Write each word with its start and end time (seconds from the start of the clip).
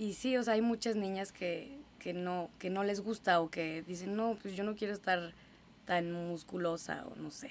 y 0.00 0.14
sí, 0.14 0.34
o 0.38 0.42
sea, 0.42 0.54
hay 0.54 0.62
muchas 0.62 0.96
niñas 0.96 1.30
que, 1.30 1.76
que, 1.98 2.14
no, 2.14 2.48
que 2.58 2.70
no 2.70 2.84
les 2.84 3.02
gusta 3.02 3.38
o 3.42 3.50
que 3.50 3.82
dicen, 3.82 4.16
no, 4.16 4.38
pues 4.40 4.56
yo 4.56 4.64
no 4.64 4.74
quiero 4.74 4.94
estar 4.94 5.34
tan 5.84 6.10
musculosa 6.10 7.04
o 7.06 7.16
no 7.16 7.30
sé, 7.30 7.50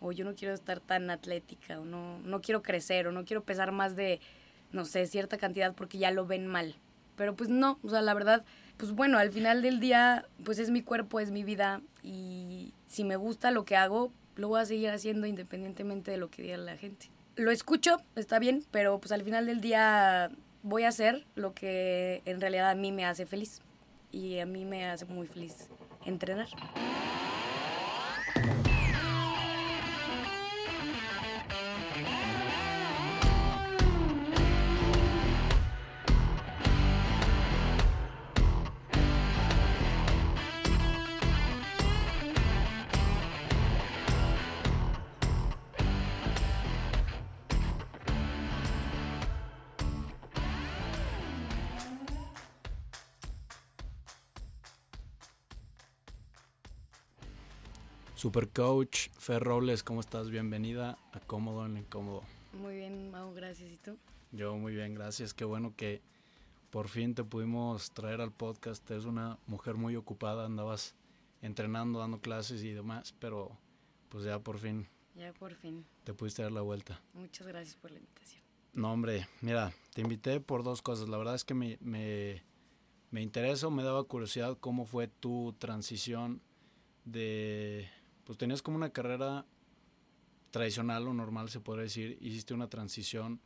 o 0.00 0.12
yo 0.12 0.24
no 0.24 0.36
quiero 0.36 0.54
estar 0.54 0.78
tan 0.78 1.10
atlética 1.10 1.80
o 1.80 1.84
no, 1.84 2.20
no 2.20 2.42
quiero 2.42 2.62
crecer 2.62 3.08
o 3.08 3.12
no 3.12 3.24
quiero 3.24 3.42
pesar 3.42 3.72
más 3.72 3.96
de, 3.96 4.20
no 4.70 4.84
sé, 4.84 5.04
cierta 5.08 5.36
cantidad 5.36 5.74
porque 5.74 5.98
ya 5.98 6.12
lo 6.12 6.26
ven 6.26 6.46
mal. 6.46 6.76
Pero 7.16 7.34
pues 7.34 7.50
no, 7.50 7.80
o 7.82 7.88
sea, 7.88 8.02
la 8.02 8.14
verdad, 8.14 8.44
pues 8.76 8.92
bueno, 8.92 9.18
al 9.18 9.32
final 9.32 9.60
del 9.60 9.80
día, 9.80 10.28
pues 10.44 10.60
es 10.60 10.70
mi 10.70 10.82
cuerpo, 10.82 11.18
es 11.18 11.32
mi 11.32 11.42
vida 11.42 11.82
y 12.04 12.72
si 12.86 13.02
me 13.02 13.16
gusta 13.16 13.50
lo 13.50 13.64
que 13.64 13.74
hago, 13.74 14.12
lo 14.36 14.46
voy 14.46 14.60
a 14.60 14.64
seguir 14.64 14.90
haciendo 14.90 15.26
independientemente 15.26 16.12
de 16.12 16.18
lo 16.18 16.30
que 16.30 16.42
diga 16.42 16.56
la 16.56 16.76
gente. 16.76 17.10
Lo 17.34 17.50
escucho, 17.50 18.00
está 18.14 18.38
bien, 18.38 18.64
pero 18.70 19.00
pues 19.00 19.10
al 19.10 19.24
final 19.24 19.46
del 19.46 19.60
día 19.60 20.30
voy 20.62 20.84
a 20.84 20.88
hacer 20.88 21.26
lo 21.34 21.54
que 21.54 22.22
en 22.24 22.40
realidad 22.40 22.70
a 22.70 22.74
mí 22.74 22.92
me 22.92 23.04
hace 23.04 23.26
feliz 23.26 23.62
y 24.10 24.38
a 24.38 24.46
mí 24.46 24.64
me 24.64 24.86
hace 24.86 25.04
muy 25.06 25.26
feliz 25.26 25.68
entrenar. 26.04 26.48
Super 58.20 58.50
Coach 58.50 59.08
Fer 59.16 59.42
Robles, 59.42 59.82
¿cómo 59.82 60.00
estás? 60.00 60.28
Bienvenida 60.28 60.98
a 61.14 61.20
Cómodo 61.20 61.64
en 61.64 61.78
Incómodo. 61.78 62.22
Muy 62.52 62.76
bien, 62.76 63.10
Mau, 63.10 63.32
gracias. 63.32 63.72
¿Y 63.72 63.78
tú? 63.78 63.96
Yo 64.30 64.54
muy 64.58 64.74
bien, 64.74 64.94
gracias. 64.94 65.32
Qué 65.32 65.46
bueno 65.46 65.72
que 65.74 66.02
por 66.68 66.88
fin 66.88 67.14
te 67.14 67.24
pudimos 67.24 67.92
traer 67.92 68.20
al 68.20 68.30
podcast. 68.30 68.90
Eres 68.90 69.06
una 69.06 69.38
mujer 69.46 69.76
muy 69.76 69.96
ocupada, 69.96 70.44
andabas 70.44 70.94
entrenando, 71.40 71.98
dando 71.98 72.20
clases 72.20 72.62
y 72.62 72.72
demás, 72.72 73.14
pero 73.18 73.56
pues 74.10 74.24
ya 74.24 74.38
por 74.38 74.58
fin. 74.58 74.86
Ya 75.14 75.32
por 75.32 75.54
fin. 75.54 75.86
Te 76.04 76.12
pudiste 76.12 76.42
dar 76.42 76.52
la 76.52 76.60
vuelta. 76.60 77.00
Muchas 77.14 77.46
gracias 77.46 77.76
por 77.76 77.90
la 77.90 78.00
invitación. 78.00 78.42
No, 78.74 78.92
hombre, 78.92 79.28
mira, 79.40 79.72
te 79.94 80.02
invité 80.02 80.40
por 80.40 80.62
dos 80.62 80.82
cosas. 80.82 81.08
La 81.08 81.16
verdad 81.16 81.36
es 81.36 81.44
que 81.44 81.54
me, 81.54 81.78
me, 81.80 82.42
me 83.12 83.22
interesa 83.22 83.70
me 83.70 83.82
daba 83.82 84.04
curiosidad 84.04 84.58
cómo 84.60 84.84
fue 84.84 85.08
tu 85.08 85.54
transición 85.58 86.42
de 87.06 87.88
pues 88.30 88.38
tenías 88.38 88.62
como 88.62 88.76
una 88.76 88.90
carrera 88.90 89.44
tradicional 90.52 91.08
o 91.08 91.12
normal, 91.12 91.50
se 91.50 91.58
podría 91.58 91.82
decir, 91.82 92.16
hiciste 92.20 92.54
una 92.54 92.68
transición 92.68 93.40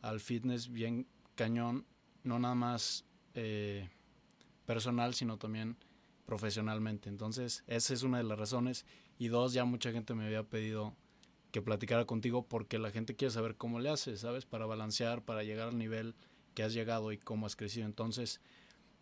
al 0.00 0.18
fitness 0.18 0.72
bien 0.72 1.06
cañón, 1.34 1.84
no 2.24 2.38
nada 2.38 2.54
más 2.54 3.04
eh, 3.34 3.90
personal, 4.64 5.12
sino 5.12 5.36
también 5.36 5.76
profesionalmente. 6.24 7.10
Entonces, 7.10 7.64
esa 7.66 7.92
es 7.92 8.02
una 8.02 8.16
de 8.16 8.24
las 8.24 8.38
razones. 8.38 8.86
Y 9.18 9.28
dos, 9.28 9.52
ya 9.52 9.66
mucha 9.66 9.92
gente 9.92 10.14
me 10.14 10.24
había 10.24 10.42
pedido 10.42 10.96
que 11.52 11.60
platicara 11.60 12.06
contigo 12.06 12.46
porque 12.48 12.78
la 12.78 12.90
gente 12.90 13.16
quiere 13.16 13.32
saber 13.32 13.56
cómo 13.56 13.78
le 13.78 13.90
haces, 13.90 14.20
¿sabes? 14.20 14.46
Para 14.46 14.64
balancear, 14.64 15.22
para 15.22 15.42
llegar 15.42 15.68
al 15.68 15.76
nivel 15.76 16.14
que 16.54 16.62
has 16.62 16.72
llegado 16.72 17.12
y 17.12 17.18
cómo 17.18 17.44
has 17.44 17.56
crecido. 17.56 17.84
Entonces, 17.84 18.40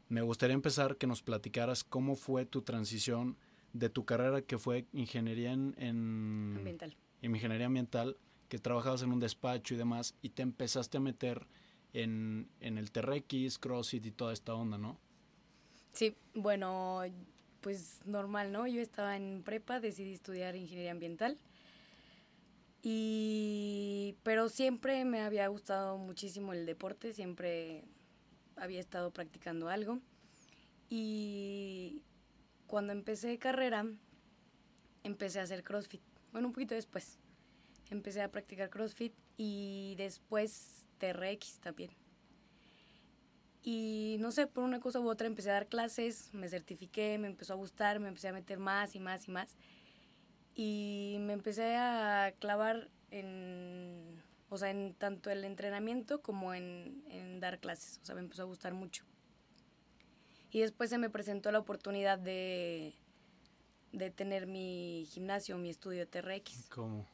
me 0.08 0.20
gustaría 0.20 0.54
empezar 0.54 0.96
que 0.96 1.06
nos 1.06 1.22
platicaras 1.22 1.84
cómo 1.84 2.16
fue 2.16 2.44
tu 2.44 2.62
transición 2.62 3.36
de 3.78 3.88
tu 3.88 4.04
carrera 4.04 4.42
que 4.42 4.58
fue 4.58 4.86
ingeniería 4.92 5.52
en, 5.52 6.54
ambiental. 6.56 6.96
ingeniería 7.22 7.66
ambiental, 7.66 8.16
que 8.48 8.58
trabajabas 8.58 9.02
en 9.02 9.12
un 9.12 9.20
despacho 9.20 9.74
y 9.74 9.76
demás, 9.76 10.14
y 10.22 10.30
te 10.30 10.42
empezaste 10.42 10.98
a 10.98 11.00
meter 11.00 11.46
en, 11.92 12.48
en 12.60 12.78
el 12.78 12.90
TRX, 12.90 13.58
CrossFit 13.58 14.06
y 14.06 14.10
toda 14.10 14.32
esta 14.32 14.54
onda, 14.54 14.78
¿no? 14.78 14.98
Sí, 15.92 16.16
bueno, 16.34 17.02
pues 17.60 18.00
normal, 18.04 18.52
¿no? 18.52 18.66
Yo 18.66 18.80
estaba 18.80 19.16
en 19.16 19.42
prepa, 19.42 19.80
decidí 19.80 20.12
estudiar 20.12 20.56
ingeniería 20.56 20.92
ambiental. 20.92 21.38
Y 22.82 24.14
pero 24.22 24.48
siempre 24.48 25.04
me 25.04 25.20
había 25.20 25.48
gustado 25.48 25.98
muchísimo 25.98 26.52
el 26.52 26.64
deporte, 26.66 27.12
siempre 27.12 27.84
había 28.56 28.80
estado 28.80 29.10
practicando 29.10 29.68
algo. 29.68 29.98
Y 30.88 32.02
cuando 32.68 32.92
empecé 32.92 33.38
carrera, 33.38 33.84
empecé 35.02 35.40
a 35.40 35.42
hacer 35.42 35.64
CrossFit. 35.64 36.02
Bueno, 36.30 36.48
un 36.48 36.52
poquito 36.52 36.74
después. 36.74 37.18
Empecé 37.90 38.22
a 38.22 38.30
practicar 38.30 38.68
CrossFit 38.68 39.14
y 39.36 39.94
después 39.96 40.86
TRX 40.98 41.58
también. 41.60 41.90
Y 43.62 44.16
no 44.20 44.30
sé, 44.30 44.46
por 44.46 44.64
una 44.64 44.80
cosa 44.80 45.00
u 45.00 45.08
otra 45.08 45.26
empecé 45.26 45.50
a 45.50 45.54
dar 45.54 45.66
clases, 45.66 46.32
me 46.32 46.48
certifiqué, 46.48 47.18
me 47.18 47.26
empezó 47.26 47.54
a 47.54 47.56
gustar, 47.56 47.98
me 48.00 48.08
empecé 48.08 48.28
a 48.28 48.32
meter 48.32 48.58
más 48.58 48.94
y 48.94 49.00
más 49.00 49.26
y 49.26 49.30
más. 49.30 49.56
Y 50.54 51.16
me 51.20 51.32
empecé 51.32 51.76
a 51.76 52.34
clavar 52.38 52.90
en, 53.10 54.22
o 54.50 54.58
sea, 54.58 54.70
en 54.70 54.94
tanto 54.94 55.30
el 55.30 55.44
entrenamiento 55.44 56.20
como 56.20 56.52
en, 56.52 57.02
en 57.08 57.40
dar 57.40 57.58
clases. 57.60 57.98
O 58.02 58.04
sea, 58.04 58.14
me 58.14 58.20
empezó 58.20 58.42
a 58.42 58.46
gustar 58.46 58.74
mucho. 58.74 59.04
Y 60.50 60.60
después 60.60 60.90
se 60.90 60.98
me 60.98 61.10
presentó 61.10 61.52
la 61.52 61.58
oportunidad 61.58 62.18
de, 62.18 62.94
de 63.92 64.10
tener 64.10 64.46
mi 64.46 65.06
gimnasio, 65.10 65.58
mi 65.58 65.70
estudio 65.70 66.08
TRX. 66.08 66.68
¿Cómo? 66.70 67.06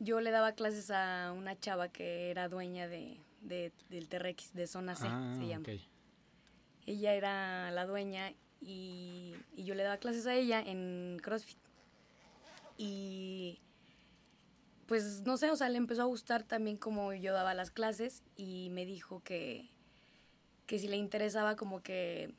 Yo 0.00 0.20
le 0.20 0.30
daba 0.30 0.52
clases 0.52 0.90
a 0.90 1.32
una 1.36 1.58
chava 1.58 1.88
que 1.88 2.30
era 2.30 2.48
dueña 2.48 2.88
de, 2.88 3.20
del 3.40 4.08
TRX, 4.08 4.52
de 4.54 4.66
Zona 4.66 4.96
C, 4.96 5.06
ah, 5.08 5.34
se 5.38 5.46
llama. 5.46 5.64
Ella 6.86 7.14
era 7.14 7.70
la 7.70 7.86
dueña 7.86 8.32
y, 8.60 9.34
y 9.54 9.64
yo 9.64 9.74
le 9.74 9.84
daba 9.84 9.98
clases 9.98 10.26
a 10.26 10.34
ella 10.34 10.60
en 10.60 11.18
CrossFit. 11.22 11.58
Y 12.76 13.60
pues 14.86 15.22
no 15.22 15.36
sé, 15.36 15.50
o 15.50 15.56
sea, 15.56 15.68
le 15.68 15.78
empezó 15.78 16.02
a 16.02 16.06
gustar 16.06 16.42
también 16.42 16.76
como 16.76 17.12
yo 17.14 17.32
daba 17.32 17.54
las 17.54 17.70
clases 17.70 18.22
y 18.36 18.68
me 18.70 18.84
dijo 18.84 19.22
que, 19.22 19.70
que 20.66 20.78
si 20.78 20.88
le 20.88 20.96
interesaba 20.96 21.56
como 21.56 21.82
que 21.82 22.34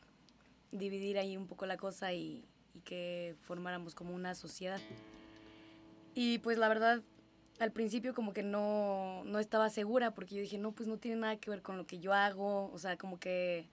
dividir 0.71 1.17
ahí 1.17 1.37
un 1.37 1.47
poco 1.47 1.65
la 1.65 1.77
cosa 1.77 2.13
y, 2.13 2.45
que 2.83 3.35
formáramos 3.41 3.95
como 3.95 4.13
una 4.13 4.35
sociedad. 4.35 4.81
Y 6.13 6.39
pues 6.39 6.57
la 6.57 6.67
verdad, 6.67 7.01
al 7.59 7.71
principio 7.71 8.13
como 8.13 8.33
que 8.33 8.43
no, 8.43 9.23
no 9.23 9.39
estaba 9.39 9.69
segura 9.69 10.13
porque 10.13 10.35
yo 10.35 10.41
dije, 10.41 10.57
no, 10.57 10.73
pues 10.73 10.89
no 10.89 10.97
tiene 10.97 11.17
nada 11.17 11.37
que 11.37 11.49
ver 11.49 11.61
con 11.61 11.77
lo 11.77 11.87
que 11.87 11.99
yo 11.99 12.13
hago, 12.13 12.69
o 12.71 12.77
sea, 12.77 12.97
como 12.97 13.17
que, 13.17 13.69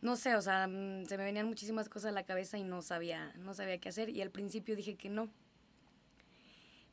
no 0.00 0.16
sé, 0.16 0.36
o 0.36 0.40
sea, 0.40 0.66
mm, 0.66 1.04
se 1.04 1.18
me 1.18 1.24
venían 1.24 1.46
muchísimas 1.46 1.90
cosas 1.90 2.10
a 2.10 2.12
la 2.12 2.24
cabeza 2.24 2.56
y 2.56 2.64
no 2.64 2.80
sabía, 2.80 3.34
no 3.38 3.52
sabía 3.52 3.78
qué 3.78 3.90
hacer 3.90 4.08
y 4.08 4.22
al 4.22 4.30
principio 4.30 4.74
dije 4.74 4.96
que 4.96 5.10
no. 5.10 5.28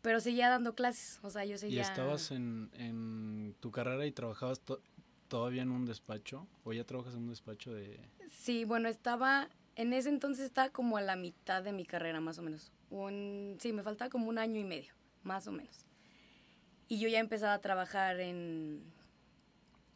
Pero 0.01 0.19
seguía 0.19 0.49
dando 0.49 0.75
clases, 0.75 1.19
o 1.23 1.29
sea, 1.29 1.45
yo 1.45 1.57
seguía... 1.57 1.79
¿Y 1.79 1.81
estabas 1.81 2.29
en, 2.31 2.69
en 2.73 3.55
tu 3.61 3.71
carrera 3.71 4.05
y 4.05 4.11
trabajabas 4.11 4.61
todavía 5.35 5.63
en 5.63 5.72
un 5.72 5.85
despacho? 5.85 6.47
¿O 6.63 6.72
ya 6.72 6.85
trabajas 6.85 7.13
en 7.13 7.23
un 7.23 7.29
despacho 7.29 7.73
de...? 7.73 8.00
Sí, 8.31 8.63
bueno, 8.63 8.88
estaba... 8.88 9.50
En 9.75 9.91
ese 9.91 10.07
entonces 10.07 10.46
estaba 10.46 10.69
como 10.69 10.96
a 10.96 11.01
la 11.01 11.18
mitad 11.18 11.62
de 11.62 11.73
mi 11.73 11.85
carrera, 11.85 12.22
más 12.22 12.40
o 12.40 12.41
menos. 12.41 12.72
Un, 12.90 13.57
sí, 13.59 13.73
me 13.73 13.84
faltaba 13.84 14.09
como 14.09 14.29
un 14.29 14.38
año 14.38 14.62
y 14.62 14.63
medio, 14.63 14.94
más 15.23 15.46
o 15.47 15.51
menos. 15.51 15.85
Y 16.88 17.00
yo 17.00 17.09
ya 17.09 17.19
empezaba 17.19 17.53
a 17.53 17.59
trabajar 17.59 18.22
en, 18.22 18.81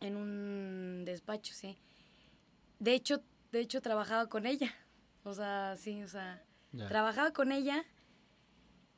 en 0.01 0.17
un 0.17 1.05
despacho, 1.05 1.53
sí. 1.53 1.77
De 2.79 2.93
hecho, 2.93 3.23
de 3.53 3.61
hecho, 3.61 3.81
trabajaba 3.81 4.27
con 4.27 4.45
ella. 4.45 4.75
O 5.23 5.33
sea, 5.33 5.77
sí, 5.77 6.03
o 6.03 6.09
sea, 6.09 6.43
trabajaba 6.89 7.31
con 7.31 7.53
ella 7.53 7.85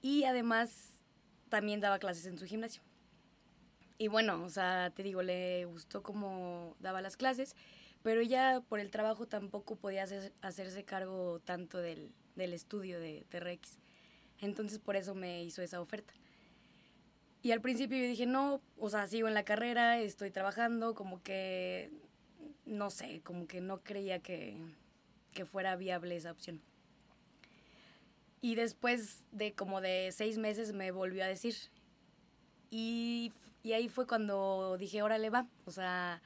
y 0.01 0.23
además 0.23 0.93
también 1.49 1.81
daba 1.81 1.99
clases 1.99 2.25
en 2.25 2.39
su 2.39 2.47
gimnasio. 2.47 2.81
Y 4.01 4.07
bueno, 4.07 4.43
o 4.43 4.49
sea, 4.49 4.91
te 4.95 5.03
digo, 5.03 5.21
le 5.21 5.65
gustó 5.65 6.01
cómo 6.01 6.75
daba 6.79 7.03
las 7.03 7.17
clases, 7.17 7.55
pero 8.01 8.19
ella 8.19 8.63
por 8.67 8.79
el 8.79 8.89
trabajo 8.89 9.27
tampoco 9.27 9.75
podía 9.75 10.07
hacerse 10.41 10.83
cargo 10.83 11.39
tanto 11.45 11.77
del, 11.77 12.11
del 12.35 12.53
estudio 12.53 12.99
de 12.99 13.27
TRX. 13.29 13.77
Entonces 14.39 14.79
por 14.79 14.95
eso 14.95 15.13
me 15.13 15.43
hizo 15.43 15.61
esa 15.61 15.79
oferta. 15.79 16.15
Y 17.43 17.51
al 17.51 17.61
principio 17.61 17.95
yo 17.99 18.05
dije, 18.05 18.25
no, 18.25 18.59
o 18.79 18.89
sea, 18.89 19.05
sigo 19.05 19.27
en 19.27 19.35
la 19.35 19.45
carrera, 19.45 19.99
estoy 19.99 20.31
trabajando, 20.31 20.95
como 20.95 21.21
que, 21.21 21.91
no 22.65 22.89
sé, 22.89 23.21
como 23.23 23.45
que 23.45 23.61
no 23.61 23.83
creía 23.83 24.17
que, 24.17 24.57
que 25.31 25.45
fuera 25.45 25.75
viable 25.75 26.15
esa 26.15 26.31
opción. 26.31 26.59
Y 28.41 28.55
después 28.55 29.25
de 29.31 29.53
como 29.53 29.79
de 29.79 30.11
seis 30.11 30.39
meses 30.39 30.73
me 30.73 30.89
volvió 30.89 31.23
a 31.23 31.27
decir. 31.27 31.53
Y 32.71 33.33
y 33.63 33.73
ahí 33.73 33.89
fue 33.89 34.07
cuando 34.07 34.77
dije, 34.77 35.01
órale 35.01 35.29
va, 35.29 35.47
o 35.65 35.71
sea, 35.71 36.21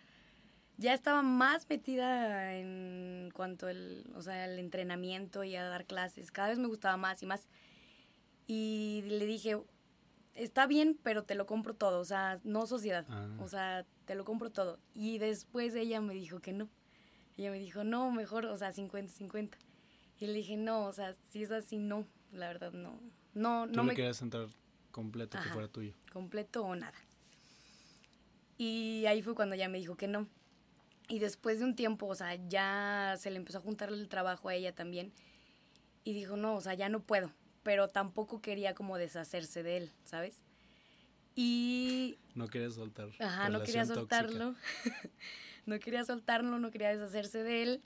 ya 0.77 0.93
estaba 0.93 1.21
más 1.21 1.67
metida 1.69 2.53
en 2.55 3.29
cuanto 3.33 3.69
el, 3.69 4.11
o 4.15 4.21
sea, 4.21 4.45
el 4.45 4.59
entrenamiento 4.59 5.43
y 5.43 5.55
a 5.55 5.63
dar 5.63 5.85
clases. 5.85 6.31
Cada 6.31 6.49
vez 6.49 6.59
me 6.59 6.67
gustaba 6.67 6.97
más 6.97 7.21
y 7.23 7.25
más. 7.25 7.47
Y 8.47 9.03
le 9.07 9.25
dije, 9.25 9.57
está 10.35 10.67
bien, 10.67 10.99
pero 11.01 11.23
te 11.23 11.35
lo 11.35 11.45
compro 11.45 11.73
todo, 11.73 11.99
o 11.99 12.05
sea, 12.05 12.39
no 12.43 12.67
sociedad, 12.67 13.05
Ah. 13.09 13.27
o 13.39 13.47
sea, 13.47 13.85
te 14.05 14.15
lo 14.15 14.25
compro 14.25 14.51
todo. 14.51 14.79
Y 14.93 15.17
después 15.17 15.73
ella 15.75 16.01
me 16.01 16.13
dijo 16.13 16.39
que 16.41 16.53
no. 16.53 16.69
Ella 17.37 17.51
me 17.51 17.59
dijo, 17.59 17.83
no, 17.83 18.11
mejor, 18.11 18.45
o 18.45 18.57
sea, 18.57 18.71
50-50. 18.71 19.57
Y 20.19 20.27
le 20.27 20.33
dije, 20.33 20.55
no, 20.57 20.85
o 20.85 20.93
sea, 20.93 21.13
si 21.31 21.43
es 21.43 21.51
así, 21.51 21.77
no, 21.77 22.05
la 22.31 22.47
verdad, 22.47 22.71
no. 22.71 22.99
No, 23.33 23.67
Tú 23.67 23.73
no 23.75 23.83
me 23.83 23.95
querías 23.95 24.21
entrar 24.21 24.47
completo, 24.91 25.37
que 25.43 25.49
fuera 25.49 25.67
tuyo. 25.67 25.93
completo 26.13 26.63
o 26.63 26.75
nada. 26.75 26.97
Y 28.57 29.05
ahí 29.07 29.21
fue 29.21 29.35
cuando 29.35 29.55
ya 29.55 29.69
me 29.69 29.77
dijo 29.77 29.95
que 29.95 30.07
no. 30.07 30.27
Y 31.07 31.19
después 31.19 31.59
de 31.59 31.65
un 31.65 31.75
tiempo, 31.75 32.07
o 32.07 32.15
sea, 32.15 32.35
ya 32.47 33.15
se 33.19 33.29
le 33.29 33.37
empezó 33.37 33.59
a 33.59 33.61
juntar 33.61 33.89
el 33.89 34.07
trabajo 34.09 34.49
a 34.49 34.55
ella 34.55 34.73
también. 34.73 35.13
Y 36.03 36.13
dijo, 36.13 36.37
no, 36.37 36.55
o 36.55 36.61
sea, 36.61 36.73
ya 36.73 36.89
no 36.89 37.01
puedo. 37.01 37.31
Pero 37.63 37.89
tampoco 37.89 38.41
quería 38.41 38.73
como 38.73 38.97
deshacerse 38.97 39.63
de 39.63 39.77
él, 39.77 39.91
¿sabes? 40.03 40.41
Y 41.35 42.17
No 42.33 42.47
querías 42.47 42.75
soltar. 42.75 43.09
Ajá, 43.19 43.49
no 43.49 43.61
quería 43.61 43.85
soltarlo. 43.85 44.55
no 45.65 45.79
quería 45.79 46.03
soltarlo, 46.05 46.59
no 46.59 46.71
quería 46.71 46.89
deshacerse 46.89 47.43
de 47.43 47.63
él, 47.63 47.83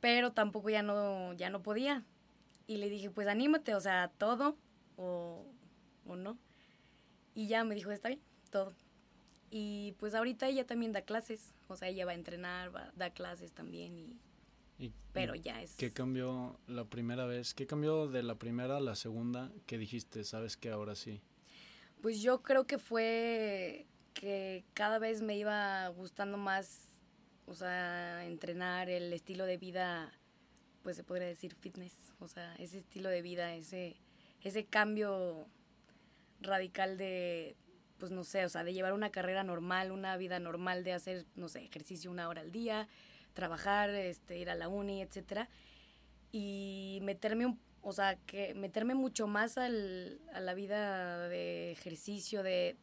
pero 0.00 0.32
tampoco 0.32 0.70
ya 0.70 0.82
no, 0.82 1.34
ya 1.34 1.50
no 1.50 1.62
podía. 1.62 2.04
Y 2.66 2.78
le 2.78 2.88
dije, 2.88 3.10
pues 3.10 3.28
anímate, 3.28 3.74
o 3.74 3.80
sea, 3.80 4.10
todo 4.16 4.56
o, 4.96 5.44
o 6.06 6.16
no. 6.16 6.38
Y 7.34 7.48
ya 7.48 7.62
me 7.64 7.74
dijo, 7.74 7.90
está 7.90 8.08
bien, 8.08 8.22
todo. 8.50 8.74
Y 9.50 9.92
pues 9.98 10.14
ahorita 10.14 10.48
ella 10.48 10.66
también 10.66 10.92
da 10.92 11.02
clases, 11.02 11.52
o 11.68 11.76
sea, 11.76 11.88
ella 11.88 12.04
va 12.04 12.12
a 12.12 12.16
entrenar, 12.16 12.74
va, 12.74 12.90
da 12.96 13.10
clases 13.10 13.52
también, 13.52 13.96
y, 13.98 14.16
¿Y- 14.86 14.92
pero 15.12 15.34
y 15.34 15.40
ya 15.40 15.62
es... 15.62 15.74
¿Qué 15.76 15.92
cambió 15.92 16.58
la 16.66 16.84
primera 16.84 17.26
vez? 17.26 17.54
¿Qué 17.54 17.66
cambió 17.66 18.08
de 18.08 18.22
la 18.22 18.34
primera 18.34 18.76
a 18.78 18.80
la 18.80 18.94
segunda 18.96 19.52
que 19.66 19.78
dijiste, 19.78 20.24
sabes 20.24 20.56
que 20.56 20.70
ahora 20.70 20.94
sí? 20.96 21.20
Pues 22.02 22.20
yo 22.20 22.42
creo 22.42 22.66
que 22.66 22.78
fue 22.78 23.86
que 24.14 24.64
cada 24.74 24.98
vez 24.98 25.22
me 25.22 25.36
iba 25.36 25.86
gustando 25.88 26.36
más, 26.38 26.88
o 27.46 27.54
sea, 27.54 28.26
entrenar 28.26 28.88
el 28.90 29.12
estilo 29.12 29.46
de 29.46 29.56
vida, 29.58 30.12
pues 30.82 30.96
se 30.96 31.04
podría 31.04 31.28
decir 31.28 31.54
fitness, 31.54 32.12
o 32.18 32.28
sea, 32.28 32.54
ese 32.56 32.78
estilo 32.78 33.08
de 33.08 33.22
vida, 33.22 33.54
ese, 33.54 33.96
ese 34.42 34.64
cambio 34.66 35.46
radical 36.40 36.96
de, 36.98 37.56
pues 37.98 38.12
no 38.12 38.24
sé, 38.24 38.44
o 38.44 38.48
sea, 38.48 38.64
de 38.64 38.74
llevar 38.74 38.92
una 38.92 39.10
carrera 39.10 39.42
normal, 39.44 39.92
una 39.92 40.16
vida 40.16 40.38
normal, 40.38 40.84
de 40.84 40.92
hacer, 40.92 41.26
no 41.34 41.48
sé, 41.48 41.64
ejercicio 41.64 42.10
una 42.10 42.28
hora 42.28 42.42
al 42.42 42.52
día, 42.52 42.88
trabajar, 43.32 43.90
este, 43.90 44.38
ir 44.38 44.50
a 44.50 44.54
la 44.54 44.68
uni, 44.68 45.02
etcétera, 45.02 45.48
y 46.32 47.00
meterme 47.02 47.46
un 47.46 47.58
o 47.88 47.92
sea, 47.92 48.16
que 48.26 48.52
meterme 48.54 48.96
mucho 48.96 49.28
más 49.28 49.58
al, 49.58 50.20
a 50.32 50.40
la 50.40 50.54
vida 50.54 51.28
de 51.28 51.70
ejercicio, 51.70 52.42
de 52.42 52.76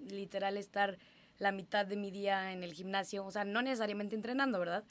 literal 0.00 0.56
estar 0.56 0.98
la 1.38 1.52
mitad 1.52 1.86
de 1.86 1.94
mi 1.94 2.10
día 2.10 2.52
en 2.52 2.64
el 2.64 2.72
gimnasio, 2.72 3.24
o 3.24 3.30
sea, 3.30 3.44
no 3.44 3.62
necesariamente 3.62 4.16
entrenando, 4.16 4.58
¿verdad? 4.58 4.82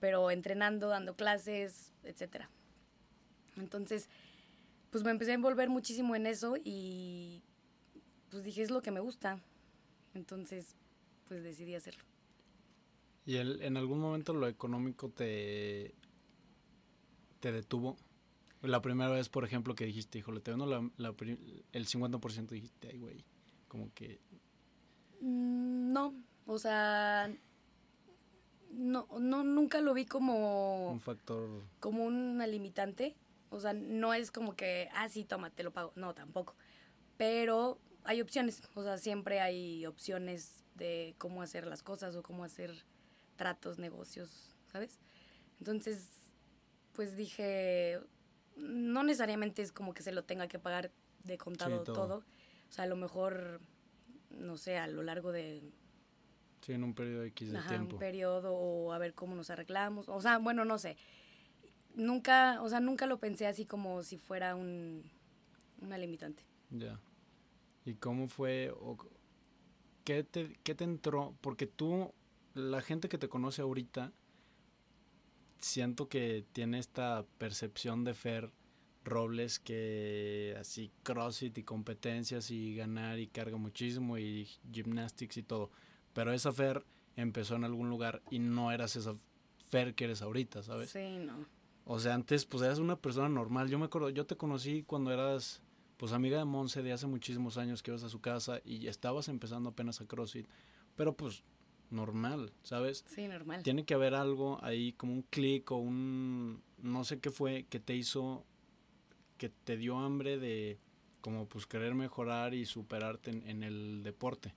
Pero 0.00 0.32
entrenando, 0.32 0.88
dando 0.88 1.14
clases, 1.14 1.92
etcétera. 2.02 2.50
Entonces, 3.56 4.08
pues 4.90 5.04
me 5.04 5.12
empecé 5.12 5.30
a 5.30 5.34
envolver 5.34 5.68
muchísimo 5.68 6.16
en 6.16 6.26
eso 6.26 6.56
y 6.64 7.44
pues 8.30 8.44
dije, 8.44 8.62
es 8.62 8.70
lo 8.70 8.82
que 8.82 8.90
me 8.90 9.00
gusta. 9.00 9.40
Entonces, 10.14 10.74
pues 11.26 11.42
decidí 11.42 11.74
hacerlo. 11.74 12.02
¿Y 13.26 13.36
el- 13.36 13.60
en 13.62 13.76
algún 13.76 14.00
momento 14.00 14.32
lo 14.32 14.48
económico 14.48 15.10
te, 15.10 15.94
te 17.40 17.52
detuvo? 17.52 17.96
La 18.62 18.80
primera 18.82 19.10
vez, 19.10 19.28
por 19.28 19.44
ejemplo, 19.44 19.74
que 19.74 19.84
dijiste, 19.84 20.18
híjole, 20.18 20.40
te 20.40 20.50
vendo 20.50 20.66
la, 20.66 20.88
la 20.96 21.14
el 21.72 21.86
50% 21.86 22.54
dijiste, 22.54 22.88
ay, 22.88 22.98
güey, 22.98 23.24
como 23.68 23.92
que... 23.94 24.18
Mm, 25.20 25.92
No, 25.92 26.14
o 26.46 26.58
sea, 26.58 27.30
no, 28.72 29.06
no, 29.20 29.44
nunca 29.44 29.80
lo 29.80 29.94
vi 29.94 30.06
como... 30.06 30.90
Un 30.92 31.00
factor... 31.00 31.62
como 31.80 32.04
una 32.04 32.46
limitante. 32.46 33.16
O 33.50 33.60
sea, 33.60 33.72
no 33.72 34.12
es 34.12 34.30
como 34.30 34.56
que, 34.56 34.88
ah, 34.94 35.08
sí, 35.08 35.24
toma, 35.24 35.50
te 35.50 35.62
lo 35.62 35.72
pago. 35.72 35.92
No, 35.96 36.14
tampoco. 36.14 36.54
Pero 37.16 37.78
hay 38.08 38.22
opciones. 38.22 38.62
O 38.74 38.82
sea, 38.82 38.96
siempre 38.96 39.40
hay 39.40 39.84
opciones 39.84 40.64
de 40.74 41.14
cómo 41.18 41.42
hacer 41.42 41.66
las 41.66 41.82
cosas 41.82 42.16
o 42.16 42.22
cómo 42.22 42.42
hacer 42.42 42.74
tratos, 43.36 43.78
negocios, 43.78 44.56
¿sabes? 44.72 44.98
Entonces, 45.58 46.08
pues 46.94 47.16
dije, 47.18 48.00
no 48.56 49.02
necesariamente 49.02 49.60
es 49.60 49.72
como 49.72 49.92
que 49.92 50.02
se 50.02 50.12
lo 50.12 50.24
tenga 50.24 50.48
que 50.48 50.58
pagar 50.58 50.90
de 51.24 51.36
contado 51.36 51.82
todo. 51.82 51.94
todo. 51.94 52.16
O 52.70 52.72
sea, 52.72 52.84
a 52.84 52.86
lo 52.86 52.96
mejor, 52.96 53.60
no 54.30 54.56
sé, 54.56 54.78
a 54.78 54.86
lo 54.86 55.02
largo 55.02 55.30
de 55.30 55.70
Sí, 56.62 56.72
en 56.72 56.84
un 56.84 56.94
periodo 56.94 57.24
X 57.24 57.52
de 57.52 57.58
Ajá, 57.58 57.68
tiempo. 57.68 57.96
un 57.96 57.98
periodo 58.00 58.54
o 58.54 58.92
a 58.94 58.98
ver 58.98 59.12
cómo 59.12 59.34
nos 59.36 59.50
arreglamos. 59.50 60.08
O 60.08 60.20
sea, 60.22 60.38
bueno, 60.38 60.64
no 60.64 60.78
sé. 60.78 60.96
Nunca, 61.94 62.62
o 62.62 62.70
sea, 62.70 62.80
nunca 62.80 63.04
lo 63.04 63.18
pensé 63.18 63.46
así 63.46 63.66
como 63.66 64.02
si 64.02 64.16
fuera 64.16 64.54
un, 64.56 65.02
una 65.82 65.98
limitante. 65.98 66.42
Ya. 66.70 66.98
¿Y 67.88 67.94
cómo 67.94 68.28
fue? 68.28 68.70
o 68.70 68.98
¿qué, 70.04 70.22
te, 70.22 70.58
¿Qué 70.62 70.74
te 70.74 70.84
entró? 70.84 71.34
Porque 71.40 71.66
tú, 71.66 72.12
la 72.52 72.82
gente 72.82 73.08
que 73.08 73.16
te 73.16 73.30
conoce 73.30 73.62
ahorita, 73.62 74.12
siento 75.58 76.06
que 76.06 76.44
tiene 76.52 76.80
esta 76.80 77.24
percepción 77.38 78.04
de 78.04 78.12
Fer 78.12 78.52
Robles 79.04 79.58
que 79.58 80.54
así 80.60 80.92
CrossFit 81.02 81.56
y 81.56 81.62
competencias 81.62 82.50
y 82.50 82.74
ganar 82.74 83.18
y 83.18 83.26
carga 83.26 83.56
muchísimo 83.56 84.18
y 84.18 84.46
gymnastics 84.70 85.38
y 85.38 85.42
todo. 85.42 85.70
Pero 86.12 86.34
esa 86.34 86.52
Fer 86.52 86.84
empezó 87.16 87.56
en 87.56 87.64
algún 87.64 87.88
lugar 87.88 88.20
y 88.30 88.38
no 88.38 88.70
eras 88.70 88.96
esa 88.96 89.16
Fer 89.68 89.94
que 89.94 90.04
eres 90.04 90.20
ahorita, 90.20 90.62
¿sabes? 90.62 90.90
Sí, 90.90 91.16
no. 91.24 91.46
O 91.86 91.98
sea, 91.98 92.12
antes 92.12 92.44
pues 92.44 92.62
eras 92.62 92.80
una 92.80 92.96
persona 92.96 93.30
normal. 93.30 93.70
Yo 93.70 93.78
me 93.78 93.86
acuerdo, 93.86 94.10
yo 94.10 94.26
te 94.26 94.36
conocí 94.36 94.82
cuando 94.82 95.10
eras 95.10 95.62
pues 95.98 96.12
amiga 96.12 96.38
de 96.38 96.44
Monse 96.44 96.82
de 96.82 96.92
hace 96.92 97.06
muchísimos 97.06 97.58
años 97.58 97.82
que 97.82 97.90
ibas 97.90 98.04
a 98.04 98.08
su 98.08 98.20
casa 98.20 98.62
y 98.64 98.86
estabas 98.86 99.28
empezando 99.28 99.70
apenas 99.70 100.00
a 100.00 100.06
CrossFit. 100.06 100.46
Pero 100.96 101.14
pues 101.14 101.42
normal, 101.90 102.52
¿sabes? 102.62 103.04
Sí, 103.08 103.26
normal. 103.26 103.62
Tiene 103.64 103.84
que 103.84 103.94
haber 103.94 104.14
algo 104.14 104.58
ahí 104.62 104.92
como 104.92 105.12
un 105.12 105.22
clic 105.22 105.70
o 105.72 105.76
un 105.76 106.62
no 106.78 107.04
sé 107.04 107.18
qué 107.18 107.30
fue 107.30 107.66
que 107.68 107.80
te 107.80 107.94
hizo 107.94 108.44
que 109.38 109.48
te 109.48 109.76
dio 109.76 109.98
hambre 109.98 110.38
de 110.38 110.78
como 111.20 111.46
pues 111.46 111.66
querer 111.66 111.94
mejorar 111.94 112.54
y 112.54 112.64
superarte 112.64 113.30
en, 113.30 113.46
en 113.48 113.62
el 113.64 114.02
deporte. 114.04 114.54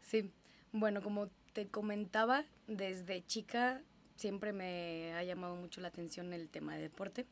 Sí. 0.00 0.30
Bueno, 0.72 1.00
como 1.00 1.30
te 1.54 1.68
comentaba, 1.68 2.44
desde 2.66 3.24
chica 3.24 3.82
siempre 4.16 4.52
me 4.52 5.14
ha 5.14 5.24
llamado 5.24 5.56
mucho 5.56 5.80
la 5.80 5.88
atención 5.88 6.34
el 6.34 6.50
tema 6.50 6.74
de 6.74 6.82
deporte 6.82 7.26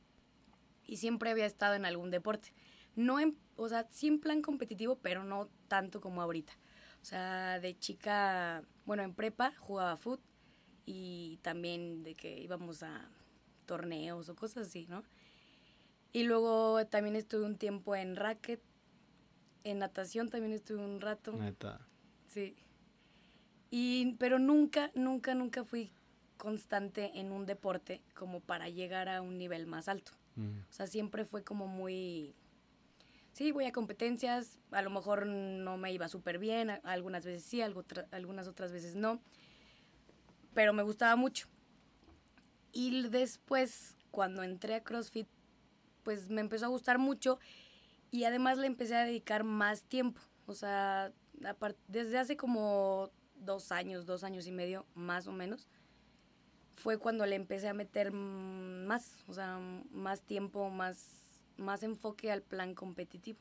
y 0.87 0.97
siempre 0.97 1.31
había 1.31 1.47
estado 1.47 1.75
en 1.75 1.85
algún 1.85 2.11
deporte. 2.11 2.53
No 2.97 3.21
en, 3.21 3.37
o 3.57 3.69
sea, 3.69 3.87
sí 3.91 4.07
en 4.07 4.21
plan 4.21 4.43
competitivo, 4.43 4.97
pero 4.97 5.25
no 5.25 5.49
tanto 5.69 6.01
como 6.01 6.23
ahorita. 6.23 6.53
O 7.03 7.05
sea, 7.05 7.61
de 7.61 7.79
chica, 7.79 8.63
bueno, 8.87 9.03
en 9.03 9.15
prepa 9.15 9.53
jugaba 9.59 9.97
fútbol 9.97 10.25
y 10.87 11.39
también 11.43 12.03
de 12.03 12.15
que 12.15 12.39
íbamos 12.39 12.83
a 12.83 13.11
torneos 13.67 14.29
o 14.29 14.37
cosas 14.37 14.69
así, 14.69 14.87
¿no? 14.89 15.05
Y 16.13 16.25
luego 16.25 16.87
también 16.87 17.17
estuve 17.17 17.45
un 17.45 17.57
tiempo 17.57 17.97
en 17.97 18.17
racket, 18.17 18.63
en 19.65 19.79
natación 19.81 20.29
también 20.29 20.53
estuve 20.53 20.85
un 20.85 21.01
rato. 21.01 21.33
Neta. 21.33 21.81
Sí. 22.27 22.57
Y, 23.71 24.15
pero 24.15 24.39
nunca, 24.39 24.93
nunca, 24.95 25.35
nunca 25.35 25.65
fui 25.65 25.91
constante 26.37 27.19
en 27.19 27.33
un 27.33 27.47
deporte 27.47 28.03
como 28.15 28.41
para 28.41 28.69
llegar 28.69 29.09
a 29.09 29.23
un 29.23 29.39
nivel 29.39 29.67
más 29.67 29.89
alto. 29.89 30.13
Mm. 30.37 30.59
O 30.69 30.73
sea, 30.73 30.87
siempre 30.87 31.25
fue 31.25 31.43
como 31.43 31.67
muy... 31.67 32.35
Sí, 33.35 33.51
voy 33.51 33.65
a 33.65 33.73
competencias, 33.73 34.61
a 34.71 34.81
lo 34.81 34.91
mejor 34.91 35.27
no 35.27 35.77
me 35.77 35.93
iba 35.93 36.07
súper 36.07 36.39
bien, 36.39 36.71
algunas 36.85 37.25
veces 37.27 37.43
sí, 37.43 37.61
algunas 37.61 38.47
otras 38.47 38.71
veces 38.71 38.95
no, 38.95 39.21
pero 40.55 40.73
me 40.73 40.85
gustaba 40.85 41.17
mucho. 41.17 41.49
Y 42.71 43.09
después, 43.09 43.97
cuando 44.13 44.45
entré 44.45 44.77
a 44.77 44.85
CrossFit, 44.85 45.27
pues 46.05 46.31
me 46.31 46.43
empezó 46.43 46.67
a 46.67 46.69
gustar 46.69 46.99
mucho 46.99 47.41
y 48.13 48.23
además 48.23 48.57
le 48.57 48.69
empecé 48.69 48.95
a 48.95 49.05
dedicar 49.05 49.43
más 49.43 49.83
tiempo. 49.83 50.21
O 50.47 50.55
sea, 50.55 51.13
desde 51.89 52.19
hace 52.19 52.37
como 52.37 53.11
dos 53.35 53.73
años, 53.73 54.07
dos 54.07 54.23
años 54.23 54.47
y 54.47 54.53
medio, 54.53 54.87
más 54.95 55.27
o 55.27 55.33
menos, 55.33 55.69
fue 56.77 56.99
cuando 56.99 57.27
le 57.27 57.35
empecé 57.35 57.67
a 57.67 57.75
meter 57.75 58.13
más, 58.13 59.25
o 59.27 59.35
sea, 59.35 59.59
más 59.91 60.23
tiempo, 60.23 60.71
más, 60.71 61.24
más 61.57 61.83
enfoque 61.83 62.31
al 62.31 62.43
plan 62.43 62.75
competitivo. 62.75 63.39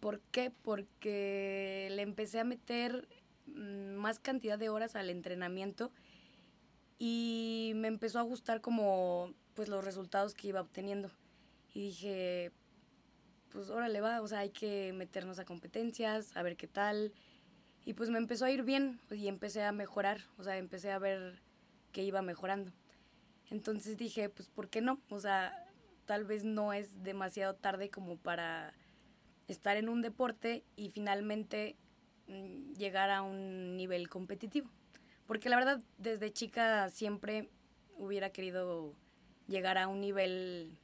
¿Por 0.00 0.20
qué? 0.30 0.52
Porque 0.62 1.88
le 1.90 2.02
empecé 2.02 2.40
a 2.40 2.44
meter 2.44 3.08
mm, 3.46 3.94
más 3.94 4.18
cantidad 4.18 4.58
de 4.58 4.68
horas 4.68 4.94
al 4.96 5.10
entrenamiento 5.10 5.90
y 6.98 7.72
me 7.76 7.88
empezó 7.88 8.18
a 8.18 8.22
gustar 8.22 8.60
como 8.60 9.32
pues 9.54 9.68
los 9.68 9.84
resultados 9.84 10.34
que 10.34 10.48
iba 10.48 10.60
obteniendo. 10.60 11.10
Y 11.74 11.80
dije, 11.88 12.52
pues 13.50 13.70
órale 13.70 14.00
va, 14.00 14.20
o 14.20 14.28
sea, 14.28 14.40
hay 14.40 14.50
que 14.50 14.92
meternos 14.92 15.38
a 15.38 15.44
competencias, 15.44 16.36
a 16.36 16.42
ver 16.42 16.56
qué 16.56 16.66
tal. 16.66 17.12
Y 17.84 17.94
pues 17.94 18.10
me 18.10 18.18
empezó 18.18 18.44
a 18.44 18.50
ir 18.50 18.62
bien 18.62 19.00
y 19.10 19.28
empecé 19.28 19.62
a 19.62 19.72
mejorar, 19.72 20.20
o 20.38 20.44
sea, 20.44 20.58
empecé 20.58 20.90
a 20.90 20.98
ver 20.98 21.40
que 21.92 22.02
iba 22.02 22.20
mejorando. 22.22 22.72
Entonces 23.50 23.96
dije, 23.96 24.28
pues 24.28 24.48
¿por 24.48 24.68
qué 24.68 24.80
no? 24.80 25.00
O 25.08 25.20
sea, 25.20 25.65
tal 26.06 26.24
vez 26.24 26.44
no 26.44 26.72
es 26.72 27.02
demasiado 27.02 27.54
tarde 27.54 27.90
como 27.90 28.16
para 28.16 28.72
estar 29.48 29.76
en 29.76 29.88
un 29.88 30.02
deporte 30.02 30.64
y 30.76 30.90
finalmente 30.90 31.76
mm, 32.28 32.72
llegar 32.72 33.10
a 33.10 33.22
un 33.22 33.76
nivel 33.76 34.08
competitivo. 34.08 34.70
Porque 35.26 35.48
la 35.48 35.56
verdad, 35.56 35.82
desde 35.98 36.32
chica 36.32 36.88
siempre 36.90 37.50
hubiera 37.96 38.30
querido 38.30 38.94
llegar 39.48 39.78
a 39.78 39.88
un 39.88 40.00
nivel, 40.00 40.78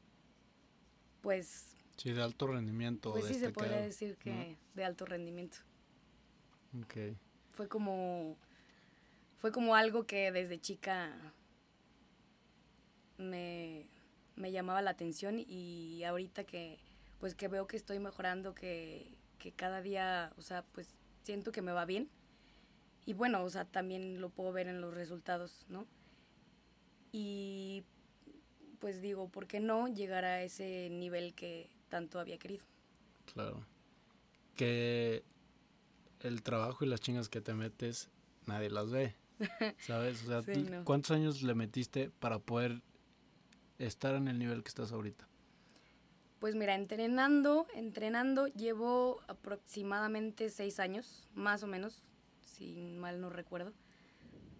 pues... 1.20 1.76
Sí, 1.96 2.12
de 2.12 2.22
alto 2.22 2.48
rendimiento. 2.48 3.12
Pues 3.12 3.26
sí, 3.26 3.34
se 3.34 3.50
podría 3.50 3.80
decir 3.80 4.16
que 4.16 4.56
de 4.74 4.84
alto 4.84 5.04
rendimiento. 5.04 5.58
Ok. 6.82 7.16
Fue 7.52 7.68
como, 7.68 8.36
fue 9.38 9.52
como 9.52 9.76
algo 9.76 10.04
que 10.04 10.32
desde 10.32 10.58
chica 10.58 11.14
me, 13.18 13.86
me 14.42 14.52
llamaba 14.52 14.82
la 14.82 14.90
atención 14.90 15.38
y 15.38 16.02
ahorita 16.04 16.44
que, 16.44 16.80
pues 17.20 17.34
que 17.34 17.48
veo 17.48 17.66
que 17.66 17.76
estoy 17.76 18.00
mejorando, 18.00 18.54
que, 18.54 19.16
que 19.38 19.52
cada 19.52 19.80
día, 19.80 20.32
o 20.36 20.42
sea, 20.42 20.64
pues 20.72 20.94
siento 21.22 21.52
que 21.52 21.62
me 21.62 21.72
va 21.72 21.84
bien 21.84 22.10
y 23.06 23.14
bueno, 23.14 23.42
o 23.42 23.50
sea, 23.50 23.64
también 23.64 24.20
lo 24.20 24.30
puedo 24.30 24.52
ver 24.52 24.68
en 24.68 24.80
los 24.80 24.92
resultados, 24.94 25.64
¿no? 25.68 25.86
Y 27.12 27.84
pues 28.80 29.00
digo, 29.00 29.28
¿por 29.28 29.46
qué 29.46 29.60
no 29.60 29.86
llegar 29.88 30.24
a 30.24 30.42
ese 30.42 30.88
nivel 30.90 31.34
que 31.34 31.70
tanto 31.88 32.18
había 32.18 32.38
querido? 32.38 32.64
Claro. 33.32 33.64
Que 34.56 35.22
el 36.20 36.42
trabajo 36.42 36.84
y 36.84 36.88
las 36.88 37.00
chingas 37.00 37.28
que 37.28 37.40
te 37.40 37.54
metes, 37.54 38.10
nadie 38.46 38.70
las 38.70 38.90
ve. 38.90 39.14
¿Sabes? 39.86 40.26
O 40.28 40.42
sea, 40.42 40.82
¿cuántos 40.84 41.12
años 41.12 41.42
le 41.42 41.54
metiste 41.54 42.10
para 42.10 42.38
poder 42.38 42.82
estar 43.86 44.14
en 44.14 44.28
el 44.28 44.38
nivel 44.38 44.62
que 44.62 44.68
estás 44.68 44.92
ahorita? 44.92 45.28
Pues 46.38 46.56
mira, 46.56 46.74
entrenando, 46.74 47.66
entrenando, 47.74 48.48
llevo 48.48 49.20
aproximadamente 49.28 50.50
seis 50.50 50.80
años, 50.80 51.28
más 51.34 51.62
o 51.62 51.68
menos, 51.68 52.02
si 52.40 52.74
mal 52.98 53.20
no 53.20 53.30
recuerdo. 53.30 53.72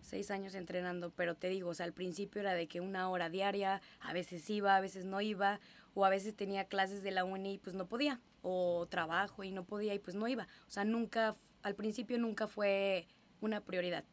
Seis 0.00 0.31
años 0.31 0.55
entrenando, 0.55 1.11
pero 1.11 1.35
te 1.35 1.49
digo, 1.49 1.71
o 1.71 1.75
sea, 1.75 1.87
al 1.87 1.93
principio 1.93 2.41
era 2.41 2.55
de 2.55 2.69
que 2.69 2.81
una 2.81 3.09
hora 3.09 3.31
diaria, 3.31 3.81
a 4.00 4.12
veces 4.12 4.49
iba, 4.50 4.76
a 4.76 4.81
veces 4.81 5.05
no 5.05 5.21
iba, 5.21 5.59
o 5.95 6.05
a 6.05 6.09
veces 6.11 6.37
tenía 6.37 6.67
clases 6.67 7.02
de 7.02 7.11
la 7.11 7.25
uni 7.25 7.55
y 7.55 7.59
pues 7.59 7.75
no 7.75 7.87
podía, 7.87 8.21
o 8.43 8.87
trabajo 8.88 9.45
y 9.45 9.50
no 9.50 9.64
podía 9.64 9.95
y 9.95 9.99
pues 9.99 10.17
no 10.17 10.29
iba. 10.29 10.49
O 10.69 10.71
sea, 10.71 10.85
nunca, 10.85 11.37
al 11.62 11.75
principio 11.75 12.19
nunca 12.19 12.47
fue 12.47 13.07
una 13.41 13.61
prioridad. 13.61 14.05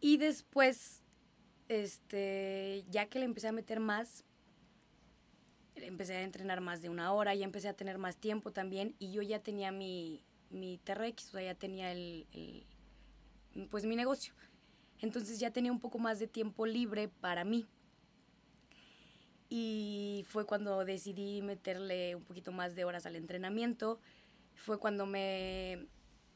Y 0.00 0.16
después, 0.16 0.99
este, 1.70 2.84
ya 2.90 3.06
que 3.06 3.20
le 3.20 3.24
empecé 3.24 3.46
a 3.46 3.52
meter 3.52 3.78
más, 3.78 4.24
empecé 5.76 6.16
a 6.16 6.22
entrenar 6.22 6.60
más 6.60 6.82
de 6.82 6.88
una 6.88 7.12
hora, 7.12 7.36
y 7.36 7.44
empecé 7.44 7.68
a 7.68 7.74
tener 7.74 7.96
más 7.96 8.16
tiempo 8.16 8.50
también, 8.50 8.96
y 8.98 9.12
yo 9.12 9.22
ya 9.22 9.38
tenía 9.38 9.70
mi, 9.70 10.24
mi 10.50 10.78
TRX, 10.78 11.28
o 11.28 11.30
sea, 11.30 11.42
ya 11.42 11.54
tenía 11.54 11.92
el, 11.92 12.26
pues 13.70 13.86
mi 13.86 13.94
negocio. 13.94 14.34
Entonces 14.98 15.38
ya 15.38 15.52
tenía 15.52 15.70
un 15.70 15.78
poco 15.78 16.00
más 16.00 16.18
de 16.18 16.26
tiempo 16.26 16.66
libre 16.66 17.06
para 17.06 17.44
mí. 17.44 17.68
Y 19.48 20.24
fue 20.28 20.46
cuando 20.46 20.84
decidí 20.84 21.40
meterle 21.40 22.16
un 22.16 22.24
poquito 22.24 22.50
más 22.50 22.74
de 22.74 22.84
horas 22.84 23.06
al 23.06 23.14
entrenamiento. 23.14 24.00
Fue 24.56 24.78
cuando 24.78 25.06
me, 25.06 25.86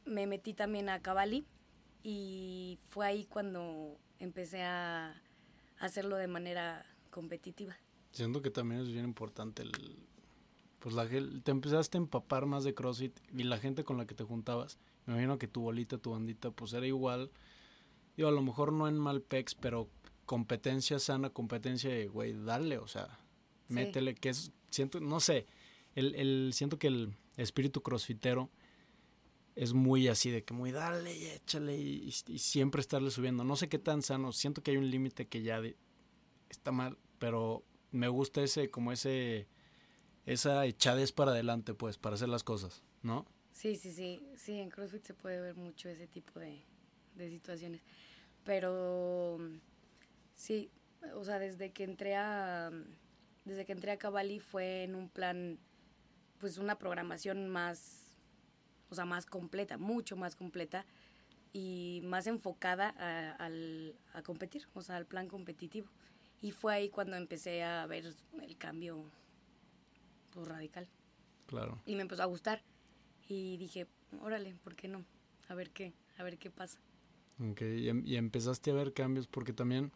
me 0.05 0.29
metí 0.29 0.55
también 0.55 0.89
a 0.89 1.03
Cavalli 1.03 1.45
y 2.05 2.79
fue 2.89 3.07
ahí 3.07 3.25
cuando 3.27 3.99
empecé 4.19 4.63
a 4.63 5.21
hacerlo 5.79 6.17
de 6.17 6.29
manera 6.29 6.87
competitiva. 7.11 7.77
Siento 8.13 8.43
que 8.43 8.51
también 8.51 8.83
es 8.83 8.89
bien 8.89 9.05
importante 9.05 9.63
el, 9.63 9.73
pues 10.79 10.95
la, 10.95 11.09
te 11.09 11.51
empezaste 11.51 11.99
a 11.99 12.01
empapar 12.01 12.47
más 12.47 12.65
de 12.65 12.75
CrossFit 12.75 13.19
y 13.33 13.45
la 13.45 13.59
gente 13.59 13.85
con 13.85 13.97
la 13.97 14.07
que 14.07 14.15
te 14.15 14.25
juntabas, 14.25 14.79
me 15.07 15.15
imagino 15.15 15.39
que 15.39 15.49
tu 15.49 15.63
bolita, 15.63 15.99
tu 15.99 16.13
bandita, 16.13 16.51
pues 16.51 16.73
era 16.73 16.87
igual. 16.87 17.31
Digo, 18.17 18.29
a 18.29 18.33
lo 18.33 18.43
mejor 18.43 18.73
no 18.73 18.89
en 18.89 18.97
Malpex, 18.99 19.55
pero 19.55 19.89
competencia 20.25 20.99
sana, 20.99 21.31
competencia 21.31 21.91
de, 21.91 22.07
güey, 22.07 22.33
dale, 22.33 22.79
o 22.79 22.87
sea, 22.87 23.19
métele, 23.69 24.15
que 24.15 24.31
es, 24.31 24.53
siento, 24.71 25.01
no 25.01 25.21
sé, 25.21 25.47
el, 25.95 26.15
el, 26.15 26.53
siento 26.55 26.79
que 26.79 26.87
el 26.87 27.15
espíritu 27.37 27.83
crossfitero 27.83 28.51
es 29.57 29.73
muy 29.73 30.09
así, 30.09 30.31
de 30.31 30.45
que 30.45 30.55
muy 30.55 30.73
dale 30.73 31.17
y 31.17 31.27
échale 31.27 31.77
y, 31.77 32.11
siempre 32.13 32.81
estarle 32.81 33.11
subiendo. 33.11 33.45
No 33.45 33.57
sé 33.57 33.69
qué 33.69 33.79
tan 33.79 34.03
sano, 34.03 34.33
siento 34.33 34.63
que 34.63 34.73
hay 34.73 34.77
un 34.77 34.91
límite 34.91 35.29
que 35.29 35.43
ya 35.43 35.61
está 36.49 36.73
mal, 36.73 36.99
pero 37.19 37.65
me 37.91 38.09
gusta 38.09 38.43
ese, 38.43 38.71
como 38.71 38.93
ese 38.93 39.49
esa 40.27 40.65
echadez 40.65 41.13
para 41.13 41.33
adelante, 41.33 41.75
pues, 41.75 41.99
para 41.99 42.15
hacer 42.15 42.29
las 42.29 42.43
cosas, 42.43 42.83
¿no? 43.03 43.27
Sí, 43.53 43.77
sí, 43.77 43.93
sí. 43.93 44.21
Sí, 44.37 44.59
en 44.59 44.71
CrossFit 44.71 45.05
se 45.05 45.15
puede 45.15 45.41
ver 45.41 45.55
mucho 45.55 45.89
ese 45.89 46.07
tipo 46.07 46.41
de, 46.41 46.65
situaciones. 47.17 47.83
Pero 48.43 49.39
sí, 50.35 50.71
o 51.15 51.25
sea, 51.25 51.39
desde 51.39 51.73
que 51.73 51.85
entré 51.85 52.17
a 52.17 52.71
desde 53.45 53.67
que 53.67 53.73
entré 53.73 53.91
a 53.93 53.99
Cavalli 53.99 54.41
fue 54.41 54.85
en 54.85 54.95
un 54.95 55.11
plan 55.11 55.59
pues 56.39 56.57
una 56.57 56.79
programación 56.79 57.49
más 57.49 58.04
o 58.95 58.97
sea, 58.97 59.05
más 59.05 59.27
completa, 59.27 59.77
mucho 59.77 60.17
más 60.17 60.37
completa 60.37 60.87
y 61.53 62.01
más 62.05 62.29
enfocada 62.29 62.95
a, 62.97 63.49
a 64.17 64.23
competir, 64.23 64.69
o 64.73 64.83
sea, 64.83 64.97
al 64.97 65.05
plan 65.05 65.27
competitivo. 65.27 65.89
Y 66.41 66.53
fue 66.53 66.75
ahí 66.75 66.91
cuando 66.91 67.17
empecé 67.17 67.65
a 67.65 67.85
ver 67.87 68.05
el 68.41 68.57
cambio 68.57 69.05
pues, 70.31 70.47
radical. 70.47 70.89
Claro. 71.47 71.83
Y 71.87 71.97
me 71.97 72.03
empezó 72.03 72.23
a 72.23 72.27
gustar. 72.27 72.63
Y 73.27 73.57
dije, 73.57 73.89
órale, 74.21 74.55
¿por 74.63 74.77
qué 74.77 74.87
no? 74.87 75.05
A 75.49 75.57
ver 75.57 75.71
qué, 75.71 75.93
a 76.17 76.23
ver 76.23 76.39
qué 76.39 76.51
pasa. 76.51 76.79
Ok, 77.41 77.63
y, 77.63 77.89
em, 77.89 78.05
empezaste 78.07 78.71
a 78.71 78.75
ver 78.75 78.93
cambios 78.93 79.27
porque 79.27 79.53
también, 79.53 79.91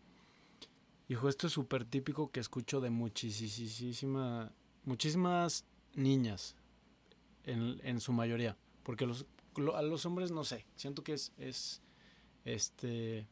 hijo, 1.06 1.28
esto 1.28 1.46
es 1.46 1.52
súper 1.52 1.84
típico 1.84 2.32
que 2.32 2.40
escucho 2.40 2.80
de 2.80 2.90
muchísima, 2.90 4.50
muchísimas 4.84 5.64
niñas, 5.94 6.56
en, 7.44 7.80
en 7.84 8.00
su 8.00 8.12
mayoría. 8.12 8.56
Porque 8.88 9.04
los, 9.04 9.26
a 9.74 9.82
los 9.82 10.06
hombres, 10.06 10.30
no 10.30 10.44
sé, 10.44 10.64
siento 10.74 11.04
que 11.04 11.12
es, 11.12 11.34
es 11.36 11.82
este, 12.46 13.28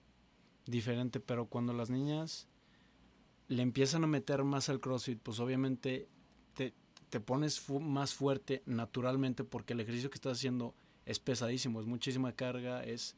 diferente, 0.67 1.19
pero 1.19 1.47
cuando 1.47 1.73
las 1.73 1.89
niñas 1.89 2.47
le 3.49 3.63
empiezan 3.63 4.05
a 4.05 4.07
meter 4.07 4.45
más 4.45 4.69
al 4.69 4.81
CrossFit, 4.81 5.19
pues 5.19 5.41
obviamente 5.41 6.11
te 7.09 7.21
pones 7.21 7.71
más 7.71 8.13
fuerte 8.13 8.63
naturalmente 8.67 9.45
porque 9.45 9.73
el 9.73 9.81
ejercicio 9.81 10.11
que 10.11 10.17
estás 10.17 10.37
haciendo 10.37 10.75
es 11.07 11.21
pesadísimo, 11.21 11.81
es 11.81 11.87
muchísima 11.87 12.33
carga, 12.33 12.85
es 12.85 13.17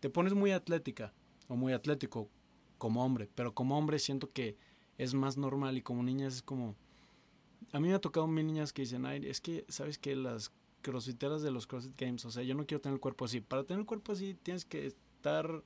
te 0.00 0.10
pones 0.10 0.34
muy 0.34 0.50
atlética 0.50 1.12
o 1.46 1.54
muy 1.54 1.72
atlético 1.72 2.28
como 2.76 3.04
hombre, 3.04 3.28
pero 3.36 3.54
como 3.54 3.78
hombre 3.78 4.00
siento 4.00 4.32
que 4.32 4.56
es 4.98 5.14
más 5.14 5.36
normal 5.36 5.78
y 5.78 5.82
como 5.82 6.02
niñas 6.02 6.34
es 6.34 6.42
como 6.42 6.74
a 7.72 7.78
mí 7.78 7.86
me 7.86 7.94
ha 7.94 8.00
tocado 8.00 8.26
mil 8.26 8.48
niñas 8.48 8.72
que 8.72 8.82
dicen, 8.82 9.06
"Ay, 9.06 9.24
es 9.28 9.40
que 9.40 9.64
sabes 9.68 9.96
que 9.96 10.16
las 10.16 10.50
crossfiteras 10.90 11.42
de 11.42 11.50
los 11.50 11.66
CrossFit 11.66 12.00
Games, 12.00 12.24
o 12.24 12.30
sea, 12.30 12.42
yo 12.42 12.54
no 12.54 12.64
quiero 12.66 12.80
tener 12.80 12.94
el 12.94 13.00
cuerpo 13.00 13.24
así. 13.24 13.40
Para 13.40 13.64
tener 13.64 13.80
el 13.80 13.86
cuerpo 13.86 14.12
así 14.12 14.34
tienes 14.34 14.64
que 14.64 14.86
estar 14.86 15.62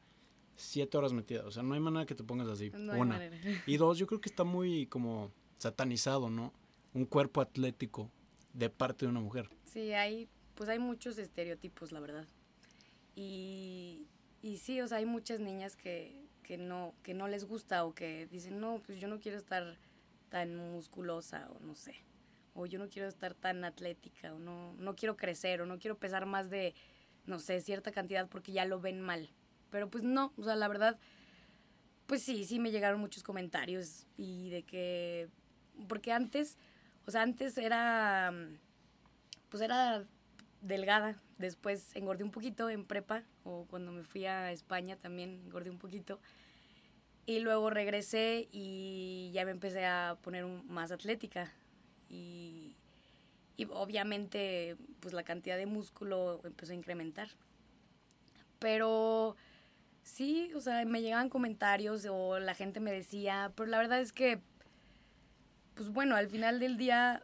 siete 0.57 0.97
horas 0.97 1.13
metida, 1.13 1.47
o 1.47 1.51
sea, 1.51 1.63
no 1.63 1.75
hay 1.75 1.81
manera 1.81 2.07
que 2.07 2.15
te 2.15 2.25
pongas 2.25 2.49
así. 2.49 2.73
Una. 2.75 3.21
Y 3.67 3.77
dos, 3.77 3.99
yo 3.99 4.07
creo 4.07 4.21
que 4.21 4.29
está 4.29 4.45
muy 4.45 4.87
como 4.87 5.31
satanizado, 5.59 6.31
¿no? 6.31 6.53
un 6.95 7.05
cuerpo 7.05 7.41
atlético 7.41 8.11
de 8.53 8.71
parte 8.71 9.05
de 9.05 9.11
una 9.11 9.21
mujer. 9.21 9.49
Sí, 9.65 9.93
hay, 9.93 10.29
pues 10.55 10.69
hay 10.69 10.79
muchos 10.79 11.19
estereotipos, 11.19 11.93
la 11.93 12.01
verdad. 12.01 12.27
Y, 13.15 14.07
y 14.43 14.59
sí, 14.59 14.81
o 14.81 14.89
sea, 14.89 14.99
hay 14.99 15.07
muchas 15.07 15.41
niñas 15.41 15.77
que, 15.77 16.27
que, 16.43 16.59
no, 16.59 16.95
que 17.03 17.15
no 17.15 17.29
les 17.29 17.45
gusta 17.45 17.85
o 17.85 17.95
que 17.95 18.27
dicen, 18.27 18.61
no, 18.61 18.83
pues 18.85 18.99
yo 18.99 19.09
no 19.09 19.21
quiero 19.21 19.39
estar 19.39 19.79
tan 20.29 20.57
musculosa 20.57 21.49
o 21.51 21.61
no 21.61 21.75
sé. 21.75 21.95
O 22.55 22.67
yo 22.67 22.79
no 22.79 22.89
quiero 22.89 23.09
estar 23.09 23.35
tan 23.35 23.65
atlética 23.65 24.35
o 24.35 24.39
no, 24.39 24.75
no 24.79 24.97
quiero 24.97 25.17
crecer 25.17 25.61
o 25.63 25.67
no 25.67 25.79
quiero 25.79 25.99
pesar 25.99 26.27
más 26.27 26.51
de, 26.51 26.75
no 27.27 27.39
sé, 27.39 27.61
cierta 27.61 27.93
cantidad 27.93 28.29
porque 28.29 28.53
ya 28.53 28.65
lo 28.65 28.81
ven 28.81 29.01
mal. 29.01 29.31
Pero 29.71 29.89
pues 29.89 30.05
no, 30.05 30.33
o 30.37 30.43
sea, 30.43 30.57
la 30.57 30.69
verdad, 30.69 30.99
pues 32.07 32.23
sí, 32.23 32.45
sí 32.45 32.59
me 32.59 32.71
llegaron 32.71 33.01
muchos 33.01 33.23
comentarios 33.23 34.07
y 34.17 34.51
de 34.51 34.65
que, 34.65 35.29
porque 35.89 36.13
antes 36.13 36.59
o 37.07 37.11
sea, 37.11 37.23
antes 37.23 37.59
era, 37.59 38.33
pues 39.49 39.63
era 39.63 40.05
delgada. 40.61 41.21
Después 41.39 41.95
engordé 41.97 42.23
un 42.25 42.31
poquito 42.31 42.69
en 42.71 42.85
prepa 42.85 43.25
o 43.43 43.67
cuando 43.69 43.91
me 43.91 44.05
fui 44.05 44.27
a 44.27 44.53
España 44.53 44.97
también 44.97 45.43
engordé 45.45 45.71
un 45.71 45.79
poquito. 45.79 46.21
Y 47.27 47.41
luego 47.41 47.71
regresé 47.71 48.49
y 48.53 49.31
ya 49.33 49.45
me 49.45 49.51
empecé 49.51 49.87
a 49.87 50.19
poner 50.23 50.45
más 50.45 50.93
atlética. 50.93 51.53
Y, 52.11 52.77
obviamente 53.69 54.77
pues 55.01 55.13
la 55.13 55.23
cantidad 55.23 55.59
de 55.59 55.67
músculo 55.67 56.41
empezó 56.45 56.73
a 56.73 56.77
incrementar. 56.77 57.29
Pero 58.59 59.37
sí, 60.03 60.51
o 60.55 60.61
sea, 60.61 60.85
me 60.85 61.03
llegaban 61.03 61.29
comentarios 61.29 62.07
o 62.11 62.39
la 62.39 62.55
gente 62.55 62.81
me 62.81 62.93
decía, 62.93 63.53
pero 63.55 63.69
la 63.69 63.79
verdad 63.79 64.01
es 64.01 64.13
que, 64.13 64.41
pues 65.75 65.91
bueno, 65.91 66.17
al 66.17 66.29
final 66.29 66.59
del 66.59 66.77
día, 66.77 67.23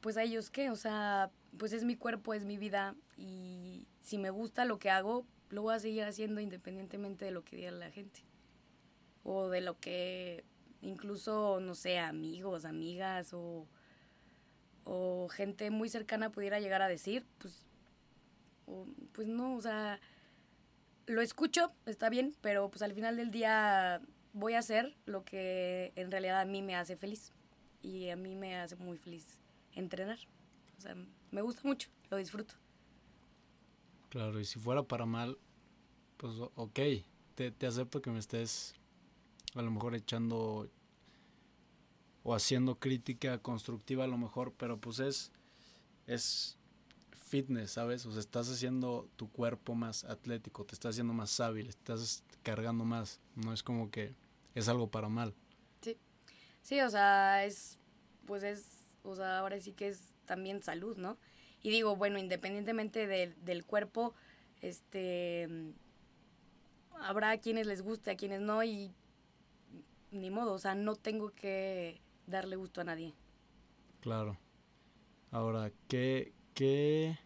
pues 0.00 0.16
a 0.16 0.22
ellos 0.22 0.50
qué, 0.50 0.70
o 0.70 0.76
sea, 0.76 1.30
pues 1.58 1.72
es 1.72 1.84
mi 1.84 1.96
cuerpo, 1.96 2.34
es 2.34 2.44
mi 2.44 2.58
vida 2.58 2.94
y 3.16 3.86
si 4.00 4.18
me 4.18 4.30
gusta 4.30 4.64
lo 4.64 4.78
que 4.78 4.90
hago, 4.90 5.26
lo 5.50 5.62
voy 5.62 5.74
a 5.74 5.78
seguir 5.78 6.04
haciendo 6.04 6.40
independientemente 6.40 7.24
de 7.24 7.30
lo 7.30 7.44
que 7.44 7.56
diga 7.56 7.70
la 7.70 7.90
gente. 7.90 8.24
O 9.24 9.48
de 9.48 9.60
lo 9.60 9.78
que 9.78 10.44
incluso, 10.80 11.60
no 11.60 11.74
sé, 11.74 11.98
amigos, 11.98 12.64
amigas 12.64 13.32
o, 13.32 13.66
o 14.90 15.28
gente 15.28 15.70
muy 15.70 15.90
cercana 15.90 16.32
pudiera 16.32 16.60
llegar 16.60 16.80
a 16.80 16.88
decir, 16.88 17.26
pues, 17.36 17.66
pues 19.12 19.28
no, 19.28 19.54
o 19.54 19.60
sea, 19.60 20.00
lo 21.06 21.20
escucho, 21.20 21.72
está 21.84 22.08
bien, 22.08 22.34
pero 22.40 22.70
pues 22.70 22.80
al 22.80 22.94
final 22.94 23.16
del 23.16 23.30
día 23.30 24.00
voy 24.32 24.54
a 24.54 24.60
hacer 24.60 24.96
lo 25.04 25.24
que 25.24 25.92
en 25.94 26.10
realidad 26.10 26.40
a 26.40 26.46
mí 26.46 26.62
me 26.62 26.74
hace 26.74 26.96
feliz. 26.96 27.32
Y 27.82 28.08
a 28.08 28.16
mí 28.16 28.34
me 28.34 28.56
hace 28.56 28.76
muy 28.76 28.96
feliz 28.96 29.38
entrenar. 29.72 30.18
O 30.78 30.80
sea, 30.80 30.96
me 31.30 31.42
gusta 31.42 31.60
mucho, 31.64 31.90
lo 32.10 32.16
disfruto. 32.16 32.54
Claro, 34.08 34.40
y 34.40 34.44
si 34.46 34.58
fuera 34.58 34.82
para 34.82 35.04
mal, 35.04 35.38
pues 36.16 36.32
ok, 36.54 36.80
te, 37.34 37.50
te 37.50 37.66
acepto 37.66 38.00
que 38.00 38.10
me 38.10 38.18
estés 38.18 38.74
a 39.54 39.60
lo 39.60 39.70
mejor 39.70 39.94
echando 39.94 40.68
o 42.28 42.34
haciendo 42.34 42.78
crítica 42.78 43.38
constructiva 43.38 44.04
a 44.04 44.06
lo 44.06 44.18
mejor, 44.18 44.52
pero 44.52 44.78
pues 44.78 44.98
es, 44.98 45.32
es 46.06 46.58
fitness, 47.10 47.70
¿sabes? 47.70 48.04
O 48.04 48.12
sea, 48.12 48.20
estás 48.20 48.50
haciendo 48.50 49.08
tu 49.16 49.30
cuerpo 49.30 49.74
más 49.74 50.04
atlético, 50.04 50.66
te 50.66 50.74
estás 50.74 50.90
haciendo 50.90 51.14
más 51.14 51.40
hábil, 51.40 51.70
estás 51.70 52.22
cargando 52.42 52.84
más, 52.84 53.18
no 53.34 53.54
es 53.54 53.62
como 53.62 53.90
que 53.90 54.14
es 54.54 54.68
algo 54.68 54.90
para 54.90 55.08
mal. 55.08 55.34
Sí, 55.80 55.96
sí, 56.60 56.78
o 56.82 56.90
sea, 56.90 57.46
es, 57.46 57.78
pues 58.26 58.42
es, 58.42 58.90
o 59.04 59.16
sea, 59.16 59.38
ahora 59.38 59.58
sí 59.58 59.72
que 59.72 59.88
es 59.88 60.12
también 60.26 60.62
salud, 60.62 60.98
¿no? 60.98 61.16
Y 61.62 61.70
digo, 61.70 61.96
bueno, 61.96 62.18
independientemente 62.18 63.06
del 63.06 63.64
cuerpo, 63.64 64.12
este, 64.60 65.48
habrá 67.00 67.30
a 67.30 67.38
quienes 67.38 67.66
les 67.66 67.80
guste, 67.80 68.10
a 68.10 68.16
quienes 68.18 68.42
no, 68.42 68.62
y 68.64 68.92
ni 70.10 70.30
modo, 70.30 70.52
o 70.52 70.58
sea, 70.58 70.74
no 70.74 70.94
tengo 70.94 71.30
que 71.30 72.02
darle 72.28 72.56
gusto 72.56 72.80
a 72.80 72.84
nadie. 72.84 73.14
Claro. 74.00 74.38
Ahora, 75.30 75.72
¿qué, 75.88 76.32
qué 76.54 77.18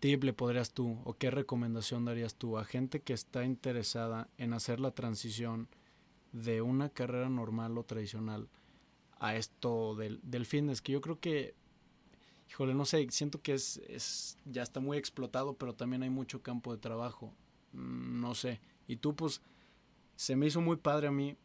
tip 0.00 0.24
le 0.24 0.32
podrías 0.32 0.72
tú 0.72 1.00
o 1.04 1.14
qué 1.14 1.30
recomendación 1.30 2.04
darías 2.04 2.34
tú 2.36 2.58
a 2.58 2.64
gente 2.64 3.00
que 3.00 3.12
está 3.12 3.44
interesada 3.44 4.28
en 4.38 4.52
hacer 4.52 4.80
la 4.80 4.92
transición 4.92 5.68
de 6.32 6.62
una 6.62 6.88
carrera 6.90 7.28
normal 7.28 7.76
o 7.78 7.84
tradicional 7.84 8.48
a 9.18 9.36
esto 9.36 9.94
del, 9.96 10.20
del 10.22 10.46
fitness? 10.46 10.80
Que 10.80 10.92
yo 10.92 11.00
creo 11.00 11.18
que 11.18 11.54
híjole, 12.50 12.74
no 12.74 12.84
sé, 12.84 13.06
siento 13.10 13.42
que 13.42 13.54
es, 13.54 13.78
es, 13.88 14.38
ya 14.44 14.62
está 14.62 14.80
muy 14.80 14.96
explotado, 14.96 15.56
pero 15.56 15.74
también 15.74 16.02
hay 16.02 16.10
mucho 16.10 16.42
campo 16.42 16.72
de 16.72 16.78
trabajo. 16.80 17.34
Mm, 17.72 18.20
no 18.20 18.34
sé. 18.34 18.60
Y 18.86 18.96
tú, 18.96 19.14
pues, 19.14 19.42
se 20.16 20.34
me 20.36 20.46
hizo 20.46 20.60
muy 20.60 20.76
padre 20.76 21.08
a 21.08 21.12
mí 21.12 21.36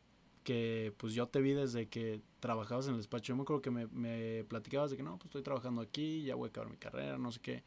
que, 0.44 0.94
pues, 0.98 1.14
yo 1.14 1.28
te 1.28 1.42
vi 1.42 1.54
desde 1.54 1.88
que 1.88 2.22
trabajabas 2.40 2.86
en 2.88 2.92
el 2.92 2.98
despacho. 2.98 3.30
Yo 3.30 3.36
me 3.36 3.44
acuerdo 3.44 3.62
que 3.62 3.72
me, 3.72 3.88
me 3.88 4.44
platicabas 4.44 4.92
de 4.92 4.98
que, 4.98 5.04
no, 5.04 5.18
pues, 5.18 5.28
estoy 5.28 5.44
trabajando 5.44 5.82
aquí, 5.82 6.24
ya 6.24 6.36
voy 6.36 6.48
a 6.48 6.50
acabar 6.50 6.70
mi 6.70 6.78
carrera, 6.78 7.18
no 7.18 7.32
sé 7.32 7.40
qué. 7.42 7.64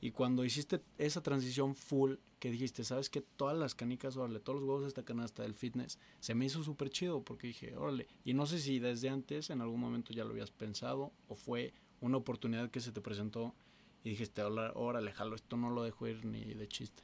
Y 0.00 0.10
cuando 0.10 0.44
hiciste 0.44 0.82
esa 0.98 1.22
transición 1.22 1.74
full, 1.74 2.16
que 2.38 2.50
dijiste, 2.50 2.84
¿sabes 2.84 3.08
qué? 3.08 3.22
Todas 3.22 3.56
las 3.56 3.74
canicas, 3.74 4.18
órale, 4.18 4.38
todos 4.38 4.60
los 4.60 4.68
huevos 4.68 4.82
de 4.82 4.88
esta 4.88 5.02
canasta 5.02 5.42
del 5.42 5.54
fitness, 5.54 5.98
se 6.20 6.34
me 6.34 6.44
hizo 6.44 6.62
súper 6.62 6.90
chido 6.90 7.22
porque 7.22 7.46
dije, 7.46 7.74
órale. 7.74 8.06
Y 8.22 8.34
no 8.34 8.44
sé 8.44 8.58
si 8.58 8.80
desde 8.80 9.08
antes, 9.08 9.48
en 9.48 9.62
algún 9.62 9.80
momento 9.80 10.12
ya 10.12 10.24
lo 10.24 10.32
habías 10.32 10.50
pensado 10.50 11.12
o 11.26 11.36
fue 11.36 11.72
una 12.02 12.18
oportunidad 12.18 12.70
que 12.70 12.80
se 12.80 12.92
te 12.92 13.00
presentó 13.00 13.54
y 14.02 14.10
dijiste, 14.10 14.42
órale, 14.42 15.12
jalo, 15.12 15.34
esto 15.34 15.56
no 15.56 15.70
lo 15.70 15.82
dejo 15.82 16.06
ir 16.06 16.26
ni 16.26 16.44
de 16.52 16.68
chiste? 16.68 17.02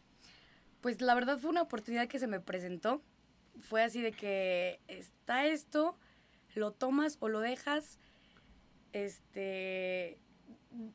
Pues 0.83 1.01
la 1.01 1.15
verdad 1.15 1.39
fue 1.39 1.49
una 1.49 1.63
oportunidad 1.63 2.07
que 2.07 2.19
se 2.19 2.27
me 2.27 2.41
presentó. 2.41 3.03
Fue 3.61 3.83
así 3.83 4.01
de 4.01 4.13
que 4.13 4.81
está 4.89 5.47
esto, 5.47 5.97
lo 6.55 6.73
tomas 6.73 7.17
o 7.21 7.29
lo 7.29 7.41
dejas. 7.41 7.99
Este, 8.93 10.19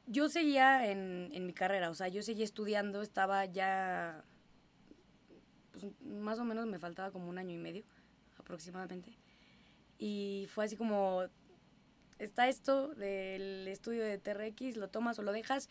yo 0.08 0.30
seguía 0.30 0.89
en, 0.91 1.30
en 1.34 1.45
mi 1.45 1.54
carrera, 1.54 1.89
o 1.89 1.95
sea, 1.95 2.08
yo 2.08 2.21
seguía 2.21 2.43
estudiando, 2.43 3.01
estaba 3.01 3.45
ya, 3.45 4.23
pues, 5.71 5.86
más 6.01 6.39
o 6.39 6.45
menos 6.45 6.65
me 6.65 6.80
faltaba 6.80 7.12
como 7.12 7.30
un 7.30 7.38
año 7.38 7.54
y 7.54 7.58
medio 7.58 7.86
aproximadamente. 8.38 9.17
Y 9.97 10.47
fue 10.49 10.65
así 10.65 10.75
como, 10.75 11.23
está 12.19 12.47
esto 12.47 12.89
del 12.95 13.67
estudio 13.67 14.04
de 14.04 14.17
TRX, 14.17 14.78
lo 14.78 14.89
tomas 14.89 15.19
o 15.19 15.23
lo 15.23 15.32
dejas. 15.32 15.69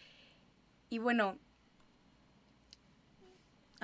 Y 0.91 0.99
bueno, 0.99 1.39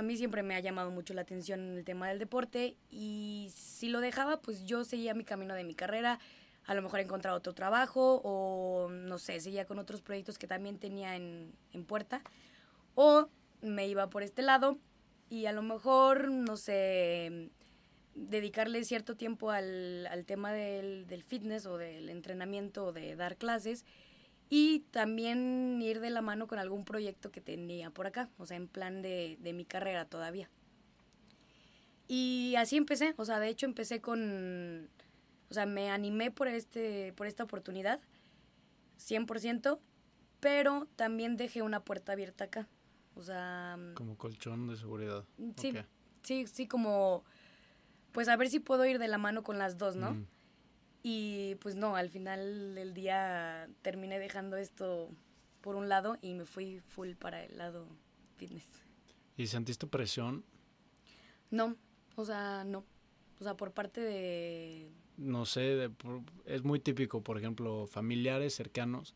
a 0.00 0.02
mí 0.02 0.16
siempre 0.16 0.42
me 0.42 0.54
ha 0.54 0.60
llamado 0.60 0.90
mucho 0.90 1.12
la 1.12 1.20
atención 1.20 1.76
el 1.76 1.84
tema 1.84 2.08
del 2.08 2.18
deporte 2.18 2.74
y 2.90 3.52
si 3.54 3.90
lo 3.90 4.00
dejaba, 4.00 4.40
pues 4.40 4.64
yo 4.64 4.82
seguía 4.82 5.12
mi 5.12 5.24
camino 5.24 5.54
de 5.54 5.62
mi 5.62 5.74
carrera, 5.74 6.18
a 6.64 6.74
lo 6.74 6.80
mejor 6.80 7.00
encontraba 7.00 7.36
otro 7.36 7.52
trabajo 7.52 8.22
o 8.24 8.88
no 8.88 9.18
sé, 9.18 9.40
seguía 9.40 9.66
con 9.66 9.78
otros 9.78 10.00
proyectos 10.00 10.38
que 10.38 10.46
también 10.46 10.78
tenía 10.78 11.16
en, 11.16 11.52
en 11.74 11.84
puerta 11.84 12.22
o 12.94 13.28
me 13.60 13.88
iba 13.88 14.08
por 14.08 14.22
este 14.22 14.40
lado 14.40 14.78
y 15.28 15.44
a 15.44 15.52
lo 15.52 15.60
mejor, 15.60 16.30
no 16.30 16.56
sé, 16.56 17.50
dedicarle 18.14 18.82
cierto 18.84 19.16
tiempo 19.16 19.50
al, 19.50 20.06
al 20.06 20.24
tema 20.24 20.50
del, 20.50 21.06
del, 21.08 21.22
fitness 21.22 21.66
o 21.66 21.76
del 21.76 22.08
entrenamiento 22.08 22.86
o 22.86 22.92
de 22.92 23.16
dar 23.16 23.36
clases 23.36 23.84
y 24.50 24.80
también 24.90 25.80
ir 25.80 26.00
de 26.00 26.10
la 26.10 26.20
mano 26.20 26.46
con 26.46 26.58
algún 26.58 26.84
proyecto 26.84 27.30
que 27.30 27.40
tenía 27.40 27.90
por 27.90 28.06
acá, 28.06 28.28
o 28.36 28.44
sea, 28.44 28.56
en 28.56 28.68
plan 28.68 29.00
de, 29.00 29.38
de 29.40 29.52
mi 29.52 29.64
carrera 29.64 30.04
todavía. 30.04 30.50
Y 32.08 32.56
así 32.56 32.76
empecé, 32.76 33.14
o 33.16 33.24
sea, 33.24 33.38
de 33.38 33.48
hecho 33.48 33.64
empecé 33.64 34.00
con, 34.00 34.90
o 35.48 35.54
sea, 35.54 35.64
me 35.64 35.90
animé 35.90 36.32
por, 36.32 36.48
este, 36.48 37.12
por 37.12 37.28
esta 37.28 37.44
oportunidad, 37.44 38.00
100%, 38.98 39.78
pero 40.40 40.88
también 40.96 41.36
dejé 41.36 41.62
una 41.62 41.84
puerta 41.84 42.12
abierta 42.12 42.44
acá, 42.44 42.68
o 43.14 43.22
sea... 43.22 43.78
Como 43.94 44.18
colchón 44.18 44.66
de 44.66 44.76
seguridad. 44.76 45.24
Sí, 45.56 45.72
sí, 46.22 46.46
sí, 46.48 46.66
como 46.66 47.24
pues 48.12 48.28
a 48.28 48.36
ver 48.36 48.48
si 48.48 48.60
puedo 48.60 48.84
ir 48.84 48.98
de 48.98 49.08
la 49.08 49.18
mano 49.18 49.42
con 49.42 49.58
las 49.58 49.78
dos, 49.78 49.96
¿no? 49.96 50.12
Mm. 50.12 50.26
Y 51.02 51.54
pues 51.56 51.76
no, 51.76 51.96
al 51.96 52.10
final 52.10 52.74
del 52.74 52.92
día 52.92 53.68
terminé 53.82 54.18
dejando 54.18 54.56
esto 54.56 55.10
por 55.60 55.76
un 55.76 55.88
lado 55.88 56.16
y 56.20 56.34
me 56.34 56.44
fui 56.44 56.80
full 56.80 57.14
para 57.14 57.44
el 57.44 57.56
lado 57.56 57.86
fitness. 58.36 58.82
¿Y 59.36 59.46
sentiste 59.46 59.86
presión? 59.86 60.44
No, 61.50 61.76
o 62.16 62.24
sea, 62.24 62.64
no. 62.64 62.84
O 63.40 63.44
sea, 63.44 63.56
por 63.56 63.72
parte 63.72 64.00
de... 64.00 64.90
No 65.16 65.46
sé, 65.46 65.90
es 66.44 66.62
muy 66.62 66.80
típico, 66.80 67.22
por 67.22 67.38
ejemplo, 67.38 67.86
familiares 67.86 68.54
cercanos. 68.54 69.14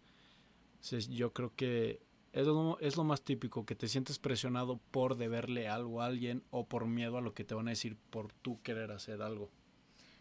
Yo 1.09 1.33
creo 1.33 1.55
que 1.55 2.01
es 2.33 2.47
lo, 2.47 2.79
es 2.81 2.97
lo 2.97 3.05
más 3.05 3.23
típico, 3.23 3.65
que 3.65 3.75
te 3.75 3.89
sientes 3.89 4.19
presionado 4.19 4.81
por 4.91 5.17
deberle 5.17 5.69
algo 5.69 6.03
a 6.03 6.07
alguien 6.07 6.43
o 6.51 6.67
por 6.67 6.87
miedo 6.87 7.17
a 7.17 7.21
lo 7.21 7.33
que 7.33 7.45
te 7.45 7.55
van 7.55 7.69
a 7.69 7.71
decir 7.71 7.97
por 8.11 8.33
tú 8.33 8.61
querer 8.63 8.91
hacer 8.91 9.23
algo 9.23 9.51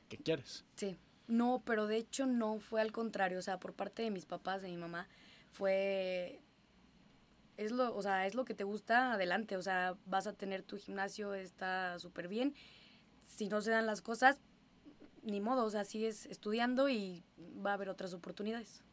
que 0.09 0.17
quieres. 0.17 0.63
Sí, 0.75 0.97
no, 1.27 1.61
pero 1.65 1.87
de 1.87 1.97
hecho 1.97 2.25
no, 2.25 2.59
fue 2.59 2.81
al 2.81 2.91
contrario, 2.91 3.39
o 3.39 3.41
sea, 3.41 3.59
por 3.59 3.73
parte 3.73 4.03
de 4.03 4.11
mis 4.11 4.25
papás, 4.25 4.61
de 4.61 4.69
mi 4.69 4.77
mamá, 4.77 5.07
fue... 5.51 6.39
Es 7.55 7.71
lo, 7.71 7.95
o 7.95 8.01
sea, 8.01 8.25
es 8.25 8.33
lo 8.33 8.45
que 8.45 8.55
te 8.55 8.63
gusta, 8.63 9.13
adelante, 9.13 9.55
o 9.57 9.61
sea, 9.61 9.95
vas 10.07 10.25
a 10.25 10.33
tener 10.33 10.63
tu 10.63 10.77
gimnasio, 10.77 11.35
está 11.35 11.99
súper 11.99 12.27
bien. 12.27 12.55
Si 13.27 13.47
no 13.47 13.61
se 13.61 13.69
dan 13.69 13.85
las 13.85 14.01
cosas, 14.01 14.39
ni 15.21 15.39
modo, 15.39 15.63
o 15.63 15.69
sea, 15.69 15.85
sigues 15.85 16.25
estudiando 16.25 16.89
y 16.89 17.23
va 17.63 17.71
a 17.71 17.73
haber 17.75 17.89
otras 17.89 18.13
oportunidades. 18.13 18.83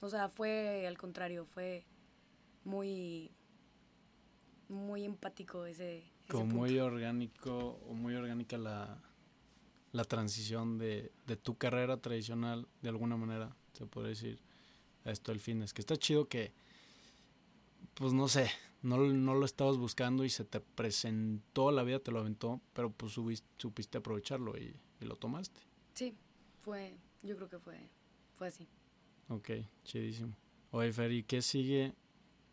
O 0.00 0.08
sea, 0.08 0.30
fue 0.30 0.86
al 0.86 0.96
contrario, 0.96 1.44
fue 1.44 1.84
muy, 2.64 3.30
muy 4.68 5.04
empático 5.04 5.66
ese. 5.66 6.04
Como 6.28 6.46
muy 6.46 6.78
orgánico 6.78 7.80
o 7.86 7.94
muy 7.94 8.14
orgánica 8.14 8.58
la, 8.58 8.98
la 9.92 10.04
transición 10.04 10.78
de, 10.78 11.12
de, 11.26 11.36
tu 11.36 11.56
carrera 11.56 11.96
tradicional, 11.98 12.66
de 12.82 12.88
alguna 12.88 13.16
manera, 13.16 13.56
se 13.72 13.86
puede 13.86 14.08
decir, 14.08 14.40
a 15.04 15.10
esto 15.10 15.32
del 15.32 15.40
fitness. 15.40 15.72
Que 15.72 15.80
está 15.80 15.96
chido 15.96 16.28
que, 16.28 16.52
pues 17.94 18.12
no 18.12 18.28
sé, 18.28 18.50
no, 18.82 18.98
no 18.98 19.34
lo 19.34 19.44
estabas 19.44 19.78
buscando 19.78 20.24
y 20.24 20.30
se 20.30 20.44
te 20.44 20.60
presentó, 20.60 21.70
la 21.70 21.82
vida 21.82 21.98
te 21.98 22.12
lo 22.12 22.20
aventó, 22.20 22.60
pero 22.72 22.90
pues 22.90 23.12
supiste 23.12 23.98
aprovecharlo 23.98 24.56
y, 24.58 24.74
y, 25.00 25.04
lo 25.04 25.16
tomaste. 25.16 25.60
Sí, 25.94 26.14
fue, 26.62 26.96
yo 27.22 27.36
creo 27.36 27.48
que 27.48 27.58
fue, 27.58 27.78
fue 28.34 28.48
así. 28.48 28.66
Ok, 29.28 29.50
chidísimo. 29.84 30.36
Oye, 30.70 30.92
Fer, 30.92 31.24
qué 31.24 31.42
sigue 31.42 31.94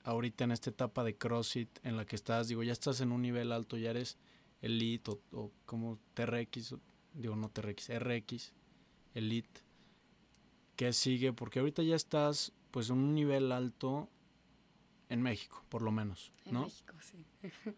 ahorita 0.04 0.44
en 0.44 0.52
esta 0.52 0.70
etapa 0.70 1.04
de 1.04 1.18
CrossFit 1.18 1.70
en 1.84 1.98
la 1.98 2.06
que 2.06 2.16
estás? 2.16 2.48
Digo, 2.48 2.64
ya 2.64 2.74
estás 2.74 3.02
en 3.02 3.12
un 3.12 3.22
nivel 3.22 3.52
alto, 3.52 3.78
ya 3.78 3.92
eres 3.92 4.18
Elite 4.62 5.12
o, 5.12 5.22
o 5.32 5.52
como 5.66 6.00
TRX, 6.14 6.76
digo, 7.14 7.36
no 7.36 7.50
TRX, 7.50 7.90
RX, 8.00 8.54
Elite. 9.14 9.62
¿Qué 10.76 10.94
sigue? 10.94 11.34
Porque 11.34 11.60
ahorita 11.60 11.84
ya 11.84 11.96
estás 11.96 12.52
pues 12.72 12.90
en 12.90 12.98
un 12.98 13.14
nivel 13.14 13.52
alto 13.52 14.10
en 15.10 15.22
México, 15.22 15.64
por 15.70 15.84
lo 15.84 15.92
menos, 15.92 16.32
¿no? 16.46 16.62
En 16.62 16.66
México, 16.66 16.96
sí. 17.00 17.26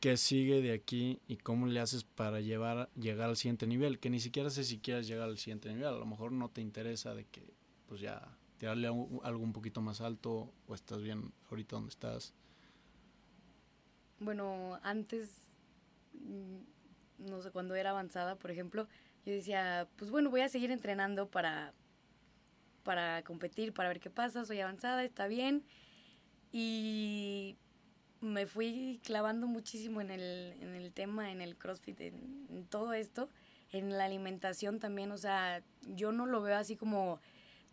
¿Qué 0.00 0.16
sigue 0.16 0.62
de 0.62 0.72
aquí 0.72 1.20
y 1.26 1.38
cómo 1.38 1.66
le 1.66 1.80
haces 1.80 2.04
para 2.04 2.40
llevar, 2.40 2.88
llegar 2.94 3.28
al 3.28 3.36
siguiente 3.36 3.66
nivel? 3.66 3.98
Que 3.98 4.10
ni 4.10 4.20
siquiera 4.20 4.48
sé 4.48 4.62
si 4.62 4.78
quieres 4.78 5.08
llegar 5.08 5.28
al 5.28 5.38
siguiente 5.38 5.68
nivel. 5.68 5.86
A 5.86 5.92
lo 5.92 6.06
mejor 6.06 6.30
no 6.30 6.50
te 6.50 6.60
interesa 6.60 7.14
de 7.14 7.24
que, 7.24 7.52
pues 7.88 8.00
ya, 8.00 8.36
tirarle 8.58 8.86
algo 8.86 9.42
un 9.42 9.52
poquito 9.52 9.80
más 9.80 10.00
alto 10.00 10.52
o 10.68 10.74
estás 10.74 11.02
bien 11.02 11.32
ahorita 11.50 11.76
donde 11.76 11.90
estás. 11.90 12.32
Bueno, 14.20 14.78
antes, 14.82 15.50
mm, 16.14 16.58
no 17.18 17.42
sé, 17.42 17.50
cuando 17.50 17.74
era 17.74 17.90
avanzada, 17.90 18.36
por 18.36 18.50
ejemplo, 18.50 18.88
yo 19.24 19.32
decía, 19.32 19.88
pues 19.96 20.10
bueno, 20.10 20.30
voy 20.30 20.40
a 20.40 20.48
seguir 20.48 20.70
entrenando 20.70 21.28
para, 21.28 21.74
para 22.82 23.22
competir, 23.22 23.74
para 23.74 23.88
ver 23.88 24.00
qué 24.00 24.10
pasa, 24.10 24.44
soy 24.44 24.60
avanzada, 24.60 25.04
está 25.04 25.26
bien. 25.26 25.64
Y 26.52 27.56
me 28.20 28.46
fui 28.46 29.00
clavando 29.04 29.46
muchísimo 29.46 30.00
en 30.00 30.10
el, 30.10 30.54
en 30.60 30.74
el 30.74 30.92
tema, 30.92 31.30
en 31.30 31.40
el 31.40 31.56
CrossFit, 31.56 32.00
en, 32.00 32.66
todo 32.68 32.92
esto, 32.92 33.28
en 33.70 33.96
la 33.96 34.04
alimentación 34.04 34.78
también, 34.78 35.12
o 35.12 35.18
sea, 35.18 35.62
yo 35.82 36.12
no 36.12 36.26
lo 36.26 36.42
veo 36.42 36.56
así 36.56 36.76
como 36.76 37.20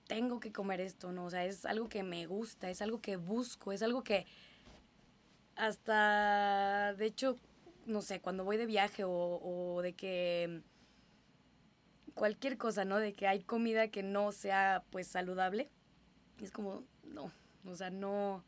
tengo 0.08 0.40
que 0.40 0.52
comer 0.52 0.82
esto, 0.82 1.12
¿no? 1.12 1.26
O 1.26 1.30
sea, 1.30 1.46
es 1.46 1.66
algo 1.66 1.90
que 1.90 2.04
me 2.04 2.26
gusta, 2.28 2.70
es 2.70 2.82
algo 2.82 3.02
que 3.02 3.16
busco, 3.16 3.72
es 3.72 3.82
algo 3.82 4.04
que 4.04 4.28
hasta, 5.56 6.94
de 6.96 7.06
hecho, 7.06 7.38
no 7.86 8.02
sé, 8.02 8.22
cuando 8.22 8.44
voy 8.44 8.58
de 8.58 8.66
viaje 8.66 9.04
o, 9.04 9.12
o 9.12 9.82
de 9.82 9.94
que 9.94 10.62
cualquier 12.14 12.58
cosa, 12.58 12.86
¿no? 12.86 13.00
De 13.00 13.14
que 13.14 13.28
hay 13.28 13.42
comida 13.42 13.90
que 13.90 14.04
no 14.04 14.32
sea 14.32 14.84
pues 14.90 15.08
saludable, 15.08 15.70
es 16.42 16.52
como, 16.52 16.84
no, 17.04 17.32
o 17.66 17.76
sea, 17.76 17.90
no 17.90 18.44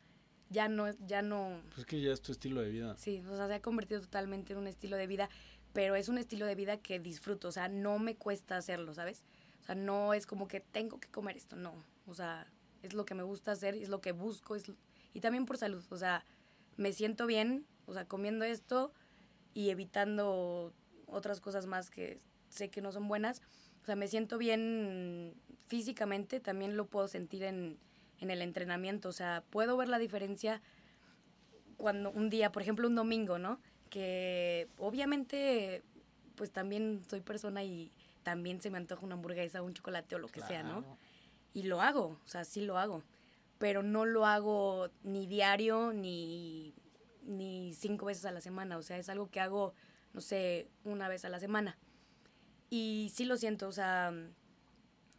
ya 0.50 0.68
no, 0.68 0.90
ya 1.06 1.22
no... 1.22 1.60
Pues 1.74 1.86
que 1.86 2.00
ya 2.00 2.12
es 2.12 2.22
tu 2.22 2.32
estilo 2.32 2.60
de 2.60 2.70
vida. 2.70 2.96
Sí, 2.96 3.22
o 3.28 3.36
sea, 3.36 3.48
se 3.48 3.54
ha 3.54 3.62
convertido 3.62 4.00
totalmente 4.00 4.52
en 4.52 4.58
un 4.58 4.66
estilo 4.66 4.96
de 4.96 5.06
vida, 5.06 5.28
pero 5.72 5.94
es 5.94 6.08
un 6.08 6.18
estilo 6.18 6.46
de 6.46 6.54
vida 6.54 6.78
que 6.78 6.98
disfruto, 6.98 7.48
o 7.48 7.52
sea, 7.52 7.68
no 7.68 7.98
me 7.98 8.16
cuesta 8.16 8.56
hacerlo, 8.56 8.94
¿sabes? 8.94 9.24
O 9.60 9.64
sea, 9.64 9.74
no 9.74 10.14
es 10.14 10.26
como 10.26 10.48
que 10.48 10.60
tengo 10.60 10.98
que 10.98 11.08
comer 11.08 11.36
esto, 11.36 11.56
no, 11.56 11.74
o 12.06 12.14
sea, 12.14 12.50
es 12.82 12.94
lo 12.94 13.04
que 13.04 13.14
me 13.14 13.22
gusta 13.22 13.52
hacer, 13.52 13.74
es 13.74 13.88
lo 13.88 14.00
que 14.00 14.12
busco, 14.12 14.56
es, 14.56 14.72
y 15.12 15.20
también 15.20 15.44
por 15.44 15.58
salud, 15.58 15.84
o 15.90 15.96
sea, 15.96 16.24
me 16.76 16.92
siento 16.92 17.26
bien, 17.26 17.66
o 17.86 17.92
sea, 17.92 18.06
comiendo 18.06 18.44
esto 18.44 18.92
y 19.58 19.70
evitando 19.70 20.72
otras 21.06 21.40
cosas 21.40 21.66
más 21.66 21.90
que 21.90 22.20
sé 22.48 22.70
que 22.70 22.80
no 22.80 22.92
son 22.92 23.08
buenas, 23.08 23.42
o 23.82 23.86
sea, 23.86 23.96
me 23.96 24.08
siento 24.08 24.38
bien 24.38 25.34
físicamente, 25.66 26.40
también 26.40 26.76
lo 26.76 26.86
puedo 26.86 27.08
sentir 27.08 27.42
en 27.42 27.78
en 28.20 28.30
el 28.30 28.42
entrenamiento. 28.42 29.08
O 29.08 29.12
sea, 29.12 29.42
puedo 29.50 29.76
ver 29.76 29.88
la 29.88 29.98
diferencia 29.98 30.60
cuando 31.76 32.10
un 32.10 32.30
día, 32.30 32.52
por 32.52 32.62
ejemplo, 32.62 32.88
un 32.88 32.94
domingo, 32.94 33.38
¿no? 33.38 33.60
Que 33.90 34.68
obviamente, 34.78 35.82
pues 36.34 36.50
también 36.50 37.02
soy 37.08 37.20
persona 37.20 37.62
y 37.62 37.92
también 38.22 38.60
se 38.60 38.70
me 38.70 38.78
antoja 38.78 39.04
una 39.04 39.14
hamburguesa, 39.14 39.62
un 39.62 39.74
chocolate 39.74 40.16
o 40.16 40.18
lo 40.18 40.28
que 40.28 40.40
sea, 40.40 40.62
¿no? 40.62 40.84
Y 41.54 41.62
lo 41.62 41.80
hago, 41.80 42.18
o 42.24 42.28
sea, 42.28 42.44
sí 42.44 42.60
lo 42.60 42.78
hago. 42.78 43.02
Pero 43.58 43.82
no 43.82 44.04
lo 44.04 44.26
hago 44.26 44.88
ni 45.02 45.26
diario 45.26 45.92
ni, 45.92 46.74
ni 47.28 47.74
cinco 47.74 48.06
veces 48.06 48.24
a 48.24 48.32
la 48.32 48.40
semana. 48.40 48.76
O 48.78 48.82
sea, 48.82 48.98
es 48.98 49.08
algo 49.08 49.30
que 49.30 49.40
hago, 49.40 49.74
no 50.12 50.20
sé, 50.20 50.68
una 50.84 51.08
vez 51.08 51.24
a 51.24 51.28
la 51.28 51.38
semana. 51.38 51.78
Y 52.70 53.10
sí 53.14 53.24
lo 53.24 53.36
siento, 53.36 53.68
o 53.68 53.72
sea, 53.72 54.12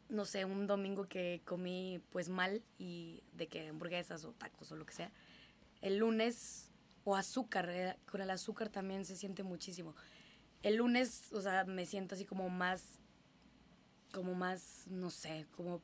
no 0.10 0.26
sé, 0.26 0.46
un 0.46 0.68
domingo 0.68 1.08
que 1.08 1.42
comí 1.46 2.02
pues 2.10 2.30
mal 2.30 2.64
y 2.78 3.24
de 3.34 3.48
que 3.48 3.70
hamburguesas 3.70 4.26
o 4.26 4.34
tacos 4.34 4.72
o 4.72 4.76
lo 4.76 4.86
que 4.86 4.94
sea, 4.94 5.12
el 5.82 5.98
lunes 5.98 6.72
o 7.04 7.16
azúcar, 7.16 7.70
eh, 7.70 7.96
con 8.06 8.22
el 8.22 8.30
azúcar 8.30 8.70
también 8.70 9.06
se 9.06 9.16
siente 9.16 9.44
muchísimo. 9.44 9.96
El 10.62 10.76
lunes, 10.76 11.32
o 11.32 11.42
sea, 11.42 11.64
me 11.64 11.86
siento 11.86 12.16
así 12.16 12.26
como 12.26 12.50
más, 12.50 13.00
como 14.12 14.36
más, 14.36 14.86
no 14.88 15.10
sé, 15.10 15.48
como, 15.56 15.82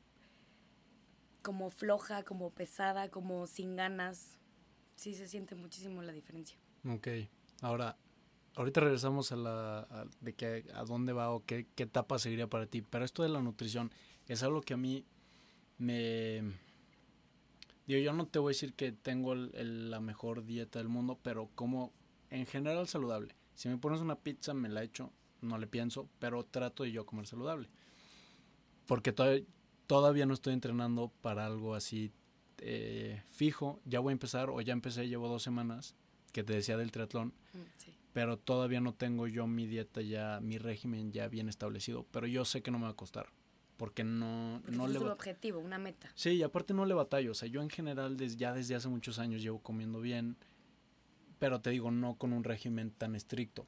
como 1.42 1.70
floja, 1.70 2.24
como 2.24 2.50
pesada, 2.50 3.08
como 3.08 3.46
sin 3.46 3.74
ganas. 3.74 4.38
Sí 4.96 5.14
se 5.14 5.28
siente 5.28 5.54
muchísimo 5.54 6.02
la 6.02 6.12
diferencia. 6.12 6.58
Ok, 6.88 7.08
ahora, 7.60 7.96
ahorita 8.54 8.80
regresamos 8.80 9.30
a 9.30 9.36
la, 9.36 10.08
de 10.20 10.34
que 10.34 10.64
a 10.74 10.84
dónde 10.84 11.12
va 11.12 11.30
o 11.30 11.44
qué, 11.44 11.66
qué 11.74 11.84
etapa 11.84 12.18
seguiría 12.18 12.48
para 12.48 12.66
ti, 12.66 12.82
pero 12.82 13.04
esto 13.04 13.22
de 13.22 13.28
la 13.28 13.42
nutrición, 13.42 13.92
es 14.26 14.42
algo 14.42 14.62
que 14.62 14.74
a 14.74 14.78
mí 14.78 15.04
me... 15.78 16.42
Digo, 17.86 18.00
yo 18.00 18.12
no 18.12 18.26
te 18.26 18.40
voy 18.40 18.50
a 18.50 18.54
decir 18.54 18.74
que 18.74 18.90
tengo 18.90 19.34
la 19.34 20.00
mejor 20.00 20.44
dieta 20.44 20.80
del 20.80 20.88
mundo, 20.88 21.20
pero 21.22 21.50
como 21.54 21.92
en 22.30 22.46
general 22.46 22.88
saludable. 22.88 23.36
Si 23.54 23.68
me 23.68 23.78
pones 23.78 24.00
una 24.00 24.16
pizza, 24.16 24.54
me 24.54 24.68
la 24.68 24.82
echo, 24.82 25.12
no 25.40 25.56
le 25.58 25.68
pienso, 25.68 26.08
pero 26.18 26.44
trato 26.44 26.82
de 26.82 26.90
yo 26.90 27.06
comer 27.06 27.26
saludable. 27.26 27.68
Porque 28.86 29.12
todavía, 29.12 29.44
todavía 29.86 30.26
no 30.26 30.34
estoy 30.34 30.54
entrenando 30.54 31.12
para 31.22 31.46
algo 31.46 31.74
así 31.74 32.12
eh, 32.58 33.22
fijo. 33.30 33.80
Ya 33.84 34.00
voy 34.00 34.12
a 34.12 34.12
empezar, 34.12 34.50
o 34.50 34.60
ya 34.60 34.72
empecé, 34.72 35.08
llevo 35.08 35.28
dos 35.28 35.42
semanas, 35.42 35.94
que 36.32 36.42
te 36.42 36.52
decía 36.52 36.76
del 36.76 36.92
triatlón. 36.92 37.34
Mm, 37.52 37.90
pero 38.12 38.38
todavía 38.38 38.80
no 38.80 38.94
tengo 38.94 39.26
yo 39.26 39.46
mi 39.46 39.66
dieta 39.66 40.00
ya, 40.00 40.40
mi 40.40 40.58
régimen 40.58 41.12
ya 41.12 41.28
bien 41.28 41.48
establecido. 41.48 42.06
Pero 42.10 42.26
yo 42.26 42.44
sé 42.44 42.62
que 42.62 42.70
no 42.70 42.78
me 42.78 42.84
va 42.84 42.90
a 42.90 42.96
costar 42.96 43.26
porque 43.76 44.04
no, 44.04 44.60
no 44.68 44.88
le... 44.88 44.96
Es 44.96 45.02
un 45.02 45.10
objetivo, 45.10 45.60
una 45.60 45.78
meta. 45.78 46.10
Sí, 46.14 46.30
y 46.30 46.42
aparte 46.42 46.74
no 46.74 46.86
le 46.86 46.94
batallo, 46.94 47.32
o 47.32 47.34
sea, 47.34 47.48
yo 47.48 47.62
en 47.62 47.70
general 47.70 48.16
desde, 48.16 48.36
ya 48.38 48.52
desde 48.52 48.74
hace 48.74 48.88
muchos 48.88 49.18
años 49.18 49.42
llevo 49.42 49.60
comiendo 49.60 50.00
bien, 50.00 50.36
pero 51.38 51.60
te 51.60 51.70
digo, 51.70 51.90
no 51.90 52.14
con 52.14 52.32
un 52.32 52.44
régimen 52.44 52.90
tan 52.90 53.14
estricto. 53.14 53.66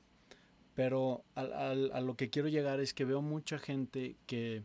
Pero 0.74 1.24
a 1.34 2.00
lo 2.00 2.16
que 2.16 2.30
quiero 2.30 2.46
llegar 2.48 2.78
es 2.78 2.94
que 2.94 3.04
veo 3.04 3.20
mucha 3.20 3.58
gente 3.58 4.16
que 4.26 4.62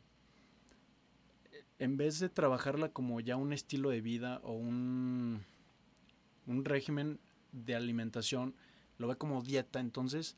en 1.79 1.97
vez 1.97 2.19
de 2.19 2.29
trabajarla 2.29 2.89
como 2.89 3.19
ya 3.19 3.35
un 3.35 3.53
estilo 3.53 3.89
de 3.89 4.01
vida 4.01 4.39
o 4.43 4.53
un, 4.53 5.43
un 6.47 6.65
régimen 6.65 7.19
de 7.51 7.75
alimentación, 7.75 8.55
lo 8.97 9.07
ve 9.07 9.15
como 9.15 9.41
dieta, 9.41 9.79
entonces 9.79 10.37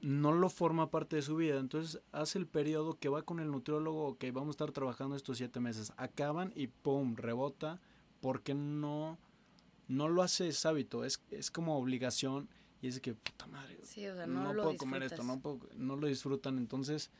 no 0.00 0.32
lo 0.32 0.48
forma 0.48 0.90
parte 0.90 1.16
de 1.16 1.22
su 1.22 1.36
vida. 1.36 1.58
Entonces 1.58 2.00
hace 2.12 2.38
el 2.38 2.46
periodo 2.46 2.98
que 2.98 3.08
va 3.08 3.22
con 3.22 3.40
el 3.40 3.50
nutriólogo, 3.50 4.16
que 4.18 4.30
vamos 4.32 4.48
a 4.48 4.52
estar 4.52 4.72
trabajando 4.72 5.16
estos 5.16 5.38
siete 5.38 5.60
meses. 5.60 5.92
Acaban 5.96 6.52
y 6.54 6.68
¡pum! 6.68 7.16
rebota 7.16 7.80
porque 8.20 8.54
no, 8.54 9.18
no 9.88 10.08
lo 10.08 10.22
hace 10.22 10.48
es 10.48 10.64
hábito, 10.66 11.04
es, 11.04 11.22
es 11.30 11.50
como 11.50 11.76
obligación 11.76 12.48
y 12.82 12.88
es 12.88 13.00
que, 13.00 13.14
puta 13.14 13.46
madre, 13.46 13.78
no, 14.26 14.52
puedo 14.54 14.76
comer 14.76 15.02
esto, 15.02 15.22
no, 15.22 15.40
no 15.76 15.96
lo 15.96 16.06
disfrutan. 16.06 16.56
Entonces, 16.56 17.10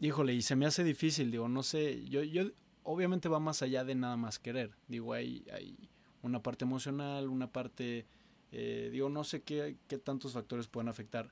híjole, 0.00 0.34
y 0.34 0.42
se 0.42 0.56
me 0.56 0.66
hace 0.66 0.84
difícil, 0.84 1.30
digo, 1.30 1.48
no 1.48 1.62
sé, 1.62 2.04
yo, 2.08 2.22
yo 2.22 2.50
obviamente 2.82 3.28
va 3.28 3.40
más 3.40 3.62
allá 3.62 3.84
de 3.84 3.94
nada 3.94 4.16
más 4.16 4.38
querer. 4.38 4.70
Digo, 4.88 5.12
hay, 5.12 5.44
hay 5.52 5.76
una 6.22 6.42
parte 6.42 6.64
emocional, 6.64 7.28
una 7.28 7.50
parte 7.50 8.06
eh, 8.52 8.88
digo, 8.92 9.08
no 9.08 9.24
sé 9.24 9.42
qué, 9.42 9.76
qué 9.88 9.98
tantos 9.98 10.32
factores 10.32 10.68
pueden 10.68 10.88
afectar, 10.88 11.30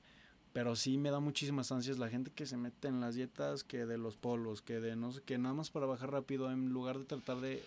pero 0.53 0.75
sí 0.75 0.97
me 0.97 1.11
da 1.11 1.19
muchísimas 1.19 1.71
ansias 1.71 1.97
la 1.97 2.09
gente 2.09 2.31
que 2.31 2.45
se 2.45 2.57
mete 2.57 2.87
en 2.87 2.99
las 2.99 3.15
dietas, 3.15 3.63
que 3.63 3.85
de 3.85 3.97
los 3.97 4.15
polos, 4.17 4.61
que 4.61 4.79
de 4.79 4.95
no 4.95 5.11
sé 5.11 5.21
qué, 5.25 5.37
nada 5.37 5.55
más 5.55 5.69
para 5.69 5.85
bajar 5.85 6.11
rápido, 6.11 6.51
en 6.51 6.69
lugar 6.69 6.99
de 6.99 7.05
tratar 7.05 7.37
de 7.37 7.63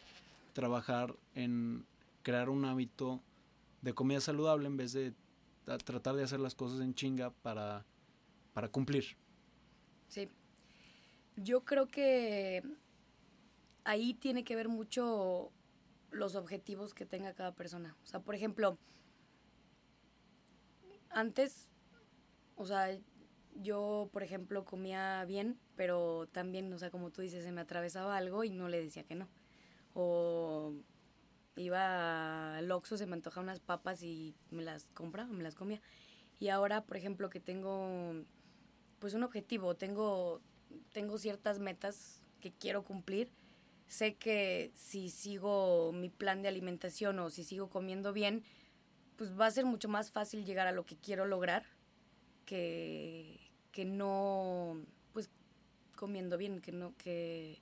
trabajar 0.52 1.14
en 1.34 1.84
crear 2.22 2.50
un 2.50 2.64
hábito 2.64 3.20
de 3.82 3.94
comida 3.94 4.20
saludable 4.20 4.66
en 4.66 4.76
vez 4.76 4.92
de 4.92 5.12
tratar 5.64 6.16
de 6.16 6.24
hacer 6.24 6.40
las 6.40 6.54
cosas 6.54 6.80
en 6.80 6.94
chinga 6.94 7.30
para, 7.30 7.84
para 8.54 8.68
cumplir. 8.68 9.16
Sí. 10.08 10.28
Yo 11.42 11.64
creo 11.64 11.86
que 11.86 12.62
ahí 13.84 14.14
tiene 14.14 14.44
que 14.44 14.56
ver 14.56 14.68
mucho 14.68 15.52
los 16.10 16.34
objetivos 16.34 16.94
que 16.94 17.06
tenga 17.06 17.34
cada 17.34 17.52
persona. 17.52 17.96
O 18.02 18.06
sea, 18.06 18.20
por 18.20 18.34
ejemplo, 18.34 18.76
antes, 21.10 21.70
o 22.56 22.66
sea, 22.66 22.98
yo, 23.54 24.08
por 24.12 24.22
ejemplo, 24.22 24.64
comía 24.64 25.24
bien, 25.26 25.58
pero 25.76 26.28
también, 26.32 26.72
o 26.72 26.78
sea, 26.78 26.90
como 26.90 27.10
tú 27.10 27.22
dices, 27.22 27.44
se 27.44 27.52
me 27.52 27.60
atravesaba 27.60 28.16
algo 28.16 28.44
y 28.44 28.50
no 28.50 28.68
le 28.68 28.82
decía 28.82 29.04
que 29.04 29.14
no. 29.14 29.28
O 29.94 30.74
iba 31.56 32.56
al 32.56 32.70
Oxxo, 32.70 32.96
se 32.96 33.06
me 33.06 33.14
antojaban 33.14 33.46
unas 33.46 33.60
papas 33.60 34.02
y 34.02 34.34
me 34.50 34.62
las 34.62 34.88
compraba, 34.94 35.30
me 35.32 35.42
las 35.42 35.54
comía. 35.54 35.80
Y 36.38 36.48
ahora, 36.48 36.84
por 36.84 36.96
ejemplo, 36.96 37.30
que 37.30 37.40
tengo 37.40 38.24
pues 38.98 39.14
un 39.14 39.22
objetivo, 39.22 39.76
tengo, 39.76 40.40
tengo 40.92 41.18
ciertas 41.18 41.58
metas 41.58 42.20
que 42.40 42.52
quiero 42.52 42.84
cumplir, 42.84 43.30
sé 43.86 44.16
que 44.16 44.70
si 44.74 45.10
sigo 45.10 45.92
mi 45.92 46.08
plan 46.08 46.42
de 46.42 46.48
alimentación 46.48 47.18
o 47.18 47.30
si 47.30 47.44
sigo 47.44 47.68
comiendo 47.68 48.12
bien, 48.12 48.44
pues 49.16 49.38
va 49.38 49.46
a 49.46 49.50
ser 49.50 49.64
mucho 49.64 49.88
más 49.88 50.12
fácil 50.12 50.44
llegar 50.44 50.66
a 50.66 50.72
lo 50.72 50.86
que 50.86 50.96
quiero 50.96 51.26
lograr 51.26 51.64
que, 52.44 53.40
que 53.72 53.84
no, 53.84 54.80
pues 55.12 55.28
comiendo 55.96 56.38
bien, 56.38 56.60
que 56.60 56.72
no, 56.72 56.96
que 56.96 57.60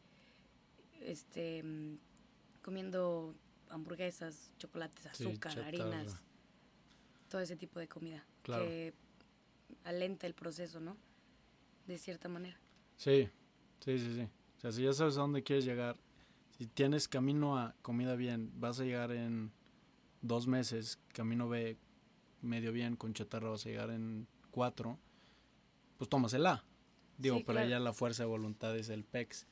este, 1.00 1.64
comiendo 2.62 3.34
hamburguesas, 3.70 4.50
chocolates, 4.58 5.06
azúcar, 5.06 5.58
harinas, 5.60 6.22
todo 7.28 7.40
ese 7.40 7.56
tipo 7.56 7.80
de 7.80 7.88
comida 7.88 8.24
que 8.44 8.94
alenta 9.84 10.26
el 10.26 10.34
proceso, 10.34 10.80
¿no? 10.80 10.96
De 11.86 11.98
cierta 11.98 12.28
manera. 12.28 12.58
Sí, 12.96 13.28
sí, 13.80 13.98
sí, 13.98 14.14
sí. 14.14 14.22
O 14.22 14.60
sea, 14.60 14.72
si 14.72 14.82
ya 14.82 14.92
sabes 14.92 15.16
a 15.16 15.20
dónde 15.20 15.42
quieres 15.42 15.64
llegar, 15.64 15.96
si 16.58 16.66
tienes 16.66 17.08
camino 17.08 17.58
a 17.58 17.74
comida 17.82 18.16
bien, 18.16 18.50
vas 18.58 18.80
a 18.80 18.84
llegar 18.84 19.12
en 19.12 19.52
dos 20.22 20.46
meses, 20.46 20.98
camino 21.12 21.48
B 21.48 21.76
medio 22.42 22.72
bien, 22.72 22.96
con 22.96 23.12
chatarra 23.12 23.50
vas 23.50 23.66
a 23.66 23.68
llegar 23.68 23.90
en 23.90 24.26
cuatro, 24.50 24.98
pues 25.98 26.08
tomas 26.08 26.32
el 26.34 26.46
A. 26.46 26.64
Digo, 27.18 27.42
pero 27.46 27.66
ya 27.66 27.78
la 27.78 27.92
fuerza 27.92 28.24
de 28.24 28.28
voluntad 28.28 28.76
es 28.76 28.88
el 28.90 29.04
PEX. 29.04 29.46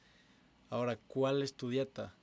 Ahora, 0.71 0.97
¿cuál 0.97 1.43
es 1.43 1.55
tu 1.55 1.71
dieta? 1.71 2.15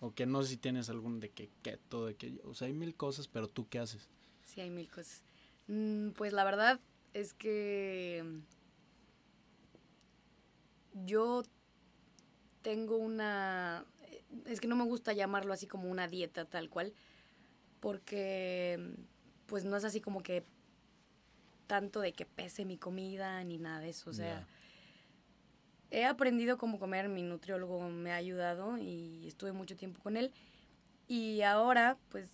O 0.00 0.14
que 0.14 0.26
no 0.26 0.42
sé 0.42 0.50
si 0.50 0.56
tienes 0.56 0.90
algún 0.90 1.20
de 1.20 1.30
que 1.30 1.50
keto, 1.62 2.06
de 2.06 2.16
que... 2.16 2.40
O 2.44 2.54
sea, 2.54 2.66
hay 2.66 2.74
mil 2.74 2.94
cosas, 2.94 3.28
pero 3.28 3.48
tú 3.48 3.68
qué 3.68 3.78
haces? 3.78 4.08
Sí, 4.44 4.60
hay 4.60 4.70
mil 4.70 4.88
cosas. 4.90 5.22
Mm, 5.68 6.10
pues 6.10 6.32
la 6.32 6.44
verdad 6.44 6.80
es 7.14 7.32
que 7.32 8.42
yo 10.92 11.42
tengo 12.62 12.96
una... 12.96 13.84
Es 14.46 14.60
que 14.60 14.68
no 14.68 14.76
me 14.76 14.84
gusta 14.84 15.12
llamarlo 15.12 15.52
así 15.52 15.66
como 15.66 15.90
una 15.90 16.06
dieta 16.08 16.44
tal 16.44 16.70
cual, 16.70 16.94
porque 17.80 18.94
pues 19.46 19.64
no 19.64 19.76
es 19.76 19.84
así 19.84 20.00
como 20.00 20.22
que 20.22 20.44
tanto 21.66 22.00
de 22.00 22.12
que 22.12 22.26
pese 22.26 22.64
mi 22.64 22.76
comida 22.76 23.42
ni 23.44 23.58
nada 23.58 23.80
de 23.80 23.90
eso. 23.90 24.10
O 24.10 24.12
sea, 24.12 24.46
he 25.90 26.04
aprendido 26.04 26.58
cómo 26.58 26.78
comer, 26.78 27.08
mi 27.08 27.22
nutriólogo 27.22 27.88
me 27.88 28.12
ha 28.12 28.16
ayudado 28.16 28.78
y 28.78 29.26
estuve 29.26 29.52
mucho 29.52 29.76
tiempo 29.76 30.00
con 30.00 30.16
él. 30.16 30.32
Y 31.08 31.42
ahora, 31.42 31.98
pues 32.10 32.28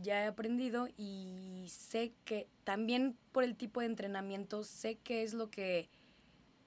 ya 0.00 0.24
he 0.24 0.26
aprendido 0.26 0.88
y 0.96 1.66
sé 1.68 2.12
que 2.24 2.48
también 2.64 3.16
por 3.32 3.44
el 3.44 3.56
tipo 3.56 3.80
de 3.80 3.86
entrenamiento, 3.86 4.64
sé 4.64 4.96
qué 4.96 5.22
es 5.22 5.34
lo 5.34 5.50
que 5.50 5.90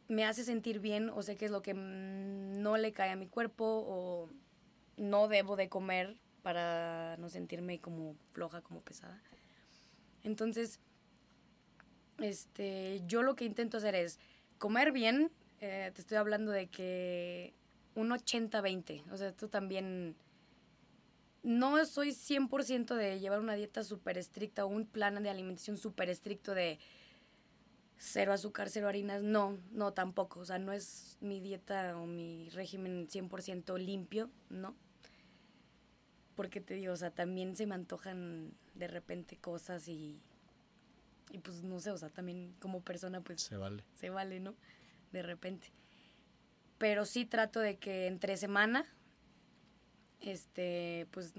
me 0.07 0.25
hace 0.25 0.43
sentir 0.43 0.79
bien 0.79 1.09
o 1.09 1.21
sé 1.21 1.35
qué 1.35 1.45
es 1.45 1.51
lo 1.51 1.61
que 1.61 1.73
no 1.73 2.77
le 2.77 2.93
cae 2.93 3.11
a 3.11 3.15
mi 3.15 3.27
cuerpo 3.27 3.65
o 3.65 4.29
no 4.97 5.27
debo 5.27 5.55
de 5.55 5.69
comer 5.69 6.17
para 6.41 7.15
no 7.17 7.29
sentirme 7.29 7.79
como 7.79 8.15
floja, 8.33 8.61
como 8.61 8.81
pesada. 8.81 9.21
Entonces, 10.23 10.79
este, 12.19 13.01
yo 13.07 13.23
lo 13.23 13.35
que 13.35 13.45
intento 13.45 13.77
hacer 13.77 13.95
es 13.95 14.19
comer 14.57 14.91
bien, 14.91 15.31
eh, 15.59 15.91
te 15.93 16.01
estoy 16.01 16.17
hablando 16.17 16.51
de 16.51 16.67
que 16.67 17.53
un 17.95 18.09
80-20, 18.09 19.03
o 19.11 19.17
sea, 19.17 19.31
tú 19.31 19.47
también... 19.47 20.15
No 21.41 21.83
soy 21.85 22.11
100% 22.11 22.95
de 22.95 23.19
llevar 23.19 23.41
una 23.41 23.55
dieta 23.55 23.83
súper 23.83 24.17
estricta 24.17 24.63
o 24.63 24.69
un 24.69 24.85
plan 24.85 25.21
de 25.21 25.29
alimentación 25.29 25.75
súper 25.75 26.09
estricto 26.09 26.53
de 26.53 26.79
cero 27.97 28.33
azúcar, 28.33 28.69
cero 28.69 28.87
harinas. 28.87 29.23
No, 29.23 29.57
no 29.71 29.93
tampoco. 29.93 30.39
O 30.39 30.45
sea, 30.45 30.59
no 30.59 30.73
es 30.73 31.17
mi 31.21 31.39
dieta 31.39 31.97
o 31.97 32.05
mi 32.05 32.49
régimen 32.49 33.07
100% 33.07 33.77
limpio, 33.77 34.29
¿no? 34.49 34.75
Porque 36.35 36.61
te 36.61 36.73
digo, 36.73 36.93
o 36.93 36.97
sea, 36.97 37.11
también 37.11 37.55
se 37.55 37.65
me 37.65 37.75
antojan 37.75 38.53
de 38.73 38.87
repente 38.87 39.37
cosas 39.37 39.87
y, 39.87 40.19
y 41.31 41.37
pues 41.39 41.63
no 41.63 41.79
sé, 41.79 41.91
o 41.91 41.97
sea, 41.97 42.09
también 42.09 42.55
como 42.59 42.81
persona 42.81 43.21
pues... 43.21 43.41
Se 43.43 43.55
vale. 43.55 43.83
Se 43.93 44.09
vale, 44.09 44.39
¿no? 44.39 44.55
de 45.13 45.21
repente. 45.21 45.71
Pero 46.77 47.05
sí 47.05 47.25
trato 47.25 47.61
de 47.61 47.77
que 47.77 48.07
entre 48.07 48.35
semana, 48.35 48.85
este, 50.19 51.07
pues 51.11 51.33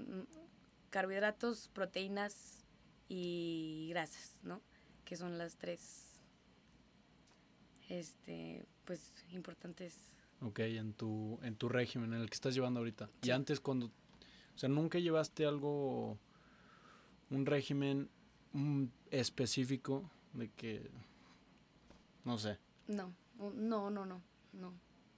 carbohidratos, 0.89 1.67
proteínas 1.67 2.65
y 3.07 3.89
grasas, 3.91 4.39
¿no? 4.41 4.61
Que 5.03 5.15
son 5.17 5.37
las 5.37 5.57
tres, 5.57 6.04
este, 7.89 8.65
pues 8.85 9.11
importantes. 9.31 9.95
Ok, 10.41 10.59
en 10.59 10.93
tu, 10.93 11.39
en 11.43 11.55
tu 11.55 11.69
régimen, 11.69 12.13
en 12.13 12.21
el 12.21 12.29
que 12.29 12.35
estás 12.35 12.53
llevando 12.53 12.79
ahorita. 12.79 13.09
Y 13.23 13.31
antes 13.31 13.59
cuando, 13.59 13.87
o 13.87 14.57
sea, 14.57 14.69
nunca 14.69 14.99
llevaste 14.99 15.45
algo, 15.45 16.17
un 17.29 17.45
régimen 17.45 18.09
específico 19.11 20.09
de 20.33 20.49
que, 20.51 20.89
no 22.23 22.37
sé. 22.37 22.57
No. 22.87 23.13
No, 23.37 23.89
no, 23.89 24.05
no, 24.05 24.21
no. 24.53 24.73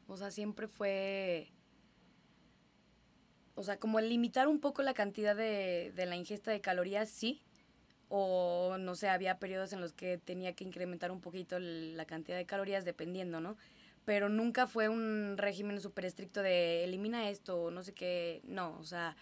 O 0.08 0.18
sea, 0.18 0.32
siempre 0.32 0.68
fue... 0.68 1.52
O 3.56 3.64
sea, 3.64 3.80
como 3.80 4.00
limitar 4.00 4.48
un 4.48 4.60
poco 4.60 4.84
la 4.84 4.94
cantidad 4.94 5.36
de, 5.36 5.92
de 5.96 6.06
la 6.06 6.16
ingesta 6.16 6.52
de 6.52 6.62
calorías, 6.62 7.10
sí. 7.10 7.42
O, 8.10 8.78
no 8.80 8.96
sé, 8.96 9.10
había 9.10 9.38
periodos 9.40 9.74
en 9.74 9.82
los 9.82 9.94
que 9.94 10.18
tenía 10.18 10.54
que 10.54 10.64
incrementar 10.64 11.12
un 11.12 11.22
poquito 11.22 11.60
la 11.60 12.06
cantidad 12.06 12.38
de 12.38 12.46
calorías 12.46 12.86
dependiendo, 12.86 13.42
¿no? 13.42 13.58
Pero 14.06 14.30
nunca 14.30 14.68
fue 14.68 14.88
un 14.88 15.36
régimen 15.38 15.82
súper 15.82 16.06
estricto 16.06 16.42
de 16.42 16.86
elimina 16.86 17.30
esto 17.30 17.64
o 17.64 17.72
no 17.72 17.84
sé 17.84 17.94
qué. 17.94 18.42
No, 18.46 18.78
o 18.80 18.84
sea, 18.84 19.18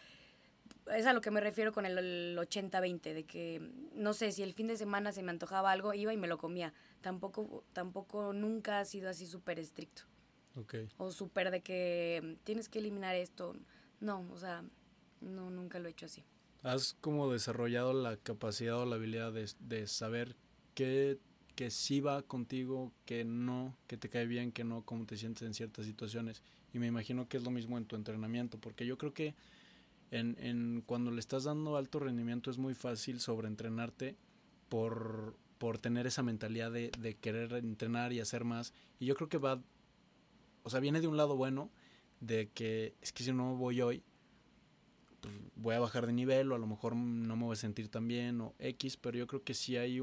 es 0.93 1.05
a 1.07 1.13
lo 1.13 1.21
que 1.21 1.31
me 1.31 1.41
refiero 1.41 1.73
con 1.73 1.85
el 1.85 2.37
80-20, 2.37 3.13
de 3.13 3.23
que, 3.23 3.71
no 3.95 4.13
sé, 4.13 4.31
si 4.31 4.43
el 4.43 4.53
fin 4.53 4.67
de 4.67 4.77
semana 4.77 5.11
se 5.11 5.23
me 5.23 5.31
antojaba 5.31 5.71
algo, 5.71 5.93
iba 5.93 6.13
y 6.13 6.17
me 6.17 6.27
lo 6.27 6.37
comía 6.37 6.73
tampoco, 7.05 7.63
tampoco 7.73 8.33
nunca 8.33 8.79
ha 8.79 8.85
sido 8.85 9.09
así 9.09 9.27
súper 9.27 9.59
estricto. 9.59 10.01
Okay. 10.55 10.87
O 10.97 11.11
súper 11.11 11.51
de 11.51 11.61
que 11.61 12.37
tienes 12.43 12.67
que 12.67 12.79
eliminar 12.79 13.15
esto. 13.15 13.55
No, 13.99 14.25
o 14.31 14.37
sea, 14.37 14.63
no, 15.21 15.51
nunca 15.51 15.77
lo 15.77 15.87
he 15.87 15.91
hecho 15.91 16.07
así. 16.07 16.23
¿Has 16.65 16.95
como 16.99 17.31
desarrollado 17.31 17.93
la 17.93 18.17
capacidad 18.17 18.79
o 18.79 18.87
la 18.87 18.95
habilidad 18.95 19.31
de, 19.31 19.47
de 19.59 19.85
saber 19.85 20.35
qué 20.73 21.19
que 21.55 21.69
sí 21.69 21.99
va 22.01 22.23
contigo, 22.23 22.91
que 23.05 23.23
no, 23.23 23.77
que 23.85 23.97
te 23.97 24.09
cae 24.09 24.25
bien, 24.25 24.51
que 24.51 24.63
no, 24.63 24.81
cómo 24.81 25.05
te 25.05 25.15
sientes 25.15 25.43
en 25.43 25.53
ciertas 25.53 25.85
situaciones? 25.85 26.41
Y 26.73 26.79
me 26.79 26.87
imagino 26.87 27.29
que 27.29 27.37
es 27.37 27.43
lo 27.43 27.51
mismo 27.51 27.77
en 27.77 27.85
tu 27.85 27.95
entrenamiento, 27.95 28.57
porque 28.57 28.87
yo 28.87 28.97
creo 28.97 29.13
que 29.13 29.35
en, 30.09 30.35
en 30.39 30.83
cuando 30.85 31.11
le 31.11 31.19
estás 31.19 31.43
dando 31.43 31.77
alto 31.77 31.99
rendimiento 31.99 32.49
es 32.49 32.57
muy 32.57 32.73
fácil 32.73 33.19
sobreentrenarte 33.19 34.15
por 34.67 35.37
por 35.59 35.77
tener 35.77 36.07
esa 36.07 36.23
mentalidad 36.23 36.71
de, 36.71 36.91
de, 36.99 37.15
querer 37.15 37.53
entrenar 37.53 38.11
y 38.11 38.19
hacer 38.19 38.43
más. 38.43 38.73
Y 38.99 39.05
yo 39.05 39.15
creo 39.15 39.29
que 39.29 39.37
va, 39.37 39.61
o 40.63 40.69
sea, 40.69 40.79
viene 40.81 40.99
de 40.99 41.07
un 41.07 41.15
lado 41.15 41.37
bueno, 41.37 41.69
de 42.21 42.49
que 42.49 42.95
es 43.01 43.13
que 43.13 43.23
si 43.23 43.31
no 43.31 43.55
voy 43.55 43.81
hoy, 43.81 44.03
pues 45.25 45.39
voy 45.55 45.75
a 45.75 45.79
bajar 45.79 46.05
de 46.07 46.13
nivel 46.13 46.51
o 46.51 46.55
a 46.55 46.57
lo 46.59 46.67
mejor 46.67 46.95
no 46.95 47.35
me 47.35 47.43
voy 47.43 47.53
a 47.53 47.57
sentir 47.57 47.89
tan 47.89 48.07
bien 48.07 48.41
o 48.41 48.53
X, 48.59 48.97
pero 48.97 49.17
yo 49.17 49.27
creo 49.27 49.43
que 49.43 49.53
sí 49.53 49.77
hay, 49.77 50.01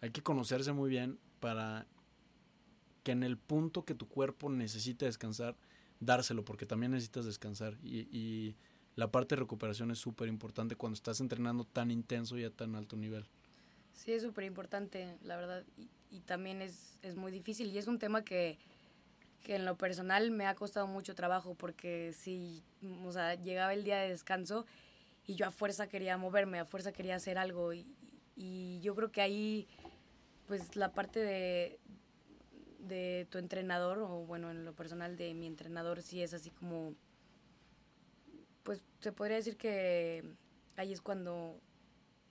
hay 0.00 0.10
que 0.10 0.22
conocerse 0.22 0.72
muy 0.72 0.90
bien 0.90 1.18
para 1.40 1.86
que 3.02 3.12
en 3.12 3.22
el 3.22 3.36
punto 3.36 3.84
que 3.84 3.94
tu 3.94 4.06
cuerpo 4.08 4.50
necesite 4.50 5.06
descansar, 5.06 5.56
dárselo, 6.00 6.44
porque 6.44 6.66
también 6.66 6.92
necesitas 6.92 7.24
descansar. 7.24 7.78
Y, 7.82 8.08
y 8.16 8.56
la 8.96 9.10
parte 9.10 9.34
de 9.34 9.40
recuperación 9.40 9.90
es 9.90 9.98
súper 9.98 10.28
importante 10.28 10.76
cuando 10.76 10.94
estás 10.94 11.20
entrenando 11.20 11.64
tan 11.64 11.90
intenso 11.90 12.38
y 12.38 12.44
a 12.44 12.50
tan 12.50 12.74
alto 12.74 12.96
nivel. 12.96 13.26
Sí, 13.94 14.12
es 14.12 14.22
súper 14.22 14.44
importante, 14.44 15.16
la 15.22 15.36
verdad. 15.36 15.64
Y, 16.10 16.20
también 16.20 16.62
es, 16.62 16.98
es, 17.02 17.16
muy 17.16 17.30
difícil. 17.32 17.70
Y 17.70 17.78
es 17.78 17.86
un 17.86 17.98
tema 17.98 18.24
que, 18.24 18.58
que, 19.40 19.56
en 19.56 19.64
lo 19.64 19.76
personal 19.76 20.30
me 20.30 20.46
ha 20.46 20.54
costado 20.54 20.86
mucho 20.86 21.14
trabajo 21.14 21.54
porque 21.54 22.12
si, 22.12 22.62
o 23.04 23.12
sea, 23.12 23.34
llegaba 23.34 23.72
el 23.74 23.84
día 23.84 23.98
de 23.98 24.10
descanso 24.10 24.66
y 25.26 25.34
yo 25.34 25.46
a 25.46 25.50
fuerza 25.50 25.88
quería 25.88 26.16
moverme, 26.16 26.58
a 26.58 26.64
fuerza 26.64 26.92
quería 26.92 27.16
hacer 27.16 27.38
algo. 27.38 27.72
Y, 27.72 27.86
y 28.36 28.80
yo 28.80 28.94
creo 28.94 29.10
que 29.12 29.20
ahí, 29.20 29.68
pues 30.46 30.76
la 30.76 30.92
parte 30.92 31.20
de, 31.20 31.78
de 32.78 33.26
tu 33.30 33.38
entrenador, 33.38 33.98
o 33.98 34.24
bueno, 34.26 34.50
en 34.50 34.64
lo 34.64 34.74
personal 34.74 35.16
de 35.16 35.34
mi 35.34 35.46
entrenador, 35.46 36.02
sí 36.02 36.22
es 36.22 36.34
así 36.34 36.50
como, 36.50 36.94
pues 38.62 38.84
se 39.00 39.12
podría 39.12 39.36
decir 39.36 39.56
que 39.56 40.24
ahí 40.76 40.92
es 40.92 41.00
cuando 41.00 41.60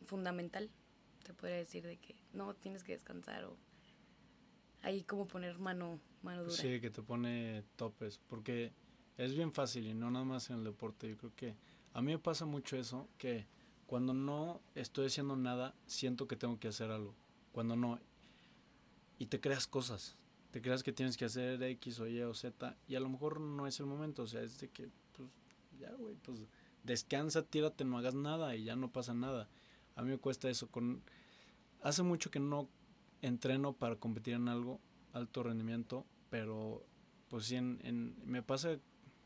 fundamental 0.05 0.69
te 1.23 1.33
podría 1.33 1.57
decir 1.57 1.85
de 1.85 1.97
que 1.97 2.15
no, 2.33 2.55
tienes 2.55 2.83
que 2.83 2.93
descansar 2.93 3.45
o 3.45 3.55
ahí 4.81 5.03
como 5.03 5.27
poner 5.27 5.59
mano, 5.59 5.99
Sí, 6.49 6.79
que 6.81 6.89
te 6.89 7.01
pone 7.01 7.63
topes, 7.75 8.19
porque 8.27 8.71
es 9.17 9.35
bien 9.35 9.53
fácil 9.53 9.87
y 9.87 9.93
no 9.93 10.11
nada 10.11 10.25
más 10.25 10.49
en 10.49 10.57
el 10.57 10.63
deporte. 10.63 11.09
Yo 11.09 11.17
creo 11.17 11.35
que 11.35 11.55
A 11.93 12.01
mí 12.01 12.11
me 12.11 12.19
pasa 12.19 12.45
mucho 12.45 12.77
eso, 12.77 13.09
que 13.17 13.47
cuando 13.87 14.13
no 14.13 14.61
estoy 14.75 15.07
haciendo 15.07 15.35
nada, 15.35 15.73
siento 15.87 16.27
que 16.27 16.35
tengo 16.35 16.59
que 16.59 16.67
hacer 16.67 16.91
algo. 16.91 17.15
Cuando 17.51 17.75
no. 17.75 17.99
Y 19.17 19.25
te 19.25 19.41
creas 19.41 19.65
cosas. 19.65 20.15
Te 20.51 20.61
creas 20.61 20.83
que 20.83 20.93
tienes 20.93 21.17
que 21.17 21.25
hacer 21.25 21.61
X 21.63 21.99
o 21.99 22.07
Y 22.07 22.21
o 22.21 22.33
Z. 22.33 22.77
Y 22.87 22.95
a 22.95 22.99
lo 22.99 23.09
mejor 23.09 23.41
no 23.41 23.65
es 23.65 23.79
el 23.79 23.87
momento. 23.87 24.23
O 24.23 24.27
sea, 24.27 24.41
es 24.43 24.59
de 24.59 24.69
que, 24.69 24.89
pues, 25.13 25.29
ya, 25.79 25.91
güey, 25.93 26.15
pues 26.23 26.41
descansa, 26.83 27.43
tírate, 27.43 27.83
no 27.83 27.97
hagas 27.97 28.15
nada 28.15 28.55
y 28.55 28.63
ya 28.63 28.75
no 28.75 28.91
pasa 28.91 29.13
nada. 29.13 29.49
A 29.95 30.03
mí 30.03 30.09
me 30.11 30.17
cuesta 30.17 30.49
eso. 30.49 30.67
Con, 30.69 31.01
hace 31.81 32.03
mucho 32.03 32.31
que 32.31 32.39
no 32.39 32.69
entreno 33.21 33.73
para 33.73 33.95
competir 33.95 34.35
en 34.35 34.47
algo, 34.47 34.79
alto 35.13 35.43
rendimiento, 35.43 36.05
pero 36.29 36.85
pues 37.29 37.45
sí, 37.45 37.55
en, 37.55 38.15
me 38.25 38.41
pasa 38.41 38.79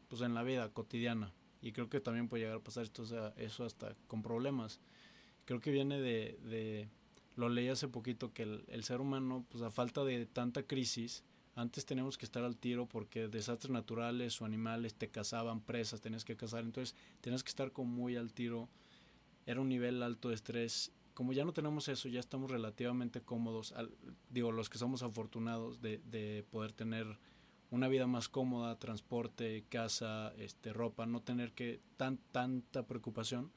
pues 0.08 0.22
en 0.22 0.34
la 0.34 0.43
vida 0.43 0.69
cotidiana 0.69 1.34
y 1.62 1.72
creo 1.72 1.89
que 1.89 2.00
también 2.00 2.28
puede 2.28 2.43
llegar 2.43 2.58
a 2.58 2.63
pasar 2.63 2.84
esto, 2.84 3.04
o 3.04 3.06
sea, 3.06 3.34
eso 3.38 3.65
hasta 3.65 3.96
con 4.08 4.22
problemas. 4.22 4.80
Creo 5.46 5.60
que 5.60 5.72
viene 5.72 6.00
de, 6.00 6.38
de 6.43 6.89
lo 7.36 7.50
leí 7.50 7.69
hace 7.69 7.88
poquito, 7.88 8.34
que 8.34 8.43
el, 8.43 8.84
ser 8.84 9.02
humano, 9.02 9.46
pues 9.50 9.63
a 9.63 9.72
falta 9.72 10.04
de 10.04 10.26
tanta 10.26 10.63
crisis, 10.63 11.24
antes 11.56 11.86
teníamos 11.86 12.17
que 12.17 12.26
estar 12.26 12.43
al 12.43 12.58
tiro 12.58 12.86
porque 12.86 13.28
desastres 13.28 13.72
naturales 13.72 14.41
o 14.41 14.46
animales 14.46 14.96
te 14.96 15.10
cazaban, 15.10 15.62
presas, 15.62 16.02
tenías 16.02 16.26
que 16.26 16.36
cazar, 16.36 16.63
entonces 16.63 16.96
tenías 17.22 17.43
que 17.43 17.50
estar 17.50 17.72
como 17.72 17.91
muy 17.93 18.15
al 18.15 18.34
tiro, 18.34 18.69
era 19.46 19.62
un 19.62 19.69
nivel 19.69 20.02
alto 20.04 20.30
de 20.30 20.36
estrés. 20.36 20.91
Como 21.13 21.34
ya 21.34 21.45
no 21.45 21.54
tenemos 21.54 21.88
eso, 21.88 22.10
ya 22.10 22.19
estamos 22.19 22.49
relativamente 22.49 23.21
cómodos, 23.21 23.71
al, 23.73 23.91
digo, 24.30 24.52
los 24.52 24.69
que 24.69 24.78
somos 24.78 25.04
afortunados 25.04 25.82
de, 25.82 25.99
de 25.99 26.45
poder 26.49 26.71
tener 26.71 27.19
una 27.69 27.88
vida 27.88 28.06
más 28.06 28.30
cómoda, 28.30 28.78
transporte, 28.78 29.63
casa, 29.69 30.34
este, 30.38 30.73
ropa, 30.73 31.06
no 31.06 31.21
tener 31.21 31.54
que 31.54 31.82
tan 31.97 32.17
tanta 32.32 32.86
preocupación, 32.86 33.52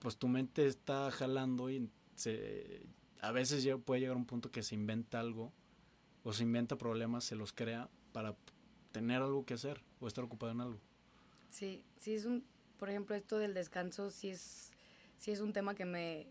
pues 0.00 0.16
tu 0.16 0.28
mente 0.28 0.66
está 0.66 1.10
jalando 1.10 1.70
y 1.70 1.88
se, 2.16 2.82
a 3.20 3.32
veces 3.32 3.66
puede 3.84 4.00
llegar 4.00 4.16
a 4.16 4.18
un 4.18 4.26
punto 4.26 4.50
que 4.50 4.62
se 4.62 4.74
inventa 4.74 5.20
algo 5.20 5.52
o 6.22 6.32
se 6.32 6.42
inventa 6.42 6.76
problemas, 6.76 7.24
se 7.24 7.36
los 7.36 7.52
crea 7.52 7.88
para 8.12 8.36
tener 8.92 9.22
algo 9.22 9.44
que 9.44 9.54
hacer 9.54 9.82
o 10.00 10.06
estar 10.06 10.24
ocupado 10.24 10.52
en 10.52 10.60
algo. 10.60 10.80
Sí, 11.50 11.84
sí 11.96 12.14
es 12.14 12.24
un, 12.24 12.44
por 12.78 12.90
ejemplo, 12.90 13.14
esto 13.14 13.38
del 13.38 13.54
descanso 13.54 14.10
sí 14.10 14.30
es, 14.30 14.72
sí 15.20 15.30
es 15.30 15.40
un 15.40 15.52
tema 15.52 15.76
que 15.76 15.84
me, 15.84 16.26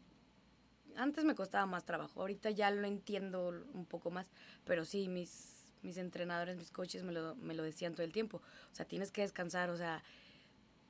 antes 0.98 1.24
me 1.24 1.34
costaba 1.34 1.66
más 1.66 1.86
trabajo, 1.86 2.20
ahorita 2.20 2.50
ya 2.50 2.70
lo 2.70 2.86
entiendo 2.86 3.48
un 3.74 3.86
poco 3.86 4.12
más, 4.12 4.28
pero 4.66 4.84
sí, 4.84 5.08
mis 5.08 5.60
mis 5.82 5.98
entrenadores, 5.98 6.58
mis 6.58 6.72
coaches 6.72 7.04
me 7.04 7.14
lo, 7.14 7.36
me 7.36 7.54
lo 7.54 7.64
decían 7.64 7.94
todo 7.94 8.04
el 8.04 8.12
tiempo. 8.12 8.42
O 8.72 8.76
sea, 8.76 8.86
tienes 8.86 9.12
que 9.12 9.22
descansar, 9.22 9.70
o 9.70 9.78
sea, 9.78 10.04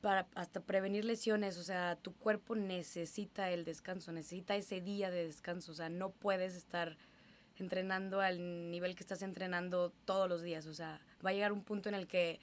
para 0.01 0.27
hasta 0.35 0.61
prevenir 0.61 1.05
lesiones, 1.05 1.57
o 1.57 1.63
sea, 1.63 1.97
tu 1.97 2.13
cuerpo 2.15 2.55
necesita 2.55 3.51
el 3.51 3.65
descanso, 3.65 4.11
necesita 4.11 4.55
ese 4.55 4.81
día 4.81 5.11
de 5.11 5.25
descanso, 5.25 5.73
o 5.73 5.75
sea, 5.75 5.89
no 5.89 6.11
puedes 6.11 6.55
estar 6.55 6.97
entrenando 7.57 8.21
al 8.21 8.71
nivel 8.71 8.95
que 8.95 9.03
estás 9.03 9.21
entrenando 9.21 9.91
todos 10.05 10.29
los 10.29 10.41
días, 10.41 10.65
o 10.67 10.73
sea, 10.73 11.01
va 11.25 11.31
a 11.31 11.33
llegar 11.33 11.51
un 11.51 11.63
punto 11.63 11.89
en 11.89 11.95
el 11.95 12.07
que, 12.07 12.39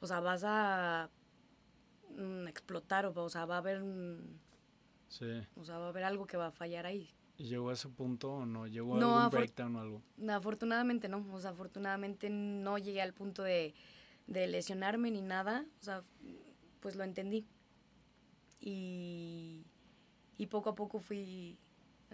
o 0.00 0.06
sea, 0.06 0.20
vas 0.20 0.42
a 0.44 1.08
mm, 2.18 2.48
explotar, 2.48 3.06
o, 3.06 3.28
sea, 3.30 3.46
va 3.46 3.54
a 3.54 3.58
haber 3.58 3.82
sí. 5.08 5.26
o 5.56 5.64
sea, 5.64 5.78
va 5.78 5.86
a 5.86 5.88
haber 5.88 6.04
algo 6.04 6.26
que 6.26 6.36
va 6.36 6.48
a 6.48 6.52
fallar 6.52 6.86
ahí. 6.86 7.10
¿Y 7.36 7.44
llegó 7.44 7.70
a 7.70 7.72
ese 7.72 7.88
punto 7.88 8.32
o 8.32 8.46
no? 8.46 8.66
¿Llegó 8.66 8.94
a 8.94 8.98
algún 8.98 9.30
breakdown 9.30 9.76
o 9.76 9.80
algo? 9.80 10.02
No, 10.16 10.34
afortunadamente 10.34 11.08
no. 11.08 11.26
O 11.32 11.40
sea, 11.40 11.50
afortunadamente 11.50 12.30
no 12.30 12.78
llegué 12.78 13.02
al 13.02 13.12
punto 13.12 13.42
de, 13.42 13.74
de 14.26 14.46
lesionarme 14.46 15.10
ni 15.10 15.20
nada. 15.20 15.66
O 15.80 15.82
sea, 15.82 16.04
pues 16.80 16.94
lo 16.94 17.02
entendí. 17.02 17.44
Y, 18.60 19.66
y 20.38 20.46
poco 20.46 20.70
a 20.70 20.74
poco 20.74 21.00
fui, 21.00 21.58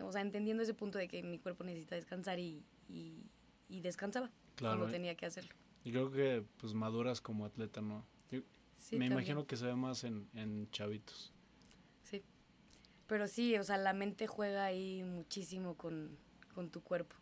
o 0.03 0.11
sea, 0.11 0.21
entendiendo 0.21 0.63
ese 0.63 0.75
punto 0.75 0.99
de 0.99 1.07
que 1.07 1.23
mi 1.23 1.39
cuerpo 1.39 1.65
necesita 1.65 1.95
descansar 1.95 2.39
y, 2.39 2.65
y, 2.89 3.23
y 3.69 3.81
descansaba 3.81 4.31
claro, 4.57 4.79
cuando 4.79 4.93
tenía 4.93 5.15
que 5.15 5.27
hacerlo. 5.27 5.55
Y 5.85 5.93
creo 5.93 6.11
que 6.11 6.45
pues 6.59 6.75
maduras 6.75 7.21
como 7.21 7.45
atleta, 7.45 7.81
¿no? 7.81 8.05
sí, 8.79 8.97
me 8.97 9.07
imagino 9.07 9.47
que 9.47 9.57
se 9.57 9.67
ve 9.67 9.77
más 9.77 10.05
en, 10.05 10.29
en 10.35 10.69
chavitos. 10.71 11.33
Pero 13.11 13.27
sí, 13.27 13.57
o 13.57 13.65
sea, 13.65 13.77
la 13.77 13.93
mente 13.93 14.29
juega 14.29 14.65
ahí 14.65 15.03
muchísimo 15.03 15.77
con, 15.77 16.17
tu 16.71 16.81
cuerpo. 16.81 17.17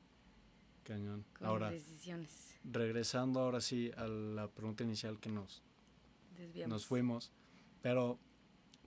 Cañón. 0.84 1.24
Con 1.32 1.46
ahora, 1.46 1.70
decisiones. 1.70 2.58
regresando 2.62 3.40
ahora 3.40 3.62
sí 3.62 3.90
a 3.96 4.06
la 4.06 4.48
pregunta 4.48 4.84
inicial 4.84 5.18
que 5.18 5.30
nos, 5.30 5.62
nos 6.66 6.84
fuimos. 6.84 7.32
Pero, 7.80 8.18